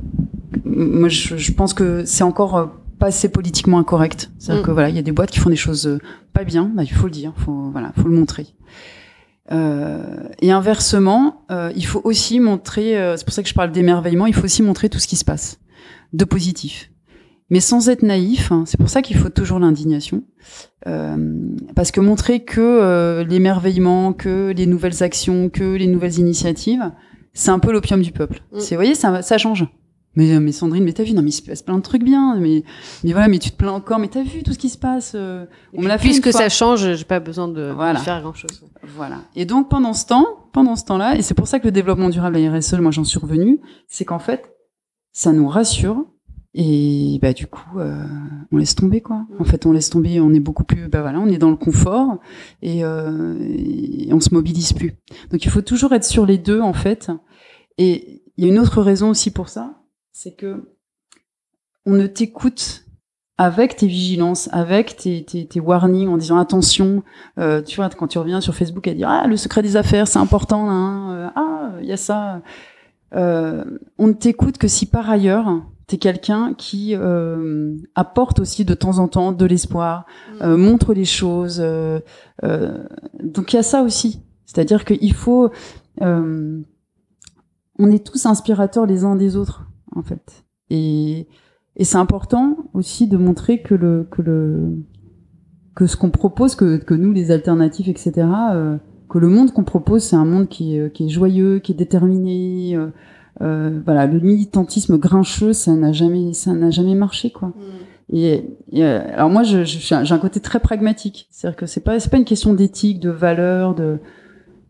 moi, 0.64 1.08
je, 1.08 1.36
je, 1.36 1.52
pense 1.52 1.74
que 1.74 2.04
c'est 2.04 2.24
encore 2.24 2.72
pas 3.02 3.08
assez 3.08 3.28
politiquement 3.28 3.78
incorrect. 3.78 4.30
C'est-à-dire 4.38 4.62
mm. 4.62 4.66
que 4.66 4.70
voilà, 4.70 4.88
il 4.88 4.96
y 4.96 4.98
a 4.98 5.02
des 5.02 5.12
boîtes 5.12 5.30
qui 5.30 5.38
font 5.38 5.50
des 5.50 5.56
choses 5.56 5.86
euh, 5.86 5.98
pas 6.32 6.44
bien, 6.44 6.70
bah, 6.74 6.82
il 6.84 6.92
faut 6.92 7.06
le 7.06 7.12
dire, 7.12 7.32
faut 7.36 7.70
voilà, 7.70 7.92
faut 7.96 8.08
le 8.08 8.14
montrer. 8.14 8.46
Euh, 9.50 10.28
et 10.40 10.52
inversement, 10.52 11.44
il 11.74 11.84
faut 11.84 12.00
aussi 12.04 12.40
montrer. 12.40 12.94
c'est 13.16 13.24
pour 13.24 13.34
ça 13.34 13.42
que 13.42 13.48
je 13.48 13.54
parle 13.54 13.72
d'émerveillement. 13.72 14.26
Il 14.26 14.34
faut 14.34 14.44
aussi 14.44 14.62
montrer 14.62 14.88
tout 14.88 14.98
ce 14.98 15.06
qui 15.06 15.16
se 15.16 15.24
passe 15.24 15.58
de 16.12 16.24
positif 16.24 16.92
mais 17.52 17.60
sans 17.60 17.90
être 17.90 18.02
naïf. 18.02 18.50
Hein, 18.50 18.64
c'est 18.66 18.78
pour 18.78 18.88
ça 18.88 19.02
qu'il 19.02 19.16
faut 19.16 19.28
toujours 19.28 19.58
l'indignation, 19.58 20.24
euh, 20.88 21.36
parce 21.76 21.92
que 21.92 22.00
montrer 22.00 22.44
que 22.44 22.60
euh, 22.60 23.24
l'émerveillement, 23.24 24.14
que 24.14 24.54
les 24.56 24.64
nouvelles 24.64 25.02
actions, 25.02 25.50
que 25.50 25.76
les 25.76 25.86
nouvelles 25.86 26.18
initiatives, 26.18 26.90
c'est 27.34 27.50
un 27.50 27.58
peu 27.58 27.70
l'opium 27.70 28.00
du 28.00 28.10
peuple. 28.10 28.42
Mm. 28.52 28.58
C'est, 28.58 28.74
vous 28.74 28.78
voyez, 28.78 28.94
ça, 28.94 29.20
ça 29.20 29.36
change. 29.36 29.66
Mais, 30.14 30.38
mais 30.40 30.52
Sandrine, 30.52 30.84
mais 30.84 30.92
t'as 30.92 31.04
vu, 31.04 31.14
non, 31.14 31.22
mais 31.22 31.30
il 31.30 31.32
se 31.32 31.42
passe 31.42 31.62
plein 31.62 31.76
de 31.76 31.82
trucs 31.82 32.04
bien, 32.04 32.36
mais, 32.36 32.64
mais 33.02 33.12
voilà, 33.12 33.28
mais 33.28 33.38
tu 33.38 33.50
te 33.50 33.56
plains 33.56 33.72
encore, 33.72 33.98
mais 33.98 34.08
t'as 34.08 34.22
vu 34.22 34.42
tout 34.42 34.52
ce 34.52 34.58
qui 34.58 34.68
se 34.68 34.76
passe. 34.76 35.12
Euh, 35.14 35.46
on 35.72 35.82
me 35.82 35.88
l'a 35.88 35.96
Puisque 35.96 36.32
ça 36.32 36.48
change, 36.48 36.94
j'ai 36.94 37.04
pas 37.04 37.20
besoin 37.20 37.48
de, 37.48 37.74
faire 38.04 38.20
grand 38.20 38.34
chose. 38.34 38.62
Voilà. 38.94 39.20
Et 39.36 39.46
donc, 39.46 39.70
pendant 39.70 39.94
ce 39.94 40.06
temps, 40.06 40.26
pendant 40.52 40.76
ce 40.76 40.84
temps-là, 40.84 41.16
et 41.16 41.22
c'est 41.22 41.34
pour 41.34 41.48
ça 41.48 41.60
que 41.60 41.64
le 41.64 41.72
développement 41.72 42.10
durable 42.10 42.36
à 42.36 42.56
RSE, 42.56 42.74
moi 42.74 42.90
j'en 42.90 43.04
suis 43.04 43.18
revenu, 43.18 43.60
c'est 43.88 44.04
qu'en 44.04 44.18
fait, 44.18 44.54
ça 45.12 45.32
nous 45.32 45.48
rassure 45.48 46.04
et 46.54 47.18
bah 47.22 47.32
du 47.32 47.46
coup, 47.46 47.78
euh, 47.78 48.04
on 48.50 48.58
laisse 48.58 48.74
tomber 48.74 49.00
quoi. 49.00 49.24
En 49.38 49.44
fait, 49.44 49.64
on 49.64 49.72
laisse 49.72 49.88
tomber. 49.88 50.20
On 50.20 50.34
est 50.34 50.40
beaucoup 50.40 50.64
plus, 50.64 50.88
bah 50.88 51.00
voilà, 51.00 51.18
on 51.18 51.28
est 51.28 51.38
dans 51.38 51.50
le 51.50 51.56
confort 51.56 52.18
et, 52.60 52.84
euh, 52.84 53.38
et 53.40 54.12
on 54.12 54.20
se 54.20 54.34
mobilise 54.34 54.74
plus. 54.74 54.92
Donc 55.30 55.44
il 55.44 55.50
faut 55.50 55.62
toujours 55.62 55.94
être 55.94 56.04
sur 56.04 56.26
les 56.26 56.36
deux 56.36 56.60
en 56.60 56.74
fait. 56.74 57.10
Et 57.78 58.22
il 58.36 58.44
y 58.44 58.46
a 58.46 58.50
une 58.50 58.58
autre 58.58 58.82
raison 58.82 59.08
aussi 59.08 59.30
pour 59.30 59.48
ça, 59.48 59.81
c'est 60.12 60.36
que 60.36 60.74
on 61.84 61.92
ne 61.92 62.06
t'écoute 62.06 62.84
avec 63.38 63.76
tes 63.76 63.86
vigilances, 63.86 64.48
avec 64.52 64.96
tes, 64.96 65.24
tes, 65.24 65.46
tes 65.46 65.58
warnings 65.58 66.08
en 66.08 66.16
disant 66.16 66.38
attention, 66.38 67.02
euh, 67.38 67.62
tu 67.62 67.76
vois, 67.76 67.88
quand 67.90 68.06
tu 68.06 68.18
reviens 68.18 68.40
sur 68.40 68.54
Facebook 68.54 68.86
à 68.86 68.94
dire 68.94 69.08
ah 69.08 69.26
le 69.26 69.36
secret 69.36 69.62
des 69.62 69.76
affaires 69.76 70.06
c'est 70.06 70.18
important, 70.18 70.70
hein, 70.70 71.14
euh, 71.14 71.28
ah 71.34 71.72
il 71.80 71.86
y 71.86 71.92
a 71.92 71.96
ça, 71.96 72.42
euh, 73.14 73.64
on 73.98 74.06
ne 74.06 74.12
t'écoute 74.12 74.58
que 74.58 74.68
si 74.68 74.86
par 74.86 75.10
ailleurs 75.10 75.62
c'est 75.88 75.98
quelqu'un 75.98 76.54
qui 76.54 76.94
apporte 77.94 78.40
aussi 78.40 78.64
de 78.64 78.72
temps 78.72 78.98
en 78.98 79.08
temps 79.08 79.32
de 79.32 79.44
l'espoir, 79.44 80.06
mm. 80.40 80.54
montre 80.54 80.94
les 80.94 81.04
choses. 81.04 81.62
Donc 82.42 83.52
il 83.52 83.56
y 83.56 83.58
a 83.58 83.62
ça 83.62 83.82
aussi. 83.82 84.22
C'est-à-dire 84.46 84.86
qu'il 84.86 85.12
faut... 85.12 85.50
on 86.00 86.64
est 87.78 88.06
tous 88.06 88.24
inspirateurs 88.24 88.86
les 88.86 89.04
uns 89.04 89.16
des 89.16 89.36
autres, 89.36 89.66
en 89.96 90.02
fait. 90.02 90.44
Et, 90.70 91.26
et 91.76 91.84
c'est 91.84 91.98
important 91.98 92.56
aussi 92.74 93.08
de 93.08 93.16
montrer 93.16 93.62
que 93.62 93.74
le 93.74 94.06
que 94.10 94.22
le 94.22 94.78
que 95.74 95.86
ce 95.86 95.96
qu'on 95.96 96.10
propose, 96.10 96.54
que, 96.54 96.76
que 96.76 96.94
nous 96.94 97.12
les 97.12 97.30
alternatifs, 97.30 97.88
etc. 97.88 98.26
que 99.08 99.18
le 99.18 99.28
monde 99.28 99.52
qu'on 99.52 99.64
propose, 99.64 100.02
c'est 100.02 100.16
un 100.16 100.26
monde 100.26 100.48
qui 100.48 100.76
est, 100.76 100.92
qui 100.92 101.06
est 101.06 101.08
joyeux, 101.08 101.60
qui 101.60 101.72
est 101.72 101.76
déterminé. 101.76 102.78
Euh, 103.40 103.80
voilà, 103.84 104.06
le 104.06 104.20
militantisme 104.20 104.98
grincheux, 104.98 105.52
ça 105.52 105.72
n'a 105.72 105.92
jamais, 105.92 106.34
ça 106.34 106.52
n'a 106.52 106.70
jamais 106.70 106.94
marché, 106.94 107.30
quoi. 107.30 107.48
Mm. 107.48 108.14
Et, 108.14 108.44
euh, 108.74 109.02
alors 109.14 109.30
moi, 109.30 109.42
je, 109.42 109.64
j'ai 109.64 109.94
un 109.94 110.18
côté 110.18 110.38
très 110.40 110.60
pragmatique, 110.60 111.28
c'est-à-dire 111.30 111.56
que 111.56 111.66
c'est 111.66 111.80
pas, 111.80 111.98
c'est 111.98 112.10
pas 112.10 112.18
une 112.18 112.26
question 112.26 112.52
d'éthique, 112.52 113.00
de 113.00 113.08
valeur, 113.08 113.74
de, 113.74 113.98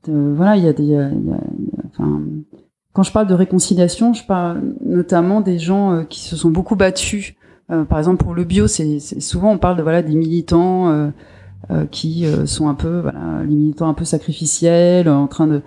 de 0.06 0.12
voilà, 0.12 0.56
il 0.56 0.64
y 0.64 0.68
a 0.68 0.72
des, 0.72 1.10
enfin, 1.88 2.22
quand 2.92 3.02
je 3.02 3.12
parle 3.12 3.26
de 3.26 3.34
réconciliation, 3.34 4.12
je 4.12 4.24
parle 4.24 4.62
notamment 4.84 5.40
des 5.40 5.58
gens 5.58 5.92
euh, 5.92 6.02
qui 6.04 6.20
se 6.20 6.36
sont 6.36 6.50
beaucoup 6.50 6.76
battus. 6.76 7.34
par 7.88 7.98
exemple, 7.98 8.22
pour 8.22 8.34
le 8.34 8.44
bio, 8.44 8.66
c'est, 8.66 8.98
souvent 8.98 9.52
on 9.52 9.58
parle 9.58 9.76
de 9.76 9.82
voilà 9.82 10.02
des 10.02 10.14
militants 10.14 11.10
qui 11.90 12.26
sont 12.44 12.68
un 12.68 12.74
peu, 12.74 13.00
voilà, 13.00 13.42
les 13.44 13.54
militants 13.54 13.88
un 13.88 13.94
peu 13.94 14.04
sacrificiels, 14.04 15.08
en 15.08 15.26
train 15.26 15.46
de 15.46 15.62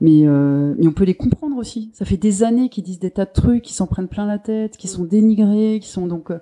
mais, 0.00 0.26
euh, 0.26 0.74
mais 0.78 0.86
on 0.86 0.92
peut 0.92 1.04
les 1.04 1.14
comprendre 1.14 1.56
aussi. 1.56 1.90
Ça 1.92 2.04
fait 2.04 2.16
des 2.16 2.42
années 2.42 2.68
qu'ils 2.68 2.84
disent 2.84 3.00
des 3.00 3.10
tas 3.10 3.24
de 3.24 3.32
trucs, 3.32 3.62
qui 3.62 3.74
s'en 3.74 3.86
prennent 3.86 4.08
plein 4.08 4.26
la 4.26 4.38
tête, 4.38 4.76
qui 4.76 4.88
sont 4.88 5.04
dénigrés, 5.04 5.80
qui 5.80 5.88
sont 5.88 6.06
donc 6.06 6.30
euh, 6.30 6.38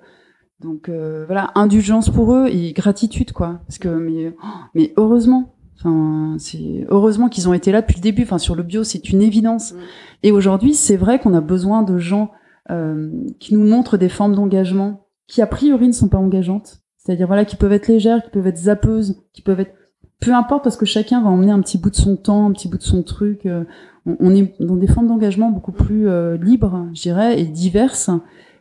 donc 0.59 0.89
euh, 0.89 1.25
voilà 1.25 1.51
indulgence 1.55 2.09
pour 2.09 2.33
eux 2.33 2.47
et 2.47 2.73
gratitude 2.73 3.31
quoi. 3.31 3.61
Parce 3.67 3.79
que 3.79 3.89
mais 3.89 4.35
mais 4.75 4.93
heureusement, 4.97 5.55
enfin 5.77 6.35
c'est 6.39 6.85
heureusement 6.89 7.29
qu'ils 7.29 7.47
ont 7.47 7.53
été 7.53 7.71
là 7.71 7.81
depuis 7.81 7.97
le 7.97 8.01
début. 8.01 8.23
Enfin 8.23 8.37
sur 8.37 8.55
le 8.55 8.63
bio 8.63 8.83
c'est 8.83 9.09
une 9.09 9.21
évidence. 9.21 9.73
Mm. 9.73 9.77
Et 10.23 10.31
aujourd'hui 10.31 10.73
c'est 10.73 10.97
vrai 10.97 11.19
qu'on 11.19 11.33
a 11.33 11.41
besoin 11.41 11.83
de 11.83 11.97
gens 11.97 12.31
euh, 12.69 13.11
qui 13.39 13.53
nous 13.53 13.63
montrent 13.63 13.97
des 13.97 14.09
formes 14.09 14.35
d'engagement 14.35 15.07
qui 15.27 15.41
a 15.41 15.47
priori 15.47 15.87
ne 15.87 15.93
sont 15.93 16.09
pas 16.09 16.17
engageantes. 16.17 16.79
C'est-à-dire 16.97 17.27
voilà 17.27 17.45
qui 17.45 17.55
peuvent 17.55 17.73
être 17.73 17.87
légères, 17.87 18.23
qui 18.23 18.29
peuvent 18.29 18.47
être 18.47 18.57
zappeuses, 18.57 19.23
qui 19.33 19.41
peuvent 19.41 19.59
être 19.59 19.73
peu 20.19 20.33
importe 20.33 20.63
parce 20.63 20.77
que 20.77 20.85
chacun 20.85 21.21
va 21.21 21.29
emmener 21.29 21.51
un 21.51 21.61
petit 21.61 21.77
bout 21.77 21.89
de 21.89 21.95
son 21.95 22.15
temps, 22.15 22.47
un 22.47 22.51
petit 22.51 22.67
bout 22.67 22.77
de 22.77 22.83
son 22.83 23.03
truc. 23.03 23.45
Euh, 23.45 23.63
on, 24.05 24.33
est 24.33 24.53
dans 24.59 24.77
des 24.77 24.87
formes 24.87 25.07
d'engagement 25.07 25.51
beaucoup 25.51 25.71
plus 25.71 26.07
euh, 26.07 26.37
libres, 26.37 26.87
je 26.93 27.01
dirais, 27.01 27.39
et 27.39 27.45
diverses. 27.45 28.09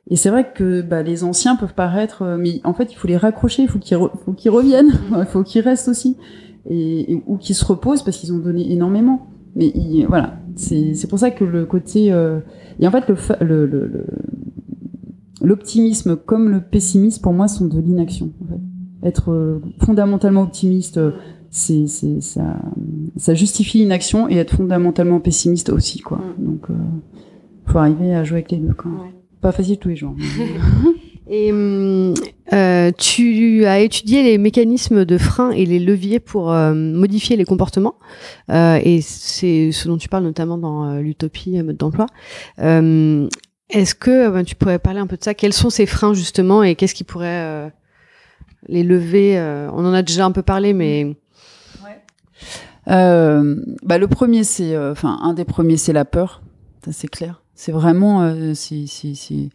Et 0.09 0.17
c'est 0.17 0.31
vrai 0.31 0.53
que 0.53 0.83
bah, 0.83 1.03
les 1.03 1.25
anciens 1.25 1.57
peuvent 1.57 1.75
paraître, 1.75 2.23
euh, 2.23 2.37
mais 2.37 2.61
en 2.65 2.75
fait, 2.75 2.93
il 2.93 2.97
faut 2.97 3.09
les 3.09 3.17
raccrocher, 3.17 3.63
il 3.63 3.69
faut 3.69 3.79
qu'ils 3.79 3.97
faut 3.97 4.33
qu'ils 4.33 4.51
reviennent, 4.51 4.93
il 5.19 5.25
faut 5.27 5.43
qu'ils 5.43 5.63
restent 5.63 5.89
aussi, 5.89 6.17
et, 6.69 7.23
ou 7.27 7.37
qu'ils 7.37 7.55
se 7.55 7.65
reposent 7.65 8.03
parce 8.03 8.17
qu'ils 8.19 8.33
ont 8.33 8.39
donné 8.39 8.73
énormément. 8.73 9.27
Mais 9.55 9.73
voilà, 10.09 10.39
c'est 10.57 11.09
pour 11.09 11.19
ça 11.19 11.31
que 11.31 11.45
le 11.45 11.65
côté 11.65 12.07
et 12.07 12.87
en 12.87 12.91
fait 12.91 13.05
le 13.41 14.05
l'optimisme 15.43 16.11
le, 16.11 16.17
comme 16.17 16.51
le 16.51 16.61
pessimisme 16.61 17.23
pour 17.23 17.33
moi 17.33 17.49
sont 17.49 17.67
de 17.67 17.81
l'inaction. 17.81 18.31
En 18.45 18.49
fait. 18.49 19.09
Être 19.09 19.61
fondamentalement 19.81 20.43
optimiste 20.43 20.99
c'est 21.57 22.21
ça, 22.21 22.61
ça 23.17 23.35
justifie 23.35 23.83
une 23.83 23.93
action 23.93 24.29
et 24.29 24.37
être 24.37 24.57
fondamentalement 24.57 25.21
pessimiste 25.21 25.71
aussi 25.71 26.01
quoi. 26.01 26.19
Mm. 26.19 26.45
Donc 26.45 26.71
euh, 26.71 26.75
faut 27.67 27.79
arriver 27.79 28.15
à 28.15 28.25
jouer 28.25 28.39
avec 28.39 28.53
les 28.53 28.59
deux 28.59 28.75
quoi. 28.75 28.91
Pas 29.41 29.53
facile 29.53 29.79
tous 29.79 29.89
les 29.89 29.97
jours. 29.97 30.15
et 31.29 31.53
hum, 31.53 32.15
euh, 32.53 32.93
tu 32.97 33.65
as 33.65 33.81
étudié 33.81 34.23
les 34.23 34.39
mécanismes 34.39 35.05
de 35.05 35.19
frein 35.19 35.51
et 35.51 35.67
les 35.67 35.79
leviers 35.79 36.21
pour 36.21 36.53
euh, 36.53 36.75
modifier 36.75 37.37
les 37.37 37.45
comportements 37.45 37.97
euh, 38.51 38.79
et 38.83 39.01
c'est 39.01 39.73
ce 39.73 39.89
dont 39.89 39.97
tu 39.97 40.09
parles 40.09 40.25
notamment 40.25 40.59
dans 40.59 40.85
euh, 40.85 41.01
l'utopie 41.01 41.63
mode 41.63 41.77
d'emploi. 41.77 42.07
Est-ce 43.69 43.97
que 43.97 44.31
ben, 44.31 44.45
tu 44.45 44.55
pourrais 44.55 44.79
parler 44.79 45.01
un 45.01 45.09
peu 45.09 45.17
de 45.17 45.25
ça? 45.25 45.35
Quels 45.35 45.53
sont 45.53 45.71
ces 45.71 45.87
freins 45.87 46.15
justement 46.15 46.63
et 46.63 46.77
qu'est-ce 46.77 46.95
qui 46.95 47.03
pourrait 47.03 47.73
les 48.69 48.85
lever 48.85 49.41
On 49.73 49.85
en 49.85 49.93
a 49.93 50.03
déjà 50.03 50.25
un 50.25 50.31
peu 50.31 50.43
parlé, 50.43 50.73
mais 50.73 51.17
euh, 52.89 53.57
bah, 53.83 53.99
le 53.99 54.09
premier, 54.09 54.45
c'est, 54.45 54.75
euh, 54.75 54.93
enfin, 54.93 55.19
un 55.23 55.35
des 55.35 55.45
premiers, 55.45 55.77
c'est 55.77 55.93
la 55.93 56.05
peur. 56.05 56.43
Ça, 56.85 56.93
c'est 56.93 57.09
clair. 57.09 57.43
C'est 57.55 57.73
vraiment, 57.73 58.23
euh, 58.23 58.55
c'est, 58.55 58.85
c'est, 58.87 59.49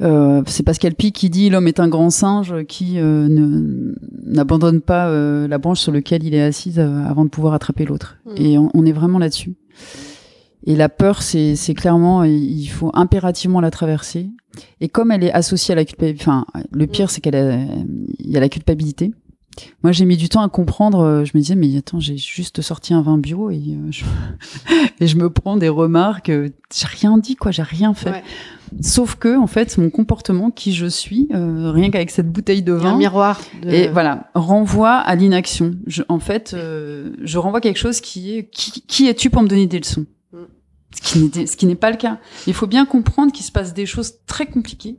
euh, 0.00 0.42
c'est 0.46 0.62
Pascal 0.62 0.94
Pi 0.94 1.12
qui 1.12 1.30
dit 1.30 1.50
l'homme 1.50 1.68
est 1.68 1.80
un 1.80 1.88
grand 1.88 2.10
singe 2.10 2.64
qui 2.64 2.98
n'abandonne 2.98 4.80
pas 4.80 5.10
la 5.46 5.58
branche 5.58 5.80
sur 5.80 5.92
laquelle 5.92 6.24
il 6.24 6.34
est 6.34 6.42
assise 6.42 6.78
avant 6.78 7.24
de 7.24 7.30
pouvoir 7.30 7.54
attraper 7.54 7.84
l'autre. 7.84 8.18
Mm. 8.26 8.30
Et 8.36 8.58
on, 8.58 8.70
on, 8.74 8.86
est 8.86 8.92
vraiment 8.92 9.18
là-dessus. 9.18 9.54
Et 10.66 10.76
la 10.76 10.88
peur, 10.88 11.22
c'est, 11.22 11.56
clairement, 11.76 12.24
il 12.24 12.66
faut 12.66 12.90
impérativement 12.94 13.60
la 13.60 13.70
traverser. 13.70 14.30
Et 14.80 14.88
comme 14.88 15.10
elle 15.10 15.24
est 15.24 15.32
associée 15.32 15.72
à 15.72 15.76
la 15.76 15.84
culpabilité, 15.84 16.22
enfin, 16.22 16.46
le 16.72 16.86
pire, 16.86 17.06
mm. 17.06 17.08
c'est 17.08 17.20
qu'elle 17.20 17.68
il 18.18 18.30
y 18.30 18.36
a 18.36 18.40
la 18.40 18.48
culpabilité. 18.48 19.12
Moi, 19.82 19.92
j'ai 19.92 20.04
mis 20.04 20.16
du 20.16 20.28
temps 20.28 20.42
à 20.42 20.48
comprendre. 20.48 21.00
Euh, 21.00 21.24
je 21.24 21.32
me 21.34 21.40
disais, 21.40 21.54
mais 21.54 21.76
attends, 21.76 22.00
j'ai 22.00 22.16
juste 22.16 22.62
sorti 22.62 22.94
un 22.94 23.02
vin 23.02 23.18
bio 23.18 23.50
et, 23.50 23.56
euh, 23.56 23.90
je... 23.90 24.04
et 25.00 25.06
je 25.06 25.16
me 25.16 25.30
prends 25.30 25.56
des 25.56 25.68
remarques. 25.68 26.30
Euh, 26.30 26.50
j'ai 26.74 26.86
rien 26.86 27.18
dit, 27.18 27.36
quoi. 27.36 27.50
J'ai 27.50 27.62
rien 27.62 27.94
fait. 27.94 28.22
Sauf 28.80 29.16
que, 29.16 29.38
en 29.38 29.46
fait, 29.46 29.78
mon 29.78 29.90
comportement, 29.90 30.50
qui 30.50 30.72
je 30.72 30.86
suis, 30.86 31.28
rien 31.32 31.90
qu'avec 31.90 32.10
cette 32.10 32.30
bouteille 32.30 32.62
de 32.62 32.72
vin, 32.72 32.94
un 32.94 32.96
miroir, 32.96 33.40
et 33.66 33.88
voilà, 33.88 34.30
renvoie 34.34 34.94
à 34.94 35.14
l'inaction. 35.14 35.76
en 36.08 36.18
fait, 36.18 36.54
je 36.54 37.38
renvoie 37.38 37.60
quelque 37.60 37.78
chose 37.78 38.00
qui 38.00 38.36
est 38.36 38.44
qui, 38.50 38.82
qui 38.82 39.08
es-tu 39.08 39.30
pour 39.30 39.42
me 39.42 39.48
donner 39.48 39.66
des 39.66 39.78
leçons 39.78 40.06
mm. 40.32 40.38
Ce 40.94 41.02
qui 41.02 41.18
n'est 41.18 41.46
ce 41.46 41.56
qui 41.56 41.66
n'est 41.66 41.74
pas 41.74 41.90
le 41.90 41.96
cas. 41.96 42.18
Il 42.46 42.54
faut 42.54 42.66
bien 42.66 42.86
comprendre 42.86 43.32
qu'il 43.32 43.44
se 43.44 43.52
passe 43.52 43.74
des 43.74 43.86
choses 43.86 44.14
très 44.26 44.46
compliquées 44.46 44.96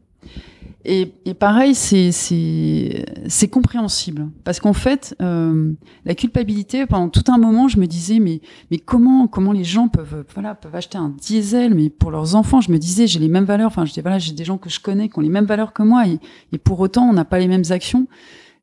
Et, 0.88 1.14
et 1.26 1.34
pareil, 1.34 1.74
c'est 1.74 3.48
compréhensible 3.50 4.30
parce 4.44 4.60
qu'en 4.60 4.74
fait, 4.74 5.16
euh, 5.20 5.74
la 6.06 6.14
culpabilité 6.14 6.86
pendant 6.86 7.10
tout 7.10 7.24
un 7.28 7.40
moment, 7.40 7.68
je 7.68 7.80
me 7.80 7.88
disais 7.88 8.20
mais 8.20 8.40
mais 8.70 8.78
comment 8.78 9.28
comment 9.28 9.52
les 9.52 9.64
gens 9.64 9.88
peuvent 9.88 10.24
voilà 10.36 10.54
peuvent 10.54 10.76
acheter 10.76 11.00
un 11.00 11.10
diesel 11.10 11.74
mais 11.74 11.90
pour 11.90 12.12
leurs 12.12 12.36
enfants, 12.36 12.62
je 12.62 12.72
me 12.72 12.78
disais 12.78 13.08
j'ai 13.08 13.18
les 13.20 13.30
mêmes 13.30 13.46
valeurs. 13.46 13.68
Enfin, 13.68 13.86
je 13.86 13.94
dis 13.94 14.02
voilà 14.02 14.20
j'ai 14.20 14.34
des 14.34 14.46
gens 14.46 14.60
que 14.60 14.70
je 14.70 14.80
connais 14.80 15.10
qui 15.10 15.18
ont 15.18 15.24
les 15.24 15.30
mêmes 15.30 15.46
valeurs 15.46 15.74
que 15.74 15.82
moi 15.82 16.08
et, 16.08 16.20
et 16.52 16.60
pour 16.60 16.80
autant 16.80 17.10
on 17.10 17.14
n'a 17.14 17.26
pas 17.26 17.40
les 17.40 17.48
mêmes 17.48 17.66
actions. 17.72 18.08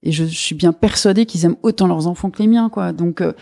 Et 0.05 0.13
je, 0.13 0.25
je 0.25 0.37
suis 0.37 0.55
bien 0.55 0.73
persuadée 0.73 1.27
qu'ils 1.27 1.45
aiment 1.45 1.57
autant 1.63 1.89
leurs 1.89 2.07
enfants 2.07 2.31
que 2.31 2.41
les 2.41 2.49
miens 2.49 2.69
quoi. 2.69 2.93
Donc 2.93 3.21
euh, 3.21 3.33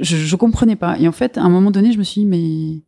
je, 0.00 0.16
je 0.16 0.36
comprenais 0.36 0.76
pas. 0.76 0.96
Et 1.00 1.08
en 1.08 1.12
fait, 1.12 1.38
à 1.38 1.42
un 1.42 1.48
moment 1.48 1.72
donné, 1.72 1.90
je 1.90 1.98
me 1.98 2.04
suis 2.04 2.20
dit 2.20 2.26
mais 2.26 2.82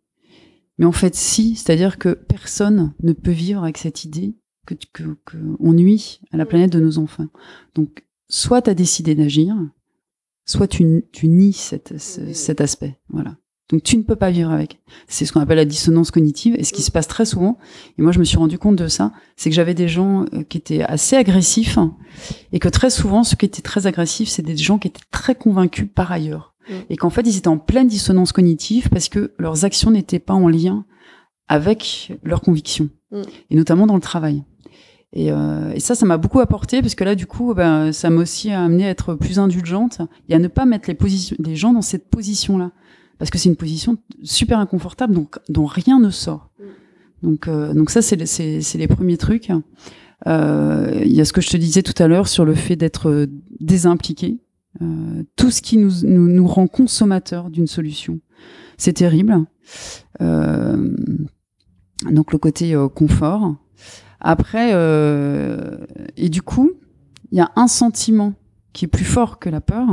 mais 0.79 0.87
en 0.87 0.93
fait 0.93 1.17
si, 1.17 1.57
c'est-à-dire 1.57 1.99
que 1.99 2.11
personne 2.11 2.93
ne 3.03 3.13
peut 3.13 3.33
vivre 3.33 3.65
avec 3.65 3.79
cette 3.79 4.05
idée 4.05 4.35
que, 4.77 5.03
que, 5.03 5.17
que 5.25 5.37
on 5.59 5.73
nuit 5.73 6.21
à 6.33 6.37
la 6.37 6.47
planète 6.47 6.73
de 6.73 6.81
nos 6.81 6.99
enfants. 6.99 7.27
Donc, 7.75 8.05
soit 8.29 8.63
tu 8.63 8.71
as 8.71 8.75
décidé 8.75 9.15
d'agir, 9.15 9.55
soit 10.47 10.69
tu, 10.69 11.05
tu 11.13 11.29
nies 11.29 11.53
cette, 11.53 11.99
ce- 12.01 12.33
cet 12.33 12.61
aspect. 12.61 12.99
Voilà. 13.09 13.37
Donc, 13.71 13.85
tu 13.85 13.97
ne 13.97 14.03
peux 14.03 14.17
pas 14.17 14.31
vivre 14.33 14.51
avec. 14.51 14.81
C'est 15.07 15.25
ce 15.25 15.33
qu'on 15.33 15.39
appelle 15.41 15.57
la 15.59 15.65
dissonance 15.65 16.11
cognitive. 16.11 16.57
Et 16.59 16.65
ce 16.65 16.73
qui 16.73 16.83
se 16.83 16.91
passe 16.91 17.07
très 17.07 17.25
souvent, 17.25 17.57
et 17.99 18.03
moi 18.03 18.11
je 18.11 18.19
me 18.19 18.25
suis 18.25 18.37
rendu 18.37 18.59
compte 18.59 18.75
de 18.77 18.89
ça, 18.89 19.13
c'est 19.37 19.49
que 19.49 19.55
j'avais 19.55 19.75
des 19.75 19.87
gens 19.87 20.25
euh, 20.35 20.43
qui 20.43 20.59
étaient 20.59 20.83
assez 20.83 21.15
agressifs, 21.15 21.79
hein, 21.79 21.97
et 22.53 22.59
que 22.59 22.69
très 22.69 22.91
souvent, 22.91 23.23
ceux 23.23 23.37
qui 23.37 23.47
étaient 23.47 23.63
très 23.63 23.87
agressifs, 23.87 24.29
c'est 24.29 24.43
des 24.43 24.57
gens 24.57 24.79
qui 24.79 24.89
étaient 24.89 24.99
très 25.13 25.37
convaincus 25.37 25.89
par 25.95 26.11
ailleurs. 26.11 26.57
Mm. 26.69 26.73
Et 26.91 26.97
qu'en 26.97 27.11
fait, 27.11 27.23
ils 27.23 27.37
étaient 27.37 27.47
en 27.47 27.59
pleine 27.59 27.87
dissonance 27.87 28.33
cognitive 28.33 28.89
parce 28.91 29.09
que 29.09 29.35
leurs 29.39 29.65
actions 29.65 29.93
n'étaient 29.93 30.19
pas 30.19 30.35
en 30.35 30.49
lien 30.49 30.85
avec 31.47 32.13
leurs 32.25 32.41
convictions, 32.41 32.91
Mm. 33.13 33.23
et 33.51 33.57
notamment 33.57 33.87
dans 33.87 33.95
le 33.97 34.01
travail. 34.01 34.43
Et, 35.13 35.33
euh, 35.33 35.73
et 35.75 35.81
ça, 35.81 35.95
ça 35.97 36.07
m'a 36.07 36.19
beaucoup 36.19 36.39
apporté 36.41 36.83
parce 36.83 36.95
que 36.95 37.03
là, 37.03 37.15
du 37.17 37.27
coup, 37.27 37.53
ben, 37.55 37.91
ça 37.93 38.11
m'a 38.11 38.23
aussi 38.23 38.51
amené 38.51 38.87
à 38.87 38.91
être 38.91 39.15
plus 39.15 39.39
indulgente 39.41 40.01
et 40.29 40.35
à 40.35 40.39
ne 40.39 40.47
pas 40.49 40.67
mettre 40.67 40.89
les, 40.89 40.95
positions, 40.95 41.37
les 41.41 41.57
gens 41.57 41.73
dans 41.73 41.83
cette 41.83 42.09
position-là. 42.09 42.71
Parce 43.19 43.31
que 43.31 43.37
c'est 43.37 43.49
une 43.49 43.57
position 43.57 43.99
super 44.23 44.59
inconfortable, 44.61 45.15
donc 45.15 45.39
dont 45.49 45.67
rien 45.67 45.99
ne 46.01 46.11
sort. 46.11 46.51
Donc, 47.23 47.49
euh, 47.49 47.75
donc 47.75 47.91
ça, 47.91 48.01
c'est 48.03 48.17
les- 48.17 48.87
premiers 48.89 49.17
trucs. 49.19 49.51
Euh, 50.27 51.03
Il 51.05 51.13
y 51.13 51.21
a 51.21 51.25
ce 51.25 51.33
que 51.33 51.41
je 51.41 51.51
te 51.51 51.57
disais 51.57 51.83
tout 51.83 52.01
à 52.03 52.07
l'heure 52.09 52.29
sur 52.29 52.45
le 52.45 52.55
fait 52.55 52.77
d'être 52.77 53.11
euh, 53.11 53.27
désimpliqué. 53.59 54.39
Euh, 54.81 55.23
tout 55.37 55.51
ce 55.51 55.61
qui 55.61 55.77
nous, 55.77 55.91
nous, 56.05 56.29
nous 56.29 56.47
rend 56.47 56.67
consommateurs 56.69 57.51
d'une 57.51 57.67
solution. 57.67 58.21
C'est 58.79 58.93
terrible. 58.95 59.45
Donc 62.11 62.33
le 62.33 62.39
côté 62.39 62.75
confort. 62.95 63.57
Après, 64.21 64.71
euh, 64.75 65.79
et 66.17 66.29
du 66.29 66.43
coup, 66.43 66.71
il 67.33 67.39
y 67.39 67.41
a 67.41 67.51
un 67.57 67.69
sentiment 67.69 68.35
qui 68.73 68.85
est 68.85 68.89
plus 68.89 69.05
fort 69.05 69.39
que 69.39 69.49
la 69.49 69.61
peur. 69.61 69.87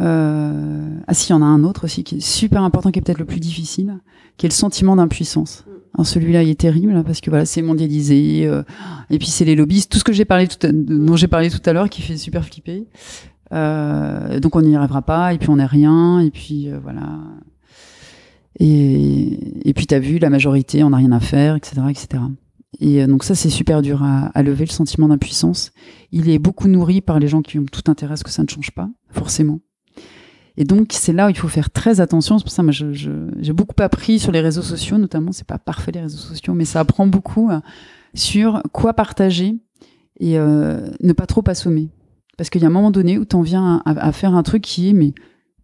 Euh, 0.00 0.88
ah 1.06 1.14
si, 1.14 1.28
il 1.28 1.32
y 1.32 1.34
en 1.34 1.42
a 1.42 1.46
un 1.46 1.64
autre 1.64 1.84
aussi 1.84 2.04
qui 2.04 2.16
est 2.16 2.20
super 2.20 2.62
important, 2.62 2.90
qui 2.90 2.98
est 2.98 3.02
peut-être 3.02 3.18
le 3.18 3.24
plus 3.24 3.40
difficile, 3.40 3.98
qui 4.36 4.46
est 4.46 4.48
le 4.48 4.54
sentiment 4.54 4.96
d'impuissance. 4.96 5.64
Alors 5.94 6.06
celui-là, 6.06 6.42
il 6.42 6.50
est 6.50 6.60
terrible 6.60 6.94
hein, 6.94 7.02
parce 7.04 7.20
que 7.20 7.30
voilà, 7.30 7.44
c'est 7.44 7.62
mondialisé, 7.62 8.46
euh, 8.46 8.62
et 9.10 9.18
puis 9.18 9.28
c'est 9.28 9.44
les 9.44 9.56
lobbyistes, 9.56 9.90
tout 9.90 9.98
ce 9.98 10.04
que 10.04 10.12
j'ai 10.12 10.24
parlé 10.24 10.46
tout 10.46 10.58
dont 10.70 11.16
j'ai 11.16 11.26
parlé 11.26 11.50
tout 11.50 11.60
à 11.64 11.72
l'heure, 11.72 11.88
qui 11.88 12.02
fait 12.02 12.16
super 12.16 12.44
flipper. 12.44 12.86
Euh, 13.52 14.38
donc 14.40 14.54
on 14.54 14.62
n'y 14.62 14.76
arrivera 14.76 15.02
pas, 15.02 15.32
et 15.32 15.38
puis 15.38 15.50
on 15.50 15.56
n'est 15.56 15.66
rien, 15.66 16.20
et 16.20 16.30
puis 16.30 16.70
euh, 16.70 16.78
voilà. 16.82 17.18
Et, 18.60 19.68
et 19.68 19.74
puis 19.74 19.86
t'as 19.86 19.98
vu, 19.98 20.18
la 20.18 20.30
majorité, 20.30 20.84
on 20.84 20.90
n'a 20.90 20.98
rien 20.98 21.12
à 21.12 21.20
faire, 21.20 21.56
etc., 21.56 21.82
etc. 21.90 22.22
Et 22.80 23.02
euh, 23.02 23.06
donc 23.06 23.24
ça, 23.24 23.34
c'est 23.34 23.50
super 23.50 23.82
dur 23.82 24.02
à, 24.02 24.26
à 24.34 24.42
lever 24.42 24.64
le 24.66 24.70
sentiment 24.70 25.08
d'impuissance. 25.08 25.70
Il 26.12 26.28
est 26.28 26.38
beaucoup 26.38 26.68
nourri 26.68 27.00
par 27.00 27.18
les 27.18 27.28
gens 27.28 27.42
qui 27.42 27.58
ont 27.58 27.64
tout 27.64 27.82
intérêt 27.90 28.14
à 28.14 28.16
ce 28.16 28.24
que 28.24 28.30
ça 28.30 28.42
ne 28.42 28.48
change 28.48 28.70
pas, 28.72 28.88
forcément. 29.10 29.60
Et 30.56 30.64
donc 30.64 30.88
c'est 30.92 31.12
là 31.12 31.26
où 31.28 31.30
il 31.30 31.36
faut 31.38 31.48
faire 31.48 31.70
très 31.70 32.00
attention. 32.00 32.36
C'est 32.38 32.44
pour 32.44 32.52
ça, 32.52 32.62
je- 32.70 32.92
j'ai 33.38 33.52
beaucoup 33.52 33.80
appris 33.80 34.18
sur 34.18 34.32
les 34.32 34.40
réseaux 34.40 34.62
sociaux, 34.62 34.98
notamment. 34.98 35.32
C'est 35.32 35.46
pas 35.46 35.58
parfait 35.58 35.92
les 35.92 36.00
réseaux 36.00 36.18
sociaux, 36.18 36.52
mais 36.54 36.64
ça 36.64 36.80
apprend 36.80 37.06
beaucoup 37.06 37.48
euh, 37.50 37.60
sur 38.14 38.62
quoi 38.72 38.92
partager 38.94 39.56
et 40.20 40.38
euh, 40.38 40.90
ne 41.00 41.12
pas 41.12 41.26
trop 41.26 41.44
assommer. 41.46 41.90
Parce 42.36 42.50
qu'il 42.50 42.60
y 42.60 42.64
a 42.64 42.68
un 42.68 42.72
moment 42.72 42.90
donné 42.90 43.18
où 43.18 43.24
t'en 43.24 43.40
viens 43.42 43.82
à, 43.84 43.90
à 43.92 44.12
faire 44.12 44.34
un 44.34 44.42
truc 44.42 44.62
qui 44.62 44.88
est 44.90 44.92
mais 44.92 45.12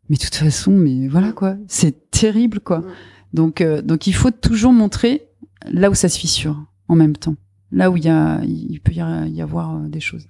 mais 0.08 0.16
de 0.16 0.20
toute 0.22 0.34
façon, 0.34 0.70
mais 0.72 1.08
voilà 1.08 1.32
quoi, 1.32 1.56
c'est 1.66 2.10
terrible 2.10 2.60
quoi. 2.60 2.84
Donc 3.32 3.60
euh, 3.60 3.82
donc 3.82 4.06
il 4.06 4.14
faut 4.14 4.30
toujours 4.30 4.72
montrer 4.72 5.22
là 5.70 5.90
où 5.90 5.94
ça 5.94 6.08
se 6.08 6.18
fissure 6.18 6.64
en 6.88 6.94
même 6.96 7.16
temps, 7.16 7.36
là 7.72 7.90
où 7.90 7.96
il 7.96 8.04
y 8.04 8.08
a 8.08 8.40
il 8.44 8.80
peut 8.80 8.92
y 8.92 9.40
avoir 9.40 9.76
euh, 9.76 9.88
des 9.88 10.00
choses. 10.00 10.26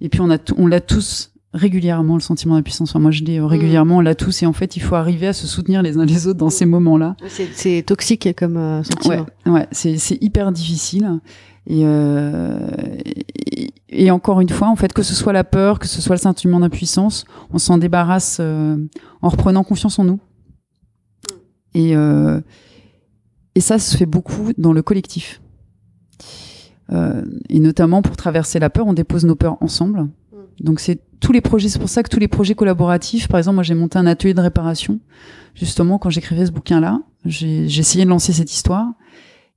Et 0.00 0.08
puis 0.08 0.20
on 0.20 0.30
a 0.30 0.38
t- 0.38 0.54
on 0.56 0.66
l'a 0.66 0.80
tous 0.80 1.32
régulièrement 1.52 2.14
le 2.14 2.20
sentiment 2.20 2.54
d'impuissance. 2.54 2.90
Enfin, 2.90 3.00
moi 3.00 3.10
je 3.10 3.24
l'ai 3.24 3.38
euh, 3.40 3.46
régulièrement, 3.46 3.96
on 3.98 4.00
l'a 4.00 4.14
tous 4.14 4.42
et 4.42 4.46
en 4.46 4.52
fait 4.52 4.76
il 4.76 4.80
faut 4.80 4.94
arriver 4.94 5.26
à 5.26 5.32
se 5.32 5.46
soutenir 5.46 5.82
les 5.82 5.98
uns 5.98 6.04
les 6.04 6.26
autres 6.28 6.38
dans 6.38 6.48
ces 6.50 6.64
moments-là. 6.66 7.16
C'est- 7.28 7.86
toxique 7.86 8.28
comme 8.36 8.56
euh, 8.56 8.82
sentiment. 8.84 9.26
Ouais, 9.46 9.52
ouais, 9.52 9.66
c'est 9.72 10.22
hyper 10.22 10.52
difficile. 10.52 11.20
Et, 11.66 11.82
euh, 11.84 12.70
et, 13.52 13.70
et 13.90 14.10
encore 14.10 14.40
une 14.40 14.48
fois, 14.48 14.68
en 14.68 14.76
fait, 14.76 14.92
que 14.92 15.02
ce 15.02 15.14
soit 15.14 15.32
la 15.34 15.44
peur, 15.44 15.78
que 15.78 15.86
ce 15.86 16.00
soit 16.00 16.16
le 16.16 16.20
sentiment 16.20 16.58
d'impuissance, 16.60 17.24
on 17.52 17.58
s'en 17.58 17.76
débarrasse 17.78 18.38
euh, 18.40 18.76
en 19.20 19.28
reprenant 19.28 19.62
confiance 19.62 19.98
en 19.98 20.04
nous. 20.04 20.20
Et, 21.74 21.92
et 23.54 23.60
ça 23.60 23.78
se 23.78 23.96
fait 23.96 24.06
beaucoup 24.06 24.50
dans 24.58 24.72
le 24.72 24.82
collectif. 24.82 25.40
Euh, 26.92 27.22
et 27.48 27.60
notamment 27.60 28.02
pour 28.02 28.16
traverser 28.16 28.58
la 28.58 28.70
peur, 28.70 28.86
on 28.86 28.92
dépose 28.92 29.24
nos 29.24 29.36
peurs 29.36 29.56
ensemble. 29.62 30.08
Donc 30.60 30.80
c'est 30.80 30.98
tous 31.20 31.32
les 31.32 31.40
projets, 31.40 31.68
c'est 31.68 31.78
pour 31.78 31.88
ça 31.88 32.02
que 32.02 32.08
tous 32.08 32.18
les 32.18 32.28
projets 32.28 32.54
collaboratifs, 32.54 33.28
par 33.28 33.38
exemple, 33.38 33.56
moi 33.56 33.62
j'ai 33.62 33.74
monté 33.74 33.98
un 33.98 34.06
atelier 34.06 34.34
de 34.34 34.40
réparation, 34.40 35.00
justement 35.54 35.98
quand 35.98 36.10
j'écrivais 36.10 36.46
ce 36.46 36.50
bouquin-là, 36.50 37.00
j'ai 37.24 37.66
essayé 37.66 38.04
de 38.04 38.10
lancer 38.10 38.32
cette 38.32 38.52
histoire 38.52 38.88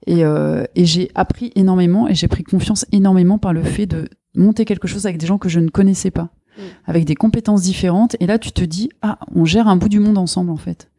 et, 0.05 0.23
euh, 0.25 0.65
et 0.75 0.85
j'ai 0.85 1.09
appris 1.15 1.51
énormément 1.55 2.07
et 2.07 2.15
j'ai 2.15 2.27
pris 2.27 2.43
confiance 2.43 2.85
énormément 2.91 3.37
par 3.37 3.53
le 3.53 3.63
fait 3.63 3.85
de 3.85 4.09
monter 4.35 4.65
quelque 4.65 4.87
chose 4.87 5.05
avec 5.05 5.17
des 5.17 5.25
gens 5.25 5.37
que 5.37 5.49
je 5.49 5.59
ne 5.59 5.69
connaissais 5.69 6.11
pas, 6.11 6.29
Mm. 6.57 6.61
avec 6.85 7.05
des 7.05 7.15
compétences 7.15 7.63
différentes. 7.63 8.15
Et 8.19 8.27
là, 8.27 8.39
tu 8.39 8.51
te 8.51 8.63
dis, 8.63 8.89
ah, 9.01 9.19
on 9.33 9.45
gère 9.45 9.67
un 9.67 9.75
bout 9.75 9.89
du 9.89 9.99
monde 9.99 10.17
ensemble 10.17 10.51
en 10.51 10.57
fait. 10.57 10.89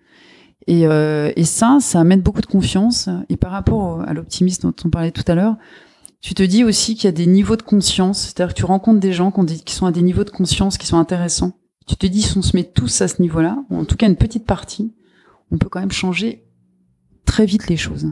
Et, 0.67 0.87
euh, 0.87 1.33
et 1.37 1.45
ça, 1.45 1.79
ça 1.81 2.01
amène 2.01 2.21
beaucoup 2.21 2.41
de 2.41 2.47
confiance. 2.47 3.09
Et 3.29 3.37
par 3.37 3.53
rapport 3.53 4.03
à 4.03 4.15
l'optimisme 4.15 4.69
dont 4.69 4.75
on 4.85 4.91
parlait 4.91 5.11
tout 5.11 5.25
à 5.27 5.35
l'heure, 5.35 5.57
tu 6.21 6.33
te 6.33 6.43
dis 6.43 6.65
aussi 6.65 6.95
qu'il 6.95 7.05
y 7.05 7.09
a 7.09 7.13
des 7.13 7.27
niveaux 7.27 7.57
de 7.57 7.63
conscience. 7.63 8.23
C'est-à-dire 8.23 8.55
que 8.55 8.59
tu 8.59 8.65
rencontres 8.65 9.01
des 9.01 9.13
gens 9.13 9.31
qui, 9.31 9.75
sont 9.75 9.87
à 9.87 9.93
des 9.93 10.03
niveaux 10.03 10.25
de 10.25 10.31
conscience 10.31 10.79
qui 10.79 10.87
sont 10.87 10.97
intéressants. 10.97 11.53
Tu 11.87 11.97
te 11.97 12.07
dis, 12.07 12.23
si 12.23 12.39
on 12.39 12.43
se 12.43 12.57
met 12.57 12.65
tous 12.65 13.03
à 13.03 13.09
ce 13.09 13.21
niveau-là, 13.21 13.63
ou 13.69 13.77
en 13.77 13.85
tout 13.85 13.97
cas 13.97 14.07
une 14.07 14.17
petite 14.17 14.47
partie, 14.47 14.95
on 15.51 15.59
peut 15.59 15.69
quand 15.69 15.81
même 15.81 15.93
changer 15.93 16.47
très 17.27 17.45
vite 17.45 17.69
les 17.69 17.77
choses. 17.77 18.11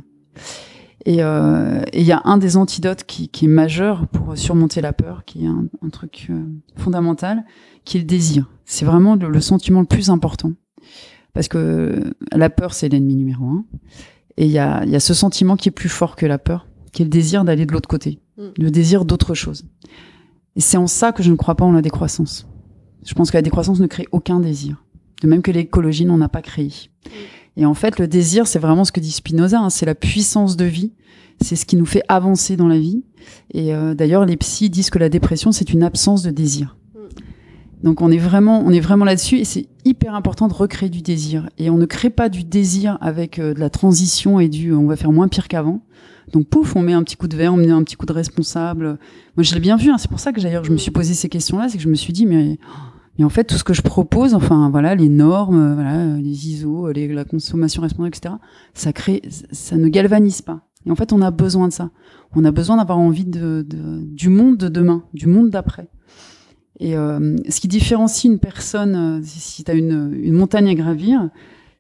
Et 1.07 1.23
euh, 1.23 1.83
il 1.95 2.03
y 2.03 2.13
a 2.13 2.21
un 2.25 2.37
des 2.37 2.59
antidotes 2.59 3.05
qui, 3.05 3.31
est 3.43 3.49
majeur 3.49 4.07
pour 4.09 4.37
surmonter 4.37 4.83
la 4.83 4.93
peur, 4.93 5.25
qui 5.25 5.47
est 5.47 5.49
un, 5.49 5.89
truc 5.91 6.27
euh, 6.29 6.45
fondamental, 6.77 7.45
qui 7.87 7.97
est 7.97 8.01
le 8.01 8.07
désir. 8.07 8.47
C'est 8.67 8.85
vraiment 8.85 9.17
le 9.17 9.41
sentiment 9.41 9.81
le 9.81 9.87
plus 9.87 10.11
important. 10.11 10.53
Parce 11.35 11.49
que 11.49 12.15
la 12.33 12.51
peur, 12.51 12.75
c'est 12.75 12.89
l'ennemi 12.89 13.17
numéro 13.17 13.45
un. 13.45 13.65
Et 14.37 14.47
il 14.47 14.51
y 14.51 14.59
a, 14.59 14.85
il 14.85 14.91
y 14.91 14.97
a 14.97 15.01
ce 15.01 15.15
sentiment 15.15 15.57
qui 15.57 15.69
est 15.69 15.73
plus 15.73 15.89
fort 15.89 16.17
que 16.17 16.27
la 16.27 16.39
peur, 16.39 16.67
qui 16.93 17.03
est 17.03 17.05
le 17.05 17.11
désir 17.11 17.45
d'aller 17.45 17.67
de 17.67 17.73
l'autre 17.73 17.89
côté, 17.89 18.19
Mm. 18.39 18.43
le 18.59 18.71
désir 18.71 19.05
d'autre 19.05 19.35
chose. 19.35 19.65
Et 20.57 20.61
c'est 20.61 20.77
en 20.77 20.87
ça 20.87 21.13
que 21.13 21.23
je 21.23 21.31
ne 21.31 21.37
crois 21.37 21.55
pas 21.55 21.65
en 21.65 21.73
la 21.73 21.83
décroissance. 21.83 22.47
Je 23.05 23.15
pense 23.15 23.31
que 23.31 23.37
la 23.37 23.43
décroissance 23.43 23.81
ne 23.81 23.87
crée 23.87 24.07
aucun 24.13 24.41
désir. 24.41 24.83
De 25.23 25.29
même 25.29 25.43
que 25.43 25.51
l'écologie 25.51 26.05
n'en 26.05 26.21
a 26.21 26.29
pas 26.29 26.43
créé. 26.43 26.71
Et 27.57 27.67
en 27.67 27.75
fait, 27.75 27.99
le 27.99 28.09
désir, 28.09 28.47
c'est 28.47 28.59
vraiment 28.59 28.85
ce 28.85 28.93
que 28.93 29.01
dit 29.01 29.11
Spinoza, 29.11 29.59
hein, 29.61 29.71
c'est 29.71 29.87
la 29.87 29.95
puissance 29.95 30.57
de 30.57 30.65
vie, 30.65 30.93
c'est 31.41 31.57
ce 31.57 31.67
qui 31.67 31.77
nous 31.77 31.87
fait 31.87 32.03
avancer 32.09 32.57
dans 32.57 32.69
la 32.69 32.79
vie. 32.79 33.05
Et 33.53 33.75
euh, 33.75 33.95
d'ailleurs, 33.95 34.25
les 34.25 34.37
psys 34.37 34.71
disent 34.71 34.91
que 34.91 34.99
la 34.99 35.09
dépression, 35.09 35.53
c'est 35.53 35.73
une 35.73 35.83
absence 35.83 36.23
de 36.23 36.31
désir. 36.31 36.77
Donc 37.83 38.01
on 38.01 38.11
est 38.11 38.19
vraiment, 38.19 38.63
on 38.65 38.71
est 38.71 38.81
vraiment 38.81 39.05
là-dessus, 39.05 39.39
et 39.39 39.45
c'est 39.45 39.67
hyper 39.85 40.15
important 40.15 40.47
de 40.49 40.55
recréer 40.55 40.89
du 40.89 41.03
désir. 41.03 41.49
Et 41.59 41.69
on 41.71 41.77
ne 41.79 41.87
crée 41.87 42.11
pas 42.11 42.29
du 42.29 42.45
désir 42.45 42.97
avec 43.01 43.39
euh, 43.39 43.55
de 43.55 43.61
la 43.61 43.71
transition 43.71 44.39
et 44.39 44.49
du, 44.49 44.73
on 44.73 44.87
va 44.87 44.95
faire 44.97 45.11
moins 45.13 45.27
pire 45.29 45.49
qu'avant. 45.49 45.81
Donc 46.33 46.47
pouf, 46.47 46.77
on 46.77 46.83
met 46.83 46.93
un 46.93 47.03
petit 47.03 47.17
coup 47.17 47.27
de 47.29 47.37
verre, 47.37 47.53
on 47.53 47.57
met 47.57 47.71
un 47.71 47.83
petit 47.83 47.97
coup 47.97 48.07
de 48.07 48.13
responsable. 48.13 48.99
Moi, 49.37 49.43
je 49.43 49.53
l'ai 49.55 49.61
bien 49.61 49.77
vu. 49.77 49.91
hein, 49.91 49.99
c'est 49.99 50.09
pour 50.09 50.21
ça 50.21 50.33
que 50.33 50.41
d'ailleurs 50.41 50.65
je 50.65 50.71
me 50.73 50.77
suis 50.77 50.93
posé 50.93 51.13
ces 51.15 51.29
questions-là, 51.29 51.69
c'est 51.69 51.77
que 51.79 51.83
je 51.83 51.89
me 51.89 51.95
suis 51.95 52.13
dit 52.13 52.25
mais 52.27 52.59
mais 53.19 53.25
en 53.27 53.29
fait, 53.29 53.45
tout 53.45 53.57
ce 53.57 53.65
que 53.65 53.75
je 53.75 53.83
propose, 53.83 54.33
enfin 54.33 54.71
voilà, 54.71 54.95
les 54.95 55.11
normes, 55.11 55.61
euh, 55.61 55.75
voilà, 55.75 56.17
les 56.17 56.49
ISO, 56.49 56.87
euh, 56.89 56.93
la 56.95 57.25
consommation 57.25 57.83
responsable, 57.83 58.09
etc., 58.17 58.35
ça 58.73 58.95
crée, 58.95 59.21
ça 59.51 59.77
ne 59.77 59.89
galvanise 59.89 60.41
pas. 60.41 60.63
Et 60.87 60.91
en 60.91 60.95
fait, 60.95 61.13
on 61.13 61.21
a 61.21 61.31
besoin 61.31 61.69
de 61.69 61.73
ça. 61.75 61.91
On 62.35 62.45
a 62.47 62.51
besoin 62.53 62.79
d'avoir 62.79 62.99
envie 62.99 63.27
de, 63.27 63.67
de- 63.69 64.01
du 64.03 64.31
monde 64.31 64.57
de 64.57 64.69
demain, 64.69 65.03
du 65.13 65.27
monde 65.27 65.51
d'après. 65.51 65.89
Et 66.81 66.97
euh, 66.97 67.37
ce 67.49 67.61
qui 67.61 67.69
différencie 67.69 68.25
une 68.25 68.39
personne, 68.39 69.21
euh, 69.21 69.23
si, 69.25 69.65
tu 69.65 69.71
as 69.71 69.75
une, 69.75 70.19
une 70.23 70.33
montagne 70.33 70.69
à 70.69 70.75
gravir, 70.75 71.29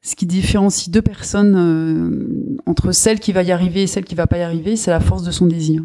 ce 0.03 0.16
qui 0.16 0.26
différencie 0.26 0.90
deux 0.90 1.01
personnes 1.01 1.55
euh, 1.57 2.59
entre 2.66 2.93
celle 2.93 3.20
qui 3.20 3.32
va 3.32 3.43
y 3.45 3.53
arriver 3.53 3.82
et 3.82 3.86
celle 3.86 4.05
qui 4.05 4.16
va 4.16 4.26
pas 4.26 4.38
y 4.38 4.43
arriver, 4.43 4.76
c'est 4.76 4.90
la 4.90 5.01
force 5.01 5.22
de 5.22 5.30
son 5.30 5.47
désir. 5.47 5.82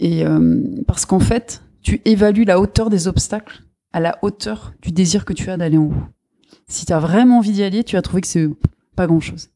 Et 0.00 0.26
euh, 0.26 0.60
parce 0.86 1.06
qu'en 1.06 1.20
fait, 1.20 1.62
tu 1.82 2.02
évalues 2.04 2.44
la 2.44 2.60
hauteur 2.60 2.90
des 2.90 3.06
obstacles 3.06 3.62
à 3.92 4.00
la 4.00 4.18
hauteur 4.22 4.74
du 4.82 4.90
désir 4.90 5.24
que 5.24 5.32
tu 5.32 5.50
as 5.50 5.56
d'aller 5.56 5.78
en 5.78 5.84
haut. 5.84 5.94
Si 6.66 6.84
tu 6.84 6.92
as 6.92 6.98
vraiment 6.98 7.38
envie 7.38 7.52
d'y 7.52 7.62
aller, 7.62 7.84
tu 7.84 7.96
vas 7.96 8.02
trouver 8.02 8.22
que 8.22 8.28
c'est 8.28 8.48
pas 8.96 9.06
grand-chose. 9.06 9.50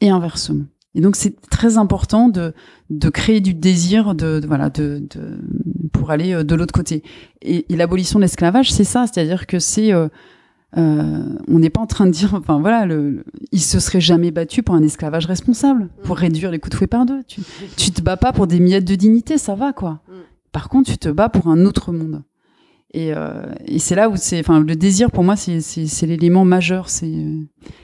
Et 0.00 0.10
inversement. 0.10 0.64
Et 0.94 1.00
donc 1.00 1.16
c'est 1.16 1.40
très 1.50 1.76
important 1.76 2.28
de, 2.28 2.54
de 2.90 3.08
créer 3.08 3.40
du 3.40 3.54
désir 3.54 4.14
de, 4.14 4.40
voilà 4.46 4.70
de, 4.70 5.02
de, 5.10 5.40
pour 5.92 6.10
aller 6.10 6.32
euh, 6.32 6.44
de 6.44 6.54
l'autre 6.54 6.72
côté. 6.72 7.02
Et, 7.42 7.66
et 7.72 7.76
l'abolition 7.76 8.18
de 8.18 8.24
l'esclavage, 8.24 8.72
c'est 8.72 8.84
ça, 8.84 9.06
c'est-à-dire 9.06 9.46
que 9.46 9.58
c'est 9.58 9.92
euh, 9.92 10.08
euh, 10.76 11.22
on 11.48 11.58
n'est 11.58 11.70
pas 11.70 11.80
en 11.80 11.86
train 11.86 12.06
de 12.06 12.10
dire, 12.10 12.34
enfin 12.38 12.60
voilà, 12.60 12.86
le, 12.86 13.24
il 13.52 13.60
se 13.60 13.80
serait 13.80 14.00
jamais 14.00 14.30
battu 14.30 14.62
pour 14.62 14.74
un 14.74 14.82
esclavage 14.82 15.26
responsable, 15.26 15.88
pour 16.04 16.16
réduire 16.16 16.50
les 16.50 16.58
coups 16.58 16.72
de 16.72 16.76
fouet 16.76 16.86
par 16.86 17.06
deux. 17.06 17.22
Tu, 17.26 17.42
tu 17.76 17.90
te 17.90 18.02
bats 18.02 18.16
pas 18.16 18.32
pour 18.32 18.46
des 18.46 18.60
miettes 18.60 18.84
de 18.84 18.94
dignité, 18.94 19.38
ça 19.38 19.54
va 19.54 19.72
quoi. 19.72 20.00
Par 20.52 20.68
contre, 20.68 20.90
tu 20.90 20.98
te 20.98 21.08
bats 21.08 21.28
pour 21.28 21.48
un 21.48 21.66
autre 21.66 21.92
monde. 21.92 22.22
Et, 22.92 23.12
euh, 23.12 23.42
et 23.66 23.80
c'est 23.80 23.96
là 23.96 24.08
où 24.08 24.14
c'est, 24.16 24.38
enfin, 24.38 24.60
le 24.60 24.76
désir 24.76 25.10
pour 25.10 25.24
moi, 25.24 25.34
c'est, 25.34 25.60
c'est, 25.60 25.86
c'est 25.86 26.06
l'élément 26.06 26.44
majeur. 26.44 26.88
C'est 26.88 27.06
euh, 27.06 27.40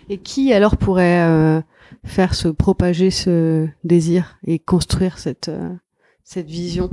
Et 0.09 0.19
qui 0.19 0.53
alors 0.53 0.77
pourrait 0.77 1.23
euh, 1.23 1.61
faire 2.05 2.35
se 2.35 2.49
propager 2.49 3.11
ce 3.11 3.69
désir 3.85 4.39
et 4.47 4.59
construire 4.59 5.19
cette 5.19 5.49
euh, 5.49 5.71
cette 6.25 6.47
vision 6.47 6.91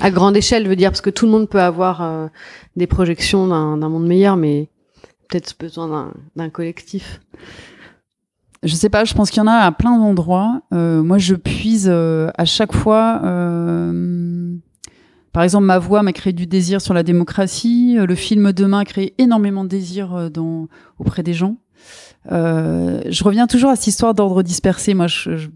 à 0.00 0.10
grande 0.10 0.36
échelle, 0.36 0.64
je 0.64 0.68
veux 0.68 0.76
dire, 0.76 0.90
parce 0.90 1.00
que 1.00 1.10
tout 1.10 1.26
le 1.26 1.32
monde 1.32 1.48
peut 1.48 1.60
avoir 1.60 2.02
euh, 2.02 2.28
des 2.76 2.86
projections 2.86 3.46
d'un 3.46 3.88
monde 3.88 4.06
meilleur, 4.06 4.36
mais 4.36 4.68
peut-être 5.28 5.54
besoin 5.58 6.12
d'un 6.36 6.50
collectif. 6.50 7.20
je 8.62 8.74
sais 8.74 8.88
pas, 8.88 9.04
je 9.04 9.14
pense 9.14 9.30
qu'il 9.30 9.38
y 9.38 9.42
en 9.42 9.46
a 9.46 9.56
à 9.56 9.72
plein 9.72 9.96
d'endroits. 9.98 10.62
Euh, 10.72 11.02
moi, 11.02 11.18
je 11.18 11.34
puise 11.34 11.88
euh, 11.90 12.30
à 12.36 12.44
chaque 12.44 12.72
fois. 12.72 13.20
euh, 13.24 14.54
par 15.32 15.42
exemple, 15.42 15.64
ma 15.64 15.78
voix 15.78 16.02
m'a 16.02 16.12
créé 16.12 16.34
du 16.34 16.46
désir 16.46 16.82
sur 16.82 16.92
la 16.92 17.02
démocratie. 17.02 17.96
Le 17.96 18.14
film 18.14 18.52
Demain 18.52 18.80
a 18.80 18.84
créé 18.84 19.14
énormément 19.16 19.64
de 19.64 19.68
désir 19.70 20.30
dans, 20.30 20.68
auprès 20.98 21.22
des 21.22 21.32
gens. 21.32 21.56
Euh, 22.30 23.00
je 23.08 23.24
reviens 23.24 23.46
toujours 23.46 23.70
à 23.70 23.76
cette 23.76 23.88
histoire 23.88 24.14
d'ordre 24.14 24.42
dispersé. 24.42 24.94
Moi, 24.94 25.06
je, 25.08 25.36
je- 25.36 25.48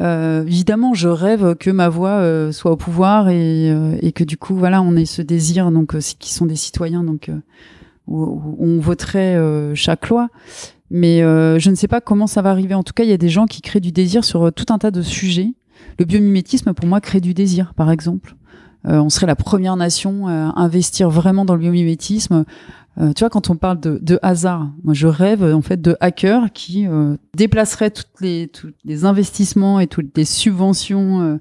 euh, 0.00 0.42
évidemment, 0.42 0.94
je 0.94 1.08
rêve 1.08 1.54
que 1.54 1.70
ma 1.70 1.88
voix 1.88 2.10
euh, 2.20 2.50
soit 2.50 2.72
au 2.72 2.76
pouvoir 2.76 3.28
et, 3.28 3.70
euh, 3.70 3.96
et 4.00 4.12
que 4.12 4.24
du 4.24 4.36
coup, 4.36 4.54
voilà, 4.56 4.82
on 4.82 4.96
ait 4.96 5.04
ce 5.04 5.22
désir, 5.22 5.70
donc 5.70 5.94
euh, 5.94 6.00
qui 6.18 6.32
sont 6.32 6.46
des 6.46 6.56
citoyens, 6.56 7.04
donc 7.04 7.28
euh, 7.28 7.36
où, 8.08 8.22
où 8.24 8.56
on 8.66 8.80
voterait 8.80 9.38
chaque 9.74 10.08
loi. 10.08 10.28
Mais 10.90 11.20
je 11.20 11.70
ne 11.70 11.74
sais 11.74 11.88
pas 11.88 12.00
comment 12.02 12.26
ça 12.26 12.42
va 12.42 12.50
arriver. 12.50 12.74
En 12.74 12.82
tout 12.82 12.92
cas, 12.92 13.04
il 13.04 13.08
y 13.08 13.14
a 13.14 13.16
des 13.18 13.30
gens 13.30 13.46
qui 13.46 13.62
créent 13.62 13.80
du 13.80 13.92
désir 13.92 14.24
sur 14.24 14.52
tout 14.52 14.66
un 14.70 14.78
tas 14.78 14.90
de 14.90 15.00
sujets. 15.00 15.54
Le 15.98 16.04
biomimétisme, 16.04 16.74
pour 16.74 16.86
moi, 16.86 17.00
crée 17.00 17.20
du 17.20 17.32
désir, 17.32 17.72
par 17.74 17.90
exemple. 17.90 18.34
On 18.84 19.08
serait 19.08 19.26
la 19.26 19.36
première 19.36 19.76
nation 19.76 20.26
à 20.26 20.52
investir 20.60 21.08
vraiment 21.08 21.44
dans 21.46 21.54
le 21.54 21.60
biomimétisme. 21.60 22.44
Euh, 22.98 23.12
tu 23.12 23.20
vois, 23.20 23.30
quand 23.30 23.48
on 23.50 23.56
parle 23.56 23.80
de, 23.80 23.98
de 24.02 24.18
hasard, 24.22 24.70
moi 24.82 24.92
je 24.92 25.06
rêve 25.06 25.42
en 25.42 25.62
fait 25.62 25.80
de 25.80 25.96
hackers 26.00 26.52
qui 26.52 26.86
euh, 26.86 27.16
déplaceraient 27.34 27.90
toutes 27.90 28.20
les, 28.20 28.48
tous 28.48 28.70
les 28.84 29.04
investissements 29.04 29.80
et 29.80 29.86
toutes 29.86 30.16
les 30.16 30.26
subventions 30.26 31.22
euh, 31.22 31.36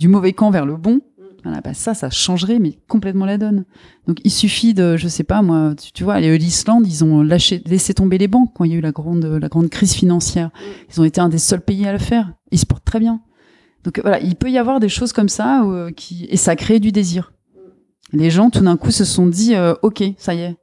du 0.00 0.08
mauvais 0.08 0.32
camp 0.32 0.50
vers 0.50 0.66
le 0.66 0.76
bon. 0.76 1.00
Voilà, 1.44 1.60
bah 1.60 1.72
ça, 1.72 1.94
ça 1.94 2.10
changerait 2.10 2.58
mais 2.58 2.78
complètement 2.88 3.24
la 3.24 3.38
donne. 3.38 3.64
Donc 4.08 4.18
il 4.24 4.32
suffit 4.32 4.74
de, 4.74 4.96
je 4.96 5.06
sais 5.06 5.22
pas 5.22 5.40
moi, 5.40 5.74
tu, 5.80 5.92
tu 5.92 6.02
vois, 6.02 6.18
l'Islande, 6.18 6.84
ils 6.86 7.04
ont 7.04 7.22
lâché, 7.22 7.62
laissé 7.64 7.94
tomber 7.94 8.18
les 8.18 8.26
banques 8.26 8.52
quand 8.54 8.64
il 8.64 8.72
y 8.72 8.74
a 8.74 8.78
eu 8.78 8.80
la 8.80 8.90
grande, 8.90 9.24
la 9.24 9.48
grande 9.48 9.68
crise 9.68 9.92
financière. 9.92 10.50
Ils 10.90 11.00
ont 11.00 11.04
été 11.04 11.20
un 11.20 11.28
des 11.28 11.38
seuls 11.38 11.60
pays 11.60 11.86
à 11.86 11.92
le 11.92 11.98
faire. 11.98 12.32
Ils 12.50 12.58
se 12.58 12.66
portent 12.66 12.84
très 12.84 12.98
bien. 12.98 13.20
Donc 13.84 14.00
voilà, 14.02 14.20
il 14.20 14.36
peut 14.36 14.50
y 14.50 14.58
avoir 14.58 14.80
des 14.80 14.88
choses 14.88 15.12
comme 15.12 15.28
ça 15.28 15.62
euh, 15.64 15.90
qui 15.90 16.26
et 16.28 16.36
ça 16.36 16.56
crée 16.56 16.80
du 16.80 16.92
désir. 16.92 17.32
Les 18.12 18.30
gens 18.30 18.50
tout 18.50 18.64
d'un 18.64 18.76
coup 18.76 18.90
se 18.90 19.04
sont 19.04 19.26
dit, 19.26 19.54
euh, 19.54 19.74
ok, 19.82 20.02
ça 20.16 20.34
y 20.34 20.40
est, 20.40 20.56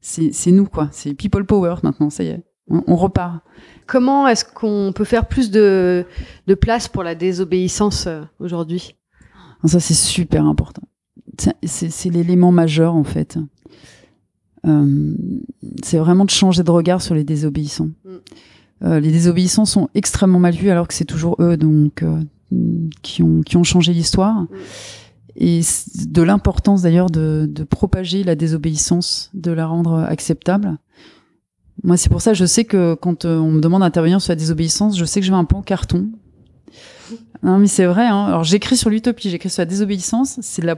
c'est 0.00 0.50
nous 0.52 0.66
quoi, 0.66 0.88
c'est 0.92 1.14
people 1.14 1.44
power 1.44 1.76
maintenant, 1.82 2.10
ça 2.10 2.22
y 2.24 2.28
est, 2.28 2.42
on, 2.70 2.82
on 2.86 2.96
repart. 2.96 3.40
Comment 3.86 4.28
est-ce 4.28 4.44
qu'on 4.44 4.92
peut 4.94 5.04
faire 5.04 5.26
plus 5.26 5.50
de 5.50 6.04
de 6.46 6.54
place 6.54 6.88
pour 6.88 7.02
la 7.02 7.14
désobéissance 7.14 8.06
euh, 8.06 8.22
aujourd'hui? 8.40 8.94
Ça 9.64 9.80
c'est 9.80 9.94
super 9.94 10.44
important. 10.44 10.82
C'est- 11.62 12.10
l'élément 12.10 12.52
majeur 12.52 12.94
en 12.94 13.04
fait. 13.04 13.38
Euh, 14.66 15.14
c'est 15.82 15.98
vraiment 15.98 16.24
de 16.24 16.30
changer 16.30 16.62
de 16.62 16.70
regard 16.70 17.00
sur 17.00 17.14
les 17.14 17.24
désobéissants. 17.24 17.90
Mm. 18.04 18.08
Euh, 18.84 19.00
les 19.00 19.10
désobéissants 19.10 19.64
sont 19.64 19.88
extrêmement 19.94 20.38
mal 20.38 20.54
vus 20.54 20.70
alors 20.70 20.86
que 20.88 20.94
c'est 20.94 21.04
toujours 21.04 21.36
eux 21.40 21.56
donc 21.56 22.02
euh, 22.02 22.20
qui 23.02 23.22
ont 23.22 23.40
qui 23.42 23.56
ont 23.56 23.64
changé 23.64 23.92
l'histoire. 23.92 24.46
Et 25.40 25.60
de 26.06 26.22
l'importance 26.22 26.82
d'ailleurs 26.82 27.10
de, 27.10 27.48
de 27.48 27.62
propager 27.62 28.24
la 28.24 28.34
désobéissance, 28.34 29.30
de 29.34 29.52
la 29.52 29.66
rendre 29.66 30.00
acceptable. 30.00 30.78
Moi, 31.84 31.96
c'est 31.96 32.08
pour 32.08 32.20
ça, 32.20 32.34
je 32.34 32.44
sais 32.44 32.64
que 32.64 32.94
quand 32.94 33.24
euh, 33.24 33.38
on 33.38 33.52
me 33.52 33.60
demande 33.60 33.82
d'intervenir 33.82 34.20
sur 34.20 34.32
la 34.32 34.36
désobéissance, 34.36 34.98
je 34.98 35.04
sais 35.04 35.20
que 35.20 35.26
je 35.26 35.30
vais 35.30 35.38
un 35.38 35.46
en 35.52 35.62
carton. 35.62 36.08
Non, 37.44 37.58
mais 37.58 37.68
c'est 37.68 37.86
vrai. 37.86 38.06
Hein. 38.06 38.24
Alors, 38.26 38.42
j'écris 38.42 38.76
sur 38.76 38.90
l'utopie, 38.90 39.30
j'écris 39.30 39.48
sur 39.48 39.60
la 39.60 39.66
désobéissance. 39.66 40.40
C'est 40.42 40.64
la, 40.64 40.76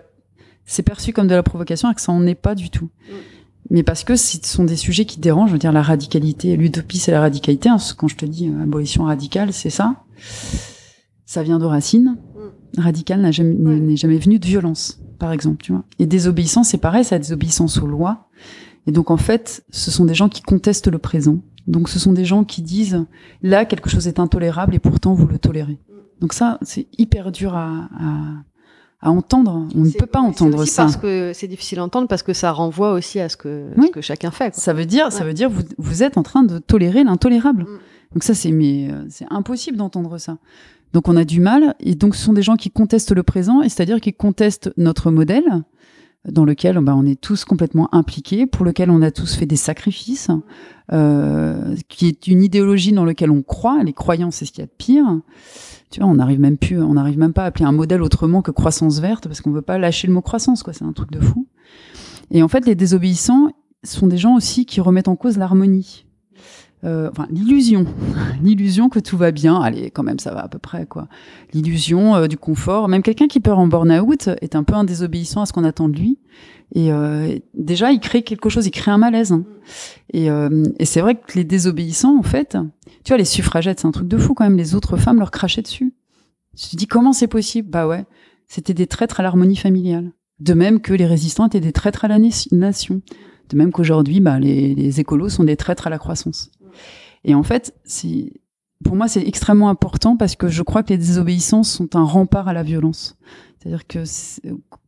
c'est 0.67 0.83
perçu 0.83 1.15
comme 1.15 1.27
de 1.27 1.35
la 1.35 1.43
provocation, 1.43 1.89
alors 1.89 1.97
que 1.97 2.03
ça 2.03 2.13
en 2.13 2.27
est 2.27 2.35
pas 2.35 2.55
du 2.55 2.69
tout. 2.69 2.91
Mais 3.71 3.83
parce 3.83 4.05
que 4.05 4.15
ce 4.15 4.37
sont 4.43 4.65
des 4.65 4.77
sujets 4.77 5.07
qui 5.07 5.21
dérangent. 5.21 5.49
Je 5.49 5.55
veux 5.55 5.59
dire, 5.59 5.73
la 5.73 5.81
radicalité, 5.83 6.55
l'utopie, 6.57 6.99
c'est 6.99 7.13
la 7.13 7.21
radicalité. 7.21 7.71
hein. 7.71 7.79
Quand 7.97 8.09
je 8.09 8.17
te 8.17 8.27
dis 8.27 8.49
euh, 8.49 8.63
abolition 8.63 9.05
radicale, 9.05 9.55
c'est 9.55 9.71
ça. 9.71 9.97
Ça 11.25 11.43
vient 11.43 11.59
de 11.59 11.65
Racine. 11.65 12.19
Radical 12.79 13.21
n'a 13.21 13.31
jamais, 13.31 13.55
n'est- 13.55 13.81
n'est 13.81 13.97
jamais 13.97 14.19
venu 14.19 14.39
de 14.39 14.47
violence, 14.47 15.01
par 15.19 15.33
exemple, 15.33 15.63
tu 15.63 15.73
vois. 15.73 15.85
Et 15.99 16.07
désobéissance, 16.07 16.69
c'est 16.69 16.79
pareil, 16.79 17.05
c'est 17.05 17.15
la 17.15 17.19
désobéissance 17.21 17.79
aux 17.79 17.87
lois. 17.87 18.29
Et 18.87 18.93
donc, 18.93 19.11
en 19.11 19.17
fait, 19.17 19.65
ce 19.71 19.91
sont 19.91 20.05
des 20.05 20.15
gens 20.15 20.29
qui 20.29 20.43
contestent 20.43 20.89
le 20.89 20.99
présent. 20.99 21.39
Donc, 21.67 21.89
ce 21.89 21.99
sont 21.99 22.13
des 22.13 22.25
gens 22.25 22.45
qui 22.45 22.63
disent, 22.63 23.05
là, 23.43 23.65
quelque 23.65 23.91
chose 23.91 24.09
est 24.09 24.19
intolérable 24.19 24.75
et 24.75 24.79
pourtant 24.79 25.15
vous 25.15 25.27
le 25.27 25.39
tolérez. 25.39 25.79
Donc 26.21 26.33
ça, 26.33 26.59
c'est 26.63 26.87
hyper 26.99 27.33
dur 27.33 27.55
à, 27.55 27.89
à, 27.99 28.19
à 29.01 29.11
entendre. 29.11 29.67
On 29.75 29.81
ne 29.85 29.91
peut 29.91 30.07
pas 30.07 30.21
entendre 30.21 30.59
aussi 30.59 30.73
ça. 30.73 30.83
Parce 30.85 30.97
que 30.97 31.33
c'est 31.35 31.49
difficile 31.49 31.79
à 31.79 31.85
entendre 31.85 32.09
parce 32.09 32.23
que 32.23 32.33
ça 32.35 32.53
renvoie 32.53 32.93
aussi 32.93 33.21
à 33.21 33.29
ce 33.31 33.37
que, 33.39 33.69
Oui. 33.79 33.87
ce 33.87 33.93
que 33.93 34.01
chacun 34.03 34.31
fait. 34.31 34.51
quoi. 34.53 34.61
Ça 34.61 34.73
veut 34.75 34.85
dire, 34.87 35.11
ça 35.13 35.21
Ouais. 35.21 35.29
veut 35.29 35.33
dire, 35.35 35.49
vous, 35.49 35.63
vous 35.79 36.03
êtes 36.03 36.19
en 36.19 36.23
train 36.23 36.43
de 36.43 36.59
tolérer 36.59 37.05
l'intolérable. 37.05 37.63
Mm. 37.63 37.79
Donc 38.15 38.23
ça, 38.25 38.35
c'est 38.35 38.51
mais 38.51 38.91
euh, 38.91 39.05
c'est 39.09 39.27
impossible 39.31 39.77
d'entendre 39.79 40.19
ça. 40.19 40.37
Donc 40.93 41.09
on 41.09 41.17
a 41.17 41.25
du 41.25 41.41
mal, 41.41 41.75
et 41.81 41.95
donc 41.95 42.17
ce 42.17 42.25
sont 42.25 42.33
des 42.33 42.43
gens 42.43 42.57
qui 42.57 42.71
contestent 42.71 43.15
le 43.15 43.23
présent, 43.23 43.63
et 43.63 43.69
c'est-à-dire 43.69 44.01
qui 44.01 44.13
contestent 44.13 44.73
notre 44.77 45.11
modèle 45.11 45.63
dans 46.29 46.45
lequel 46.45 46.79
bah, 46.81 46.95
on 46.95 47.07
est 47.07 47.21
tous 47.21 47.45
complètement 47.45 47.93
impliqués, 47.95 48.47
pour 48.47 48.65
lequel 48.65 48.91
on 48.91 49.01
a 49.01 49.11
tous 49.11 49.37
fait 49.37 49.47
des 49.47 49.57
sacrifices, 49.57 50.29
euh, 50.93 51.75
qui 51.89 52.09
est 52.09 52.27
une 52.27 52.43
idéologie 52.43 52.93
dans 52.93 53.05
laquelle 53.05 53.31
on 53.31 53.43
croit. 53.43 53.83
Les 53.85 53.93
croyances, 53.93 54.37
c'est 54.37 54.45
ce 54.45 54.53
qu'il 54.53 54.61
y 54.61 54.65
a 54.65 54.67
de 54.67 54.73
pire. 54.77 55.07
Tu 55.91 56.01
vois, 56.01 56.09
on 56.09 56.17
n'arrive 56.17 56.41
même 56.41 56.59
plus, 56.59 56.81
on 56.81 56.95
n'arrive 56.95 57.19
même 57.19 57.33
pas 57.33 57.45
à 57.45 57.47
appeler 57.47 57.65
un 57.65 57.73
modèle 57.73 58.03
autrement 58.03 58.43
que 58.43 58.51
croissance 58.51 59.01
verte, 59.01 59.29
parce 59.29 59.41
qu'on 59.41 59.51
veut 59.51 59.63
pas 59.63 59.79
lâcher 59.79 60.09
le 60.09 60.13
mot 60.13 60.21
croissance, 60.21 60.63
quoi. 60.63 60.73
C'est 60.73 60.85
un 60.85 60.93
truc 60.93 61.11
de 61.11 61.21
fou. 61.21 61.47
Et 62.31 62.43
en 62.43 62.49
fait, 62.49 62.67
les 62.67 62.75
désobéissants 62.75 63.51
sont 63.83 64.07
des 64.07 64.19
gens 64.19 64.37
aussi 64.37 64.67
qui 64.67 64.81
remettent 64.81 65.09
en 65.09 65.17
cause 65.17 65.39
l'harmonie. 65.39 66.05
Euh, 66.83 67.11
enfin, 67.11 67.27
l'illusion, 67.31 67.85
l'illusion 68.43 68.89
que 68.89 68.99
tout 68.99 69.17
va 69.17 69.31
bien. 69.33 69.61
Allez, 69.61 69.91
quand 69.91 70.03
même, 70.03 70.19
ça 70.19 70.33
va 70.33 70.41
à 70.45 70.49
peu 70.49 70.59
près, 70.59 70.87
quoi. 70.87 71.09
L'illusion 71.53 72.15
euh, 72.17 72.27
du 72.27 72.37
confort. 72.39 72.89
Même 72.89 73.03
quelqu'un 73.03 73.27
qui 73.29 73.41
peur 73.41 73.59
en 73.59 73.67
burn-out 73.67 74.29
est 74.41 74.55
un 74.57 74.63
peu 74.65 74.75
un 74.75 74.85
désobéissant 74.85 75.43
à 75.43 75.47
ce 75.47 75.53
qu'on 75.53 75.65
attend 75.65 75.89
de 75.89 75.97
lui. 75.97 76.19
Et 76.75 76.93
euh, 76.93 77.37
déjà, 77.55 77.91
il 77.93 78.01
crée 78.01 78.23
quelque 78.23 78.49
chose, 78.49 78.67
il 78.67 78.71
crée 78.71 78.91
un 78.93 78.99
malaise. 78.99 79.33
hein. 79.33 79.45
Et, 80.13 80.31
euh, 80.31 80.65
et 80.79 80.85
c'est 80.85 81.01
vrai 81.01 81.17
que 81.17 81.37
les 81.37 81.45
désobéissants, 81.45 82.17
en 82.19 82.23
fait, 82.23 82.57
tu 83.05 83.09
vois, 83.11 83.19
les 83.19 83.25
suffragettes, 83.25 83.81
c'est 83.81 83.89
un 83.89 83.93
truc 83.93 84.09
de 84.09 84.17
fou 84.17 84.35
quand 84.35 84.45
même. 84.45 84.57
Les 84.57 84.75
autres 84.75 84.97
femmes 84.97 85.19
leur 85.19 85.31
crachaient 85.33 85.63
dessus. 85.63 85.93
Je 86.57 86.69
te 86.71 86.77
dis, 86.77 86.87
comment 86.87 87.13
c'est 87.13 87.27
possible? 87.29 87.69
Bah 87.69 87.87
ouais, 87.87 88.05
c'était 88.49 88.75
des 88.75 88.87
traîtres 88.87 89.21
à 89.21 89.23
l'harmonie 89.23 89.57
familiale. 89.57 90.13
De 90.39 90.55
même 90.55 90.81
que 90.81 90.95
les 90.95 91.07
résistants 91.07 91.47
étaient 91.47 91.61
des 91.61 91.73
traîtres 91.73 92.05
à 92.05 92.09
la 92.09 92.19
na- 92.19 92.29
nation. 92.53 93.03
De 93.51 93.57
même 93.57 93.73
qu'aujourd'hui, 93.73 94.21
bah, 94.21 94.39
les, 94.39 94.75
les 94.75 95.01
écolos 95.01 95.29
sont 95.29 95.45
des 95.45 95.57
traîtres 95.57 95.87
à 95.89 95.91
la 95.91 95.99
croissance. 95.99 96.51
Et 97.25 97.35
en 97.35 97.43
fait, 97.43 97.75
c'est, 97.85 98.33
pour 98.85 98.97
moi, 98.97 99.09
c'est 99.09 99.27
extrêmement 99.27 99.69
important 99.69 100.17
parce 100.17 100.37
que 100.37 100.49
je 100.49 100.63
crois 100.63 100.83
que 100.83 100.91
les 100.91 100.99
désobéissants 100.99 101.63
sont 101.63 101.97
un 101.97 102.05
rempart 102.05 102.49
à 102.49 102.53
la 102.53 102.63
violence. 102.63 103.17
C'est-à-dire 103.59 103.87
que 103.87 104.05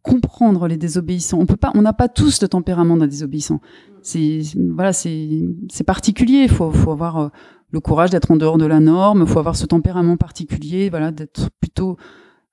comprendre 0.02 0.66
les 0.66 0.78
désobéissants, 0.78 1.38
on 1.38 1.46
peut 1.46 1.56
pas, 1.56 1.70
on 1.74 1.82
n'a 1.82 1.92
pas 1.92 2.08
tous 2.08 2.40
le 2.40 2.48
tempérament 2.48 2.96
d'un 2.96 3.06
désobéissant. 3.06 3.60
C'est, 4.00 4.40
voilà, 4.70 4.92
c'est, 4.92 5.42
c'est 5.70 5.84
particulier. 5.84 6.44
Il 6.44 6.48
faut, 6.48 6.70
faut 6.70 6.90
avoir 6.90 7.18
euh, 7.18 7.28
le 7.70 7.80
courage 7.80 8.10
d'être 8.10 8.30
en 8.30 8.36
dehors 8.36 8.56
de 8.56 8.64
la 8.64 8.80
norme. 8.80 9.24
Il 9.26 9.28
faut 9.28 9.38
avoir 9.38 9.56
ce 9.56 9.66
tempérament 9.66 10.16
particulier, 10.16 10.88
voilà, 10.88 11.12
d'être 11.12 11.50
plutôt 11.60 11.98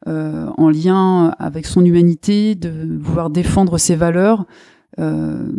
euh, 0.08 0.50
en 0.58 0.70
lien 0.70 1.34
avec 1.40 1.66
son 1.66 1.86
humanité, 1.86 2.56
de 2.56 2.98
vouloir 3.00 3.30
défendre 3.30 3.78
ses 3.78 3.96
valeurs. 3.96 4.46
Euh, 5.00 5.50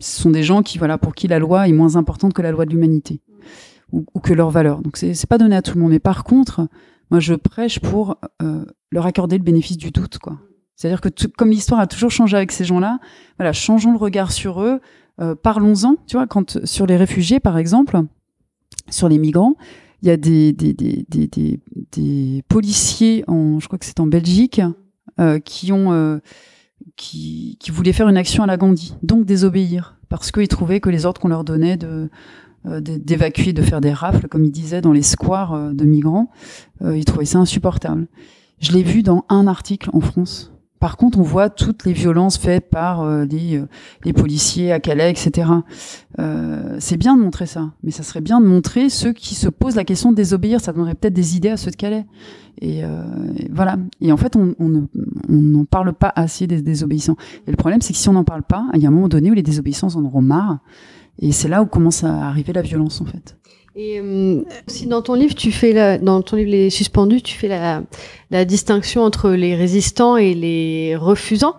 ce 0.00 0.20
sont 0.22 0.30
des 0.30 0.42
gens 0.42 0.62
qui, 0.62 0.76
voilà, 0.76 0.98
pour 0.98 1.14
qui 1.14 1.28
la 1.28 1.38
loi 1.38 1.66
est 1.66 1.72
moins 1.72 1.96
importante 1.96 2.34
que 2.34 2.42
la 2.42 2.52
loi 2.52 2.66
de 2.66 2.70
l'humanité 2.70 3.22
ou, 3.92 4.20
que 4.20 4.32
leurs 4.32 4.50
valeurs. 4.50 4.82
Donc 4.82 4.96
c'est 4.96 5.26
pas 5.26 5.38
donné 5.38 5.56
à 5.56 5.62
tout 5.62 5.74
le 5.74 5.80
monde. 5.80 5.90
Mais 5.90 5.98
par 5.98 6.24
contre, 6.24 6.68
moi 7.10 7.20
je 7.20 7.34
prêche 7.34 7.80
pour 7.80 8.16
euh, 8.42 8.64
leur 8.90 9.06
accorder 9.06 9.38
le 9.38 9.44
bénéfice 9.44 9.76
du 9.76 9.90
doute, 9.90 10.18
quoi. 10.18 10.38
C'est-à-dire 10.76 11.02
que 11.02 11.08
comme 11.36 11.50
l'histoire 11.50 11.80
a 11.80 11.86
toujours 11.86 12.10
changé 12.10 12.38
avec 12.38 12.52
ces 12.52 12.64
gens-là, 12.64 13.00
voilà, 13.38 13.52
changeons 13.52 13.92
le 13.92 13.98
regard 13.98 14.32
sur 14.32 14.62
eux, 14.62 14.80
euh, 15.20 15.34
parlons-en. 15.34 15.96
Tu 16.06 16.16
vois, 16.16 16.26
quand 16.26 16.64
sur 16.64 16.86
les 16.86 16.96
réfugiés, 16.96 17.38
par 17.38 17.58
exemple, 17.58 18.00
sur 18.88 19.10
les 19.10 19.18
migrants, 19.18 19.56
il 20.00 20.08
y 20.08 20.10
a 20.10 20.16
des, 20.16 20.54
des, 20.54 20.72
des, 20.72 21.04
des, 21.10 21.60
des 21.92 22.42
policiers, 22.48 23.24
en, 23.26 23.60
je 23.60 23.66
crois 23.66 23.78
que 23.78 23.84
c'est 23.84 24.00
en 24.00 24.06
Belgique, 24.06 24.62
euh, 25.18 25.38
qui 25.38 25.70
ont 25.70 26.20
qui, 26.96 27.58
voulaient 27.70 27.92
faire 27.92 28.08
une 28.08 28.16
action 28.16 28.42
à 28.42 28.46
la 28.46 28.56
Gandhi, 28.56 28.94
donc 29.02 29.24
désobéir, 29.24 29.96
parce 30.08 30.30
qu'ils 30.30 30.48
trouvaient 30.48 30.80
que 30.80 30.90
les 30.90 31.06
ordres 31.06 31.20
qu'on 31.20 31.28
leur 31.28 31.44
donnait 31.44 31.76
de 31.76 32.10
d'évacuer, 32.64 33.52
de 33.52 33.62
faire 33.62 33.80
des 33.80 33.92
rafles, 33.92 34.28
comme 34.28 34.44
ils 34.44 34.50
disaient, 34.50 34.80
dans 34.80 34.92
les 34.92 35.02
squares 35.02 35.54
euh, 35.54 35.72
de 35.72 35.84
migrants, 35.84 36.30
ils 36.82 37.04
trouvaient 37.04 37.24
ça 37.24 37.38
insupportable. 37.38 38.06
Je 38.58 38.72
l'ai 38.72 38.82
vu 38.82 39.02
dans 39.02 39.24
un 39.28 39.46
article 39.46 39.90
en 39.92 40.00
France 40.00 40.52
par 40.80 40.96
contre, 40.96 41.18
on 41.18 41.22
voit 41.22 41.50
toutes 41.50 41.84
les 41.84 41.92
violences 41.92 42.38
faites 42.38 42.70
par 42.70 43.02
euh, 43.02 43.26
les, 43.26 43.58
euh, 43.58 43.68
les, 44.02 44.14
policiers 44.14 44.72
à 44.72 44.80
Calais, 44.80 45.10
etc. 45.10 45.50
Euh, 46.18 46.76
c'est 46.80 46.96
bien 46.96 47.18
de 47.18 47.22
montrer 47.22 47.44
ça, 47.44 47.72
mais 47.82 47.90
ça 47.90 48.02
serait 48.02 48.22
bien 48.22 48.40
de 48.40 48.46
montrer 48.46 48.88
ceux 48.88 49.12
qui 49.12 49.34
se 49.34 49.50
posent 49.50 49.76
la 49.76 49.84
question 49.84 50.10
de 50.10 50.16
désobéir. 50.16 50.58
Ça 50.62 50.72
donnerait 50.72 50.94
peut-être 50.94 51.12
des 51.12 51.36
idées 51.36 51.50
à 51.50 51.58
ceux 51.58 51.70
de 51.70 51.76
Calais. 51.76 52.06
Et, 52.62 52.82
euh, 52.82 53.04
voilà. 53.50 53.76
Et 54.00 54.10
en 54.10 54.16
fait, 54.16 54.36
on 54.36 54.54
n'en 55.28 55.64
parle 55.66 55.92
pas 55.92 56.12
assez 56.16 56.46
des 56.46 56.62
désobéissants. 56.62 57.16
Et 57.46 57.50
le 57.50 57.58
problème, 57.58 57.82
c'est 57.82 57.92
que 57.92 57.98
si 57.98 58.08
on 58.08 58.14
n'en 58.14 58.24
parle 58.24 58.42
pas, 58.42 58.66
il 58.74 58.80
y 58.80 58.86
a 58.86 58.88
un 58.88 58.92
moment 58.92 59.08
donné 59.08 59.30
où 59.30 59.34
les 59.34 59.42
désobéissants 59.42 59.94
en 59.96 60.04
auront 60.06 60.22
marre. 60.22 60.60
Et 61.20 61.32
c'est 61.32 61.48
là 61.48 61.62
où 61.62 61.66
commence 61.66 62.02
à 62.02 62.26
arriver 62.26 62.52
la 62.52 62.62
violence, 62.62 63.00
en 63.00 63.04
fait. 63.04 63.36
Et 63.76 64.00
euh, 64.00 64.42
si 64.66 64.86
dans 64.86 65.02
ton 65.02 65.14
livre, 65.14 65.34
tu 65.34 65.52
fais 65.52 65.72
la, 65.72 65.96
dans 65.98 66.22
ton 66.22 66.36
livre 66.36 66.50
Les 66.50 66.70
Suspendus, 66.70 67.22
tu 67.22 67.36
fais 67.36 67.48
la, 67.48 67.82
la 68.30 68.44
distinction 68.44 69.02
entre 69.02 69.30
les 69.30 69.54
résistants 69.54 70.16
et 70.16 70.34
les 70.34 70.96
refusants. 70.96 71.54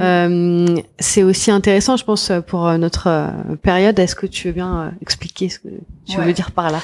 Euh, 0.00 0.66
c'est 0.98 1.22
aussi 1.22 1.50
intéressant, 1.50 1.96
je 1.96 2.04
pense, 2.04 2.32
pour 2.46 2.72
notre 2.78 3.06
euh, 3.08 3.56
période. 3.62 3.98
Est-ce 3.98 4.16
que 4.16 4.26
tu 4.26 4.48
veux 4.48 4.54
bien 4.54 4.80
euh, 4.80 4.90
expliquer 5.00 5.48
ce 5.48 5.58
que 5.60 5.68
tu 6.06 6.18
veux 6.20 6.32
dire 6.32 6.50
par 6.50 6.72
là? 6.72 6.80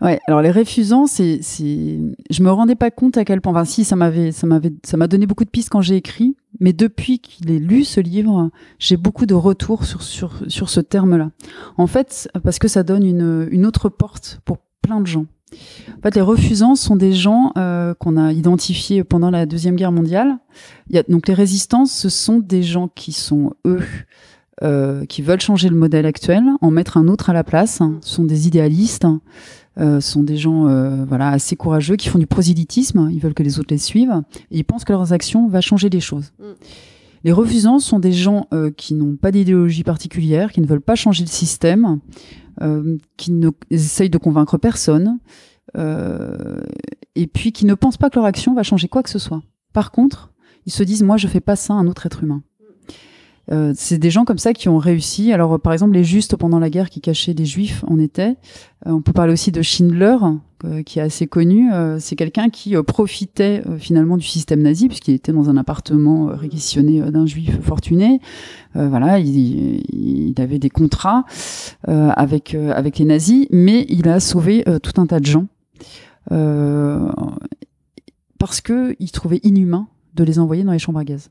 Ouais. 0.00 0.20
Alors 0.28 0.42
les 0.42 0.50
refusants, 0.50 1.06
c'est, 1.06 1.40
je 1.42 2.42
me 2.42 2.50
rendais 2.50 2.76
pas 2.76 2.90
compte 2.90 3.16
à 3.16 3.24
quel 3.24 3.40
point. 3.40 3.52
Enfin, 3.52 3.64
si 3.64 3.84
ça 3.84 3.96
m'avait, 3.96 4.30
ça 4.30 4.46
m'avait, 4.46 4.72
ça 4.84 4.96
m'a 4.96 5.08
donné 5.08 5.26
beaucoup 5.26 5.44
de 5.44 5.50
pistes 5.50 5.70
quand 5.70 5.82
j'ai 5.82 5.96
écrit. 5.96 6.36
Mais 6.62 6.72
depuis 6.72 7.18
qu'il 7.18 7.50
ait 7.50 7.58
lu 7.58 7.84
ce 7.84 8.00
livre, 8.00 8.50
j'ai 8.78 8.96
beaucoup 8.96 9.26
de 9.26 9.34
retours 9.34 9.84
sur 9.84 10.02
sur 10.02 10.42
sur 10.46 10.70
ce 10.70 10.80
terme-là. 10.80 11.30
En 11.76 11.88
fait, 11.88 12.30
parce 12.42 12.58
que 12.58 12.68
ça 12.68 12.84
donne 12.84 13.04
une 13.04 13.48
une 13.50 13.66
autre 13.66 13.88
porte 13.88 14.40
pour 14.44 14.58
plein 14.80 15.00
de 15.00 15.06
gens. 15.06 15.26
En 15.98 16.00
fait, 16.02 16.14
les 16.14 16.22
refusants 16.22 16.76
sont 16.76 16.96
des 16.96 17.12
gens 17.12 17.52
euh, 17.58 17.94
qu'on 17.94 18.16
a 18.16 18.32
identifiés 18.32 19.04
pendant 19.04 19.30
la 19.30 19.44
Deuxième 19.44 19.76
Guerre 19.76 19.92
mondiale. 19.92 20.38
Donc 21.08 21.28
les 21.28 21.34
résistants, 21.34 21.84
ce 21.84 22.08
sont 22.08 22.38
des 22.38 22.62
gens 22.62 22.88
qui 22.88 23.12
sont, 23.12 23.52
eux, 23.66 23.82
euh, 24.62 25.04
qui 25.04 25.20
veulent 25.20 25.40
changer 25.40 25.68
le 25.68 25.76
modèle 25.76 26.06
actuel, 26.06 26.44
en 26.60 26.70
mettre 26.70 26.96
un 26.96 27.08
autre 27.08 27.28
à 27.28 27.32
la 27.32 27.44
place. 27.44 27.80
Ce 28.00 28.14
sont 28.14 28.24
des 28.24 28.46
idéalistes, 28.46 29.06
euh, 29.78 30.00
sont 30.00 30.22
des 30.22 30.36
gens 30.36 30.68
euh, 30.68 31.04
voilà, 31.04 31.28
assez 31.28 31.56
courageux 31.56 31.96
qui 31.96 32.08
font 32.08 32.18
du 32.18 32.26
prosélytisme, 32.26 33.08
ils 33.10 33.20
veulent 33.20 33.34
que 33.34 33.42
les 33.42 33.58
autres 33.58 33.72
les 33.72 33.78
suivent, 33.78 34.22
et 34.50 34.58
ils 34.58 34.64
pensent 34.64 34.84
que 34.84 34.92
leurs 34.92 35.12
actions 35.12 35.48
vont 35.48 35.60
changer 35.60 35.88
les 35.88 36.00
choses. 36.00 36.32
Mm. 36.38 36.52
Les 37.24 37.32
refusants 37.32 37.78
sont 37.78 38.00
des 38.00 38.12
gens 38.12 38.48
euh, 38.52 38.70
qui 38.70 38.94
n'ont 38.94 39.16
pas 39.16 39.30
d'idéologie 39.30 39.84
particulière, 39.84 40.52
qui 40.52 40.60
ne 40.60 40.66
veulent 40.66 40.80
pas 40.80 40.96
changer 40.96 41.22
le 41.22 41.28
système, 41.28 42.00
euh, 42.60 42.98
qui 43.16 43.30
ne 43.32 43.50
essayent 43.70 44.10
de 44.10 44.18
convaincre 44.18 44.58
personne, 44.58 45.18
euh, 45.76 46.60
et 47.14 47.26
puis 47.26 47.52
qui 47.52 47.64
ne 47.64 47.74
pensent 47.74 47.96
pas 47.96 48.10
que 48.10 48.16
leur 48.16 48.24
action 48.24 48.54
va 48.54 48.62
changer 48.62 48.88
quoi 48.88 49.02
que 49.02 49.10
ce 49.10 49.18
soit. 49.18 49.42
Par 49.72 49.92
contre, 49.92 50.32
ils 50.66 50.72
se 50.72 50.82
disent 50.82 51.02
moi 51.02 51.16
je 51.16 51.28
fais 51.28 51.40
pas 51.40 51.56
ça 51.56 51.74
à 51.74 51.76
un 51.76 51.86
autre 51.86 52.06
être 52.06 52.22
humain. 52.22 52.42
Euh, 53.50 53.72
c'est 53.74 53.98
des 53.98 54.10
gens 54.10 54.24
comme 54.24 54.38
ça 54.38 54.52
qui 54.52 54.68
ont 54.68 54.78
réussi. 54.78 55.32
Alors, 55.32 55.58
par 55.60 55.72
exemple, 55.72 55.94
les 55.94 56.04
justes 56.04 56.36
pendant 56.36 56.58
la 56.58 56.70
guerre 56.70 56.90
qui 56.90 57.00
cachaient 57.00 57.34
des 57.34 57.44
juifs 57.44 57.84
en 57.88 57.98
étaient. 57.98 58.36
Euh, 58.86 58.92
on 58.92 59.02
peut 59.02 59.12
parler 59.12 59.32
aussi 59.32 59.50
de 59.50 59.62
Schindler, 59.62 60.16
euh, 60.64 60.82
qui 60.82 61.00
est 61.00 61.02
assez 61.02 61.26
connu. 61.26 61.70
c'est 61.98 62.14
quelqu'un 62.14 62.50
qui 62.50 62.74
profitait 62.86 63.62
finalement 63.78 64.16
du 64.16 64.26
système 64.26 64.62
nazi, 64.62 64.88
puisqu'il 64.88 65.14
était 65.14 65.32
dans 65.32 65.50
un 65.50 65.56
appartement 65.56 66.26
réquisitionné 66.26 67.00
d'un 67.10 67.26
juif 67.26 67.60
fortuné. 67.62 68.20
voilà, 68.74 69.18
il, 69.18 69.82
il, 69.92 70.34
avait 70.40 70.58
des 70.58 70.70
contrats 70.70 71.24
avec 71.86 72.54
avec 72.54 72.98
les 72.98 73.04
nazis, 73.04 73.46
mais 73.50 73.86
il 73.88 74.08
a 74.08 74.20
sauvé 74.20 74.64
tout 74.82 75.00
un 75.00 75.06
tas 75.06 75.20
de 75.20 75.26
gens 75.26 75.46
parce 78.38 78.60
que 78.60 78.96
il 78.98 79.10
trouvait 79.10 79.40
inhumain 79.42 79.88
de 80.14 80.24
les 80.24 80.38
envoyer 80.38 80.62
dans 80.64 80.72
les 80.72 80.78
chambres 80.78 81.00
à 81.00 81.04
gaz. 81.04 81.30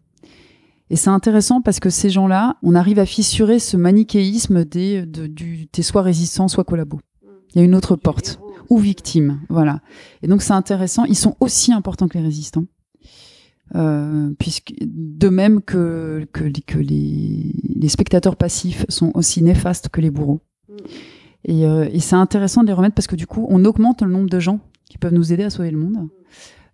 Et 0.91 0.97
c'est 0.97 1.09
intéressant 1.09 1.61
parce 1.61 1.79
que 1.79 1.89
ces 1.89 2.09
gens-là, 2.09 2.57
on 2.63 2.75
arrive 2.75 2.99
à 2.99 3.05
fissurer 3.05 3.59
ce 3.59 3.77
manichéisme 3.77 4.65
des, 4.65 5.05
de, 5.05 5.25
du 5.25 5.67
t'es 5.67 5.83
soit 5.83 6.01
résistant, 6.01 6.49
soit 6.49 6.65
collabo. 6.65 6.99
Il 7.55 7.59
y 7.59 7.61
a 7.61 7.63
une 7.63 7.75
autre 7.75 7.95
porte. 7.95 8.41
Ou 8.69 8.77
victime, 8.77 9.39
voilà. 9.47 9.79
Et 10.21 10.27
donc 10.27 10.41
c'est 10.41 10.51
intéressant. 10.51 11.05
Ils 11.05 11.15
sont 11.15 11.37
aussi 11.39 11.71
importants 11.71 12.09
que 12.09 12.17
les 12.17 12.23
résistants. 12.25 12.65
Euh, 13.73 14.31
puisque 14.37 14.73
de 14.81 15.29
même 15.29 15.61
que, 15.61 16.27
que, 16.33 16.43
que 16.67 16.77
les, 16.77 17.55
les, 17.73 17.87
spectateurs 17.87 18.35
passifs 18.35 18.85
sont 18.89 19.11
aussi 19.13 19.41
néfastes 19.41 19.87
que 19.87 20.01
les 20.01 20.11
bourreaux. 20.11 20.41
Et, 21.45 21.65
euh, 21.65 21.87
et 21.93 22.01
c'est 22.01 22.17
intéressant 22.17 22.63
de 22.63 22.67
les 22.67 22.73
remettre 22.73 22.95
parce 22.95 23.07
que 23.07 23.15
du 23.15 23.27
coup, 23.27 23.47
on 23.49 23.63
augmente 23.63 24.01
le 24.01 24.11
nombre 24.11 24.29
de 24.29 24.39
gens 24.41 24.59
qui 24.89 24.97
peuvent 24.97 25.13
nous 25.13 25.31
aider 25.31 25.43
à 25.43 25.49
sauver 25.49 25.71
le 25.71 25.77
monde. 25.77 26.09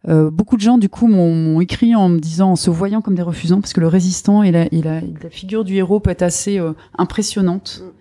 Euh, 0.08 0.30
beaucoup 0.32 0.56
de 0.56 0.62
gens, 0.62 0.78
du 0.78 0.90
coup, 0.90 1.08
m'ont 1.08 1.60
écrit 1.60 1.96
en 1.96 2.10
me 2.10 2.20
disant, 2.20 2.52
en 2.52 2.56
se 2.56 2.70
voyant 2.70 3.02
comme 3.02 3.16
des 3.16 3.22
refusants, 3.22 3.62
parce 3.62 3.74
que 3.74 3.82
le 3.82 3.88
résistant 3.88 4.44
et 4.44 4.52
la, 4.52 4.72
et 4.74 4.82
la, 4.82 5.02
la 5.02 5.30
figure 5.30 5.64
du 5.64 5.76
héros 5.76 6.00
peut 6.00 6.12
être 6.12 6.22
assez 6.22 6.60
euh, 6.60 6.74
impressionnante. 6.98 7.82
Mm. 7.84 7.98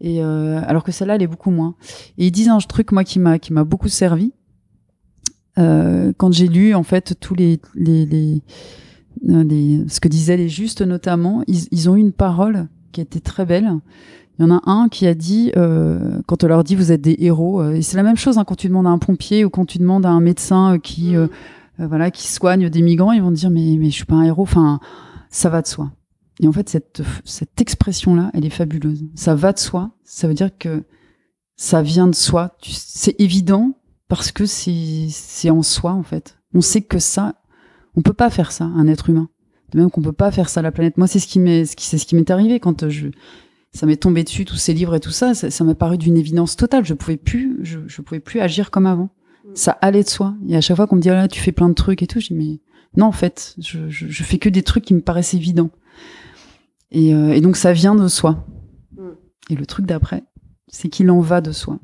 Et 0.00 0.22
euh, 0.22 0.60
alors 0.66 0.84
que 0.84 0.92
celle-là, 0.92 1.14
elle 1.14 1.22
est 1.22 1.26
beaucoup 1.28 1.50
moins. 1.50 1.74
Et 2.18 2.26
ils 2.26 2.30
disent 2.30 2.48
un 2.48 2.58
truc 2.58 2.92
moi 2.92 3.04
qui 3.04 3.18
m'a 3.18 3.38
qui 3.38 3.52
m'a 3.52 3.64
beaucoup 3.64 3.88
servi 3.88 4.32
euh, 5.56 6.12
quand 6.18 6.32
j'ai 6.32 6.48
lu 6.48 6.74
en 6.74 6.82
fait 6.82 7.18
tous 7.20 7.34
les 7.34 7.60
les, 7.74 8.04
les, 8.04 8.42
les 9.22 9.84
ce 9.88 10.00
que 10.00 10.08
disaient 10.08 10.36
les 10.36 10.48
justes 10.48 10.82
notamment. 10.82 11.42
Ils, 11.46 11.68
ils 11.70 11.88
ont 11.88 11.96
eu 11.96 12.00
une 12.00 12.12
parole 12.12 12.68
qui 12.92 13.00
était 13.00 13.20
très 13.20 13.46
belle. 13.46 13.70
Il 14.38 14.44
y 14.44 14.50
en 14.50 14.56
a 14.56 14.60
un 14.68 14.88
qui 14.88 15.06
a 15.06 15.14
dit, 15.14 15.52
euh, 15.56 16.20
quand 16.26 16.42
on 16.42 16.48
leur 16.48 16.64
dit 16.64 16.74
vous 16.74 16.90
êtes 16.90 17.00
des 17.00 17.16
héros, 17.20 17.62
euh, 17.62 17.74
et 17.74 17.82
c'est 17.82 17.96
la 17.96 18.02
même 18.02 18.16
chose 18.16 18.36
hein, 18.36 18.44
quand 18.44 18.56
tu 18.56 18.68
demandes 18.68 18.86
à 18.86 18.90
un 18.90 18.98
pompier 18.98 19.44
ou 19.44 19.50
quand 19.50 19.64
tu 19.64 19.78
demandes 19.78 20.04
à 20.04 20.10
un 20.10 20.20
médecin 20.20 20.74
euh, 20.74 20.78
qui, 20.78 21.14
euh, 21.14 21.28
euh, 21.78 21.86
voilà, 21.86 22.10
qui 22.10 22.26
soigne 22.26 22.68
des 22.68 22.82
migrants, 22.82 23.12
ils 23.12 23.22
vont 23.22 23.30
dire 23.30 23.50
mais 23.50 23.76
mais 23.78 23.90
je 23.90 23.94
suis 23.94 24.04
pas 24.04 24.16
un 24.16 24.24
héros. 24.24 24.42
Enfin, 24.42 24.80
ça 25.30 25.48
va 25.50 25.62
de 25.62 25.68
soi. 25.68 25.92
Et 26.40 26.48
en 26.48 26.52
fait, 26.52 26.68
cette 26.68 27.02
cette 27.24 27.60
expression 27.60 28.16
là, 28.16 28.30
elle 28.34 28.44
est 28.44 28.50
fabuleuse. 28.50 29.04
Ça 29.14 29.36
va 29.36 29.52
de 29.52 29.58
soi. 29.58 29.92
Ça 30.02 30.26
veut 30.26 30.34
dire 30.34 30.50
que 30.58 30.82
ça 31.56 31.82
vient 31.82 32.08
de 32.08 32.14
soi. 32.14 32.56
C'est 32.62 33.14
évident 33.20 33.78
parce 34.08 34.32
que 34.32 34.46
c'est 34.46 35.06
c'est 35.10 35.50
en 35.50 35.62
soi 35.62 35.92
en 35.92 36.02
fait. 36.02 36.38
On 36.54 36.60
sait 36.60 36.82
que 36.82 36.98
ça, 36.98 37.36
on 37.94 38.02
peut 38.02 38.12
pas 38.12 38.30
faire 38.30 38.50
ça, 38.50 38.64
un 38.64 38.88
être 38.88 39.10
humain. 39.10 39.28
De 39.72 39.78
même 39.78 39.90
qu'on 39.90 40.02
peut 40.02 40.12
pas 40.12 40.32
faire 40.32 40.48
ça 40.48 40.60
la 40.62 40.72
planète. 40.72 40.98
Moi, 40.98 41.06
c'est 41.06 41.18
ce 41.18 41.26
qui 41.26 41.40
m'est, 41.40 41.64
c'est 41.64 41.98
ce 41.98 42.06
qui 42.06 42.14
m'est 42.14 42.30
arrivé 42.30 42.60
quand 42.60 42.88
je, 42.88 43.08
ça 43.74 43.86
m'est 43.86 43.96
tombé 43.96 44.22
dessus 44.22 44.44
tous 44.44 44.56
ces 44.56 44.72
livres 44.72 44.94
et 44.94 45.00
tout 45.00 45.10
ça, 45.10 45.34
ça 45.34 45.64
m'a 45.64 45.74
paru 45.74 45.98
d'une 45.98 46.16
évidence 46.16 46.54
totale. 46.56 46.84
Je 46.84 46.94
pouvais 46.94 47.16
plus, 47.16 47.58
je, 47.62 47.80
je, 47.86 48.02
pouvais 48.02 48.20
plus 48.20 48.40
agir 48.40 48.70
comme 48.70 48.86
avant. 48.86 49.10
Mm. 49.44 49.50
Ça 49.54 49.72
allait 49.72 50.04
de 50.04 50.08
soi. 50.08 50.34
Et 50.48 50.56
à 50.56 50.60
chaque 50.60 50.76
fois 50.76 50.86
qu'on 50.86 50.96
me 50.96 51.00
dit 51.00 51.10
oh 51.10 51.14
là 51.14 51.26
tu 51.26 51.40
fais 51.40 51.52
plein 51.52 51.68
de 51.68 51.74
trucs 51.74 52.02
et 52.02 52.06
tout, 52.06 52.20
je 52.20 52.28
dis 52.28 52.34
mais 52.34 52.60
non 52.96 53.06
en 53.06 53.12
fait, 53.12 53.56
je, 53.58 53.88
je, 53.88 54.06
je 54.08 54.22
fais 54.22 54.38
que 54.38 54.48
des 54.48 54.62
trucs 54.62 54.84
qui 54.84 54.94
me 54.94 55.00
paraissent 55.00 55.34
évidents. 55.34 55.70
Et, 56.92 57.12
euh, 57.14 57.32
et 57.32 57.40
donc 57.40 57.56
ça 57.56 57.72
vient 57.72 57.96
de 57.96 58.06
soi. 58.06 58.46
Mm. 58.96 59.08
Et 59.50 59.54
le 59.56 59.66
truc 59.66 59.86
d'après, 59.86 60.22
c'est 60.68 60.88
qu'il 60.88 61.10
en 61.10 61.20
va 61.20 61.40
de 61.40 61.50
soi. 61.50 61.80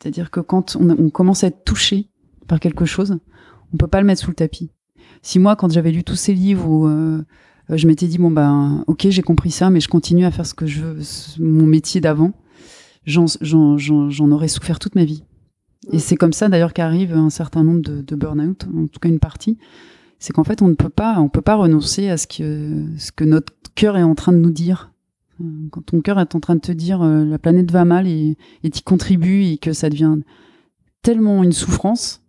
C'est-à-dire 0.00 0.30
que 0.30 0.40
quand 0.40 0.76
on, 0.76 0.88
on, 0.90 1.10
commence 1.10 1.44
à 1.44 1.48
être 1.48 1.64
touché 1.64 2.08
par 2.46 2.58
quelque 2.58 2.86
chose, 2.86 3.18
on 3.74 3.76
peut 3.76 3.86
pas 3.86 4.00
le 4.00 4.06
mettre 4.06 4.22
sous 4.22 4.30
le 4.30 4.34
tapis. 4.34 4.70
Si 5.20 5.38
moi, 5.38 5.56
quand 5.56 5.70
j'avais 5.70 5.90
lu 5.90 6.04
tous 6.04 6.16
ces 6.16 6.32
livres 6.32 6.66
où 6.68 6.86
euh, 6.86 7.22
je 7.70 7.86
m'étais 7.86 8.06
dit 8.06 8.18
bon 8.18 8.30
ben 8.30 8.84
ok 8.86 9.08
j'ai 9.10 9.22
compris 9.22 9.50
ça 9.50 9.70
mais 9.70 9.80
je 9.80 9.88
continue 9.88 10.24
à 10.24 10.30
faire 10.30 10.46
ce 10.46 10.54
que 10.54 10.66
je 10.66 10.80
veux 10.80 11.02
mon 11.38 11.66
métier 11.66 12.00
d'avant. 12.00 12.32
J'en 13.04 13.26
aurais 14.30 14.48
souffert 14.48 14.78
toute 14.78 14.94
ma 14.94 15.04
vie. 15.04 15.24
Et 15.92 15.98
c'est 15.98 16.16
comme 16.16 16.32
ça 16.32 16.48
d'ailleurs 16.48 16.72
qu'arrive 16.72 17.14
un 17.14 17.30
certain 17.30 17.64
nombre 17.64 17.80
de, 17.80 18.02
de 18.02 18.16
burn-out 18.16 18.66
en 18.74 18.86
tout 18.86 19.00
cas 19.00 19.08
une 19.08 19.20
partie. 19.20 19.58
C'est 20.18 20.32
qu'en 20.32 20.44
fait 20.44 20.62
on 20.62 20.68
ne 20.68 20.74
peut 20.74 20.88
pas 20.88 21.18
on 21.18 21.28
peut 21.28 21.42
pas 21.42 21.56
renoncer 21.56 22.08
à 22.08 22.16
ce 22.16 22.26
que 22.26 22.84
ce 22.98 23.12
que 23.12 23.24
notre 23.24 23.52
cœur 23.74 23.96
est 23.96 24.02
en 24.02 24.14
train 24.14 24.32
de 24.32 24.38
nous 24.38 24.50
dire. 24.50 24.92
Euh, 25.40 25.44
quand 25.70 25.82
ton 25.86 26.00
cœur 26.00 26.18
est 26.18 26.34
en 26.34 26.40
train 26.40 26.56
de 26.56 26.60
te 26.60 26.72
dire 26.72 27.02
euh, 27.02 27.24
la 27.24 27.38
planète 27.38 27.70
va 27.70 27.84
mal 27.84 28.06
et 28.06 28.36
t'y 28.70 28.82
contribues 28.82 29.44
et 29.44 29.58
que 29.58 29.72
ça 29.72 29.88
devient 29.88 30.16
tellement 31.02 31.42
une 31.42 31.52
souffrance 31.52 32.22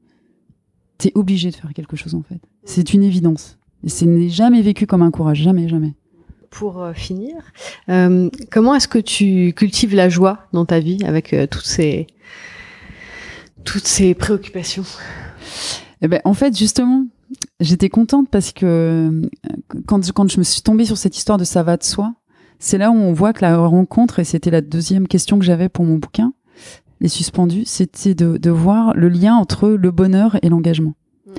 t'es 0.99 1.11
obligé 1.15 1.49
de 1.49 1.55
faire 1.55 1.73
quelque 1.73 1.95
chose 1.95 2.13
en 2.13 2.21
fait. 2.21 2.41
C'est 2.63 2.93
une 2.93 3.01
évidence 3.01 3.57
ce 3.87 4.05
n'est 4.05 4.29
jamais 4.29 4.61
vécu 4.61 4.85
comme 4.85 5.01
un 5.01 5.11
courage, 5.11 5.41
jamais, 5.41 5.69
jamais. 5.69 5.93
Pour 6.49 6.81
euh, 6.81 6.93
finir, 6.93 7.35
euh, 7.89 8.29
comment 8.51 8.73
est-ce 8.75 8.87
que 8.87 8.99
tu 8.99 9.53
cultives 9.55 9.95
la 9.95 10.09
joie 10.09 10.47
dans 10.51 10.65
ta 10.65 10.79
vie 10.79 11.03
avec 11.05 11.33
euh, 11.33 11.45
toutes 11.45 11.65
ces 11.65 12.07
toutes 13.63 13.87
ces 13.87 14.15
préoccupations? 14.15 14.85
Eh 16.01 16.07
ben, 16.07 16.21
en 16.23 16.33
fait, 16.33 16.57
justement, 16.57 17.05
j'étais 17.59 17.89
contente 17.89 18.29
parce 18.29 18.51
que 18.51 19.21
quand, 19.85 20.11
quand 20.11 20.31
je 20.31 20.39
me 20.39 20.43
suis 20.43 20.61
tombée 20.61 20.85
sur 20.85 20.97
cette 20.97 21.17
histoire 21.17 21.37
de 21.37 21.43
ça 21.43 21.61
va 21.61 21.77
de 21.77 21.83
soi, 21.83 22.13
c'est 22.57 22.77
là 22.77 22.89
où 22.89 22.95
on 22.95 23.13
voit 23.13 23.33
que 23.33 23.41
la 23.41 23.57
rencontre, 23.57 24.19
et 24.19 24.23
c'était 24.23 24.51
la 24.51 24.61
deuxième 24.61 25.07
question 25.07 25.39
que 25.39 25.45
j'avais 25.45 25.69
pour 25.69 25.85
mon 25.85 25.97
bouquin, 25.97 26.33
Les 26.99 27.07
Suspendus, 27.07 27.65
c'était 27.65 28.15
de, 28.15 28.37
de, 28.37 28.49
voir 28.49 28.93
le 28.95 29.07
lien 29.07 29.35
entre 29.35 29.69
le 29.69 29.91
bonheur 29.91 30.37
et 30.41 30.49
l'engagement. 30.49 30.95
Mm. 31.25 31.31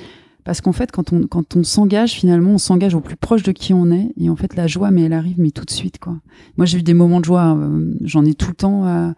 Parce 0.44 0.60
qu'en 0.60 0.72
fait, 0.72 0.90
quand 0.90 1.12
on, 1.12 1.26
quand 1.26 1.56
on 1.56 1.62
s'engage, 1.62 2.12
finalement, 2.12 2.52
on 2.52 2.58
s'engage 2.58 2.94
au 2.94 3.00
plus 3.00 3.16
proche 3.16 3.42
de 3.42 3.52
qui 3.52 3.74
on 3.74 3.90
est. 3.90 4.12
Et 4.16 4.30
en 4.30 4.36
fait, 4.36 4.56
la 4.56 4.66
joie, 4.66 4.90
mais 4.90 5.02
elle 5.02 5.12
arrive, 5.12 5.38
mais 5.38 5.50
tout 5.50 5.64
de 5.64 5.70
suite, 5.70 5.98
quoi. 5.98 6.16
Moi, 6.56 6.66
j'ai 6.66 6.78
eu 6.78 6.82
des 6.82 6.94
moments 6.94 7.20
de 7.20 7.24
joie, 7.24 7.56
euh, 7.56 7.94
j'en 8.02 8.24
ai 8.24 8.34
tout 8.34 8.48
le 8.48 8.54
temps. 8.54 8.86
Euh, 8.86 9.10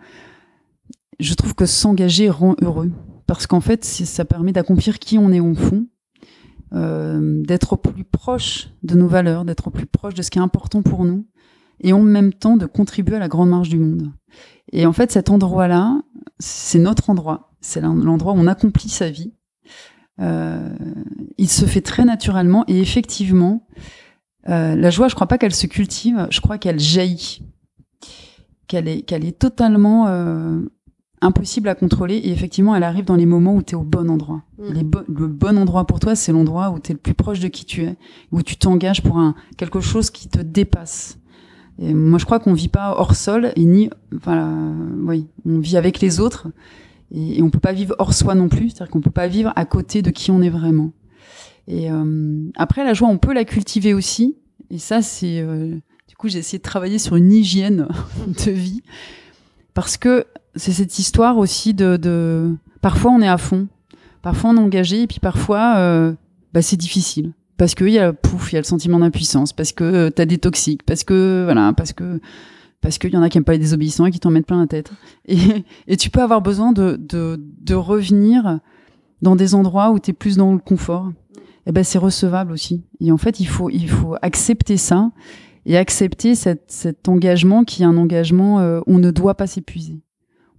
je 1.20 1.34
trouve 1.34 1.54
que 1.54 1.66
s'engager 1.66 2.28
rend 2.28 2.56
heureux. 2.60 2.90
Parce 3.26 3.46
qu'en 3.46 3.60
fait, 3.60 3.84
ça 3.84 4.24
permet 4.24 4.52
d'accomplir 4.52 4.98
qui 4.98 5.18
on 5.18 5.30
est 5.32 5.40
au 5.40 5.54
fond 5.54 5.86
euh, 6.74 7.42
d'être 7.44 7.74
au 7.74 7.76
plus 7.76 8.04
proche 8.04 8.70
de 8.82 8.94
nos 8.94 9.06
valeurs, 9.06 9.44
d'être 9.44 9.68
au 9.68 9.70
plus 9.70 9.86
proche 9.86 10.14
de 10.14 10.22
ce 10.22 10.30
qui 10.30 10.38
est 10.38 10.42
important 10.42 10.82
pour 10.82 11.04
nous, 11.04 11.26
et 11.80 11.92
en 11.92 12.00
même 12.00 12.32
temps 12.32 12.56
de 12.56 12.64
contribuer 12.66 13.16
à 13.16 13.18
la 13.18 13.28
grande 13.28 13.50
marche 13.50 13.68
du 13.68 13.78
monde. 13.78 14.10
Et 14.72 14.86
en 14.86 14.92
fait, 14.92 15.12
cet 15.12 15.28
endroit-là, 15.28 16.00
c'est 16.38 16.78
notre 16.78 17.10
endroit. 17.10 17.52
C'est 17.60 17.80
l'endroit 17.80 18.32
où 18.32 18.36
on 18.36 18.46
accomplit 18.46 18.88
sa 18.88 19.10
vie. 19.10 19.32
Euh, 20.20 20.68
il 21.38 21.48
se 21.48 21.64
fait 21.64 21.80
très 21.80 22.04
naturellement 22.04 22.64
et 22.68 22.80
effectivement, 22.80 23.66
euh, 24.48 24.74
la 24.76 24.90
joie, 24.90 25.08
je 25.08 25.14
crois 25.14 25.26
pas 25.26 25.38
qu'elle 25.38 25.54
se 25.54 25.66
cultive, 25.66 26.26
je 26.30 26.40
crois 26.40 26.58
qu'elle 26.58 26.78
jaillit, 26.78 27.42
qu'elle 28.66 28.88
est, 28.88 29.02
qu'elle 29.02 29.24
est 29.24 29.38
totalement 29.38 30.06
euh, 30.08 30.60
impossible 31.20 31.68
à 31.68 31.74
contrôler 31.74 32.16
et 32.16 32.30
effectivement 32.30 32.74
elle 32.74 32.82
arrive 32.82 33.04
dans 33.04 33.16
les 33.16 33.26
moments 33.26 33.54
où 33.54 33.62
tu 33.62 33.72
es 33.72 33.74
au 33.76 33.84
bon 33.84 34.10
endroit. 34.10 34.42
Mm. 34.58 34.90
le 35.08 35.26
bon 35.26 35.58
endroit 35.58 35.86
pour 35.86 36.00
toi, 36.00 36.14
c'est 36.14 36.32
l'endroit 36.32 36.70
où 36.70 36.78
tu 36.78 36.92
es 36.92 36.94
le 36.94 37.00
plus 37.00 37.14
proche 37.14 37.40
de 37.40 37.48
qui 37.48 37.64
tu 37.64 37.84
es, 37.84 37.96
où 38.32 38.42
tu 38.42 38.56
t'engages 38.56 39.02
pour 39.02 39.18
un 39.18 39.34
quelque 39.56 39.80
chose 39.80 40.10
qui 40.10 40.28
te 40.28 40.40
dépasse. 40.40 41.18
Et 41.78 41.94
moi 41.94 42.18
je 42.18 42.26
crois 42.26 42.38
qu'on 42.38 42.52
vit 42.52 42.68
pas 42.68 42.94
hors 42.98 43.14
sol 43.14 43.52
et 43.56 43.64
ni 43.64 43.88
voilà, 44.10 44.52
oui, 45.06 45.26
on 45.46 45.58
vit 45.58 45.78
avec 45.78 46.00
les 46.00 46.20
autres 46.20 46.48
et, 47.14 47.38
et 47.38 47.42
on 47.42 47.50
peut 47.50 47.60
pas 47.60 47.72
vivre 47.72 47.94
hors 47.98 48.14
soi 48.14 48.34
non 48.34 48.48
plus, 48.48 48.70
c'est-à-dire 48.70 48.90
qu'on 48.90 49.00
peut 49.00 49.10
pas 49.10 49.28
vivre 49.28 49.52
à 49.56 49.64
côté 49.64 50.02
de 50.02 50.10
qui 50.10 50.30
on 50.30 50.42
est 50.42 50.50
vraiment. 50.50 50.92
Et 51.68 51.90
euh, 51.90 52.50
après 52.56 52.84
la 52.84 52.94
joie, 52.94 53.08
on 53.08 53.18
peut 53.18 53.32
la 53.32 53.44
cultiver 53.44 53.94
aussi 53.94 54.36
et 54.70 54.78
ça 54.78 55.02
c'est 55.02 55.40
euh, 55.40 55.76
du 56.08 56.16
coup 56.16 56.28
j'ai 56.28 56.38
essayé 56.38 56.58
de 56.58 56.62
travailler 56.62 56.98
sur 56.98 57.16
une 57.16 57.32
hygiène 57.32 57.86
de 58.46 58.50
vie 58.50 58.82
parce 59.74 59.96
que 59.96 60.26
c'est 60.56 60.72
cette 60.72 60.98
histoire 60.98 61.38
aussi 61.38 61.72
de, 61.72 61.96
de, 61.96 62.54
Parfois, 62.82 63.12
on 63.12 63.22
est 63.22 63.28
à 63.28 63.38
fond. 63.38 63.68
Parfois, 64.20 64.50
on 64.50 64.56
est 64.56 64.60
engagé. 64.60 65.02
Et 65.02 65.06
puis, 65.06 65.20
parfois, 65.20 65.76
euh, 65.78 66.12
bah, 66.52 66.60
c'est 66.60 66.76
difficile. 66.76 67.32
Parce 67.56 67.74
qu'il 67.74 67.90
y 67.90 67.98
a 67.98 68.12
pouf, 68.12 68.52
il 68.52 68.56
y 68.56 68.58
a 68.58 68.60
le 68.60 68.66
sentiment 68.66 68.98
d'impuissance. 68.98 69.52
Parce 69.52 69.72
que 69.72 69.84
euh, 69.84 70.10
t'as 70.10 70.26
des 70.26 70.38
toxiques. 70.38 70.82
Parce 70.82 71.04
que, 71.04 71.42
voilà, 71.44 71.72
parce 71.74 71.92
que. 71.92 72.20
Parce 72.82 72.98
qu'il 72.98 73.12
y 73.12 73.16
en 73.16 73.22
a 73.22 73.30
qui 73.30 73.38
aiment 73.38 73.44
pas 73.44 73.52
les 73.52 73.58
désobéissants 73.58 74.06
et 74.06 74.10
qui 74.10 74.20
t'en 74.20 74.30
mettent 74.30 74.46
plein 74.46 74.60
la 74.60 74.66
tête. 74.66 74.92
Et, 75.26 75.96
tu 75.96 76.10
peux 76.10 76.20
avoir 76.20 76.42
besoin 76.42 76.72
de, 76.72 76.96
de, 77.00 77.40
de 77.60 77.74
revenir 77.74 78.58
dans 79.22 79.36
des 79.36 79.54
endroits 79.54 79.90
où 79.92 79.98
tu 79.98 80.10
es 80.10 80.14
plus 80.14 80.36
dans 80.36 80.52
le 80.52 80.58
confort. 80.58 81.10
Et 81.66 81.72
ben 81.72 81.84
c'est 81.84 81.98
recevable 81.98 82.52
aussi. 82.52 82.82
Et 83.00 83.12
en 83.12 83.16
fait, 83.16 83.40
il 83.40 83.46
faut, 83.46 83.70
il 83.70 83.88
faut 83.88 84.16
accepter 84.20 84.76
ça 84.76 85.12
et 85.64 85.76
accepter 85.76 86.34
cette, 86.34 86.64
cet 86.66 87.08
engagement 87.08 87.64
qui 87.64 87.82
est 87.82 87.86
un 87.86 87.96
engagement 87.96 88.58
euh, 88.58 88.80
on 88.86 88.98
ne 88.98 89.10
doit 89.10 89.36
pas 89.36 89.46
s'épuiser. 89.46 90.00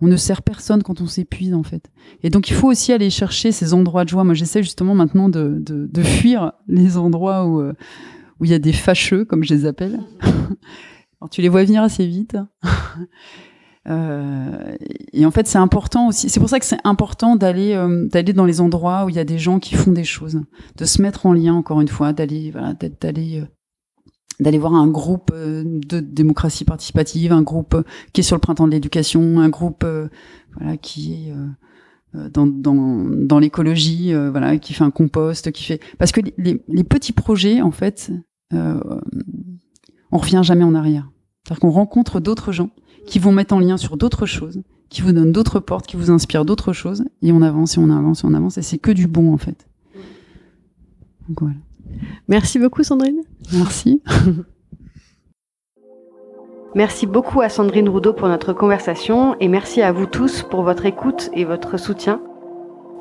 On 0.02 0.08
ne 0.08 0.16
sert 0.16 0.42
personne 0.42 0.84
quand 0.84 1.02
on 1.02 1.08
s'épuise 1.08 1.54
en 1.54 1.64
fait. 1.64 1.92
Et 2.24 2.30
donc 2.30 2.50
il 2.50 2.54
faut 2.54 2.70
aussi 2.70 2.92
aller 2.92 3.10
chercher 3.10 3.52
ces 3.52 3.74
endroits 3.74 4.06
de 4.06 4.10
joie. 4.10 4.24
Moi 4.24 4.34
j'essaie 4.34 4.64
justement 4.64 4.96
maintenant 4.96 5.30
de, 5.30 5.60
de, 5.60 5.88
de, 5.92 6.04
fuir 6.04 6.54
les 6.68 6.98
endroits 6.98 7.46
où 7.46 7.62
euh, 7.62 7.74
où 8.40 8.46
il 8.46 8.52
y 8.52 8.54
a 8.54 8.60
des 8.60 8.74
fâcheux 8.74 9.26
comme 9.26 9.44
je 9.44 9.54
les 9.54 9.66
appelle. 9.66 10.00
Tu 11.32 11.42
les 11.42 11.50
vois 11.50 11.64
venir 11.64 11.84
assez 11.84 12.06
vite. 12.06 12.38
Euh, 13.90 14.76
et 15.12 15.26
en 15.26 15.32
fait, 15.32 15.48
c'est 15.48 15.58
important 15.58 16.08
aussi. 16.08 16.30
C'est 16.30 16.40
pour 16.40 16.50
ça 16.50 16.60
que 16.60 16.66
c'est 16.66 16.80
important 16.84 17.36
d'aller 17.36 17.74
euh, 17.74 18.08
d'aller 18.08 18.34
dans 18.34 18.46
les 18.46 18.62
endroits 18.62 19.06
où 19.06 19.10
il 19.10 19.16
y 19.16 19.20
a 19.20 19.26
des 19.26 19.38
gens 19.38 19.60
qui 19.60 19.76
font 19.76 19.92
des 19.92 20.04
choses, 20.04 20.42
de 20.78 20.86
se 20.86 21.02
mettre 21.02 21.26
en 21.26 21.34
lien 21.34 21.54
encore 21.54 21.82
une 21.82 21.88
fois, 21.88 22.14
d'aller 22.14 22.52
voilà, 22.52 22.74
d'aller 22.74 23.42
euh, 23.42 23.46
d'aller 24.40 24.58
voir 24.58 24.74
un 24.74 24.88
groupe 24.88 25.32
de 25.36 26.00
démocratie 26.00 26.66
participative, 26.66 27.32
un 27.32 27.42
groupe 27.42 27.76
qui 28.14 28.22
est 28.22 28.24
sur 28.24 28.36
le 28.36 28.42
printemps 28.42 28.68
de 28.68 28.72
l'éducation, 28.72 29.40
un 29.40 29.50
groupe 29.50 29.86
voilà 30.58 30.78
qui 30.78 31.14
est 31.14 31.34
dans, 32.30 32.48
dans, 32.48 33.40
l'écologie, 33.40 34.12
voilà 34.14 34.58
qui 34.58 34.74
fait 34.74 34.84
un 34.84 34.92
compost, 34.92 35.52
qui 35.52 35.64
fait 35.64 35.80
parce 36.00 36.12
que 36.12 36.22
les, 36.38 36.64
les 36.68 36.84
petits 36.84 37.14
projets 37.14 37.62
en 37.62 37.70
fait, 37.72 38.12
on 38.52 40.18
revient 40.18 40.42
jamais 40.44 40.64
en 40.64 40.74
arrière. 40.74 41.13
C'est-à-dire 41.44 41.60
qu'on 41.60 41.72
rencontre 41.72 42.20
d'autres 42.20 42.52
gens 42.52 42.70
qui 43.06 43.20
vont 43.20 43.32
mettre 43.32 43.54
en 43.54 43.60
lien 43.60 43.78
sur 43.78 43.98
d'autres 43.98 44.26
choses, 44.26 44.62
qui 44.90 45.02
vous 45.02 45.12
donnent 45.12 45.34
d'autres 45.34 45.60
portes, 45.60 45.86
qui 45.86 45.98
vous 45.98 46.10
inspirent 46.10 46.46
d'autres 46.46 46.72
choses, 46.72 47.04
et 47.22 47.32
on 47.32 47.42
avance 47.42 47.78
et 47.78 47.80
on 47.80 47.90
avance 47.90 48.24
et 48.24 48.28
on 48.28 48.34
avance, 48.34 48.58
et 48.58 48.62
c'est 48.62 48.78
que 48.78 48.92
du 48.92 49.08
bon 49.08 49.34
en 49.34 49.38
fait. 49.38 49.68
Donc 51.28 51.42
voilà. 51.42 51.56
Merci 52.28 52.60
beaucoup 52.60 52.84
Sandrine. 52.84 53.22
Merci. 53.52 54.02
Merci 56.76 57.06
beaucoup 57.06 57.42
à 57.42 57.50
Sandrine 57.50 57.88
Roudot 57.88 58.14
pour 58.14 58.28
notre 58.28 58.52
conversation 58.52 59.36
et 59.40 59.48
merci 59.48 59.84
à 59.84 59.92
vous 59.92 60.08
tous 60.08 60.42
pour 60.42 60.64
votre 60.64 60.88
écoute 60.88 61.30
et 61.34 61.46
votre 61.46 61.78
soutien. 61.78 62.20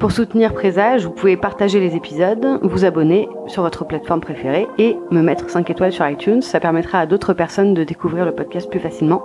Pour 0.03 0.11
soutenir 0.11 0.53
Présage, 0.53 1.05
vous 1.05 1.13
pouvez 1.13 1.37
partager 1.37 1.79
les 1.79 1.95
épisodes, 1.95 2.59
vous 2.63 2.85
abonner 2.85 3.29
sur 3.47 3.63
votre 3.63 3.85
plateforme 3.85 4.21
préférée 4.21 4.67
et 4.77 4.97
me 5.13 5.23
mettre 5.23 5.49
5 5.49 5.71
étoiles 5.71 5.93
sur 5.93 6.09
iTunes. 6.09 6.43
Ça 6.43 6.59
permettra 6.59 6.99
à 6.99 7.07
d'autres 7.07 7.35
personnes 7.35 7.73
de 7.73 7.85
découvrir 7.85 8.25
le 8.25 8.35
podcast 8.35 8.69
plus 8.69 8.81
facilement. 8.81 9.23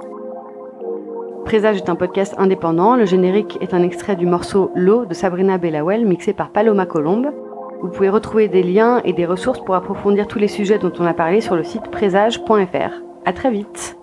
Présage 1.45 1.77
est 1.77 1.89
un 1.89 1.95
podcast 1.95 2.35
indépendant. 2.37 2.95
Le 2.95 3.05
générique 3.05 3.57
est 3.59 3.73
un 3.73 3.81
extrait 3.81 4.15
du 4.15 4.27
morceau 4.27 4.69
L'eau 4.75 5.05
de 5.05 5.15
Sabrina 5.15 5.57
Bellawell 5.57 6.05
mixé 6.05 6.33
par 6.33 6.51
Paloma 6.51 6.85
Colombe. 6.85 7.31
Vous 7.81 7.89
pouvez 7.89 8.09
retrouver 8.09 8.47
des 8.47 8.61
liens 8.61 9.01
et 9.03 9.13
des 9.13 9.25
ressources 9.25 9.65
pour 9.65 9.73
approfondir 9.73 10.27
tous 10.27 10.37
les 10.37 10.47
sujets 10.47 10.77
dont 10.77 10.93
on 10.99 11.07
a 11.07 11.15
parlé 11.15 11.41
sur 11.41 11.55
le 11.55 11.63
site 11.63 11.89
présage.fr. 11.89 13.01
À 13.25 13.33
très 13.33 13.49
vite! 13.49 13.97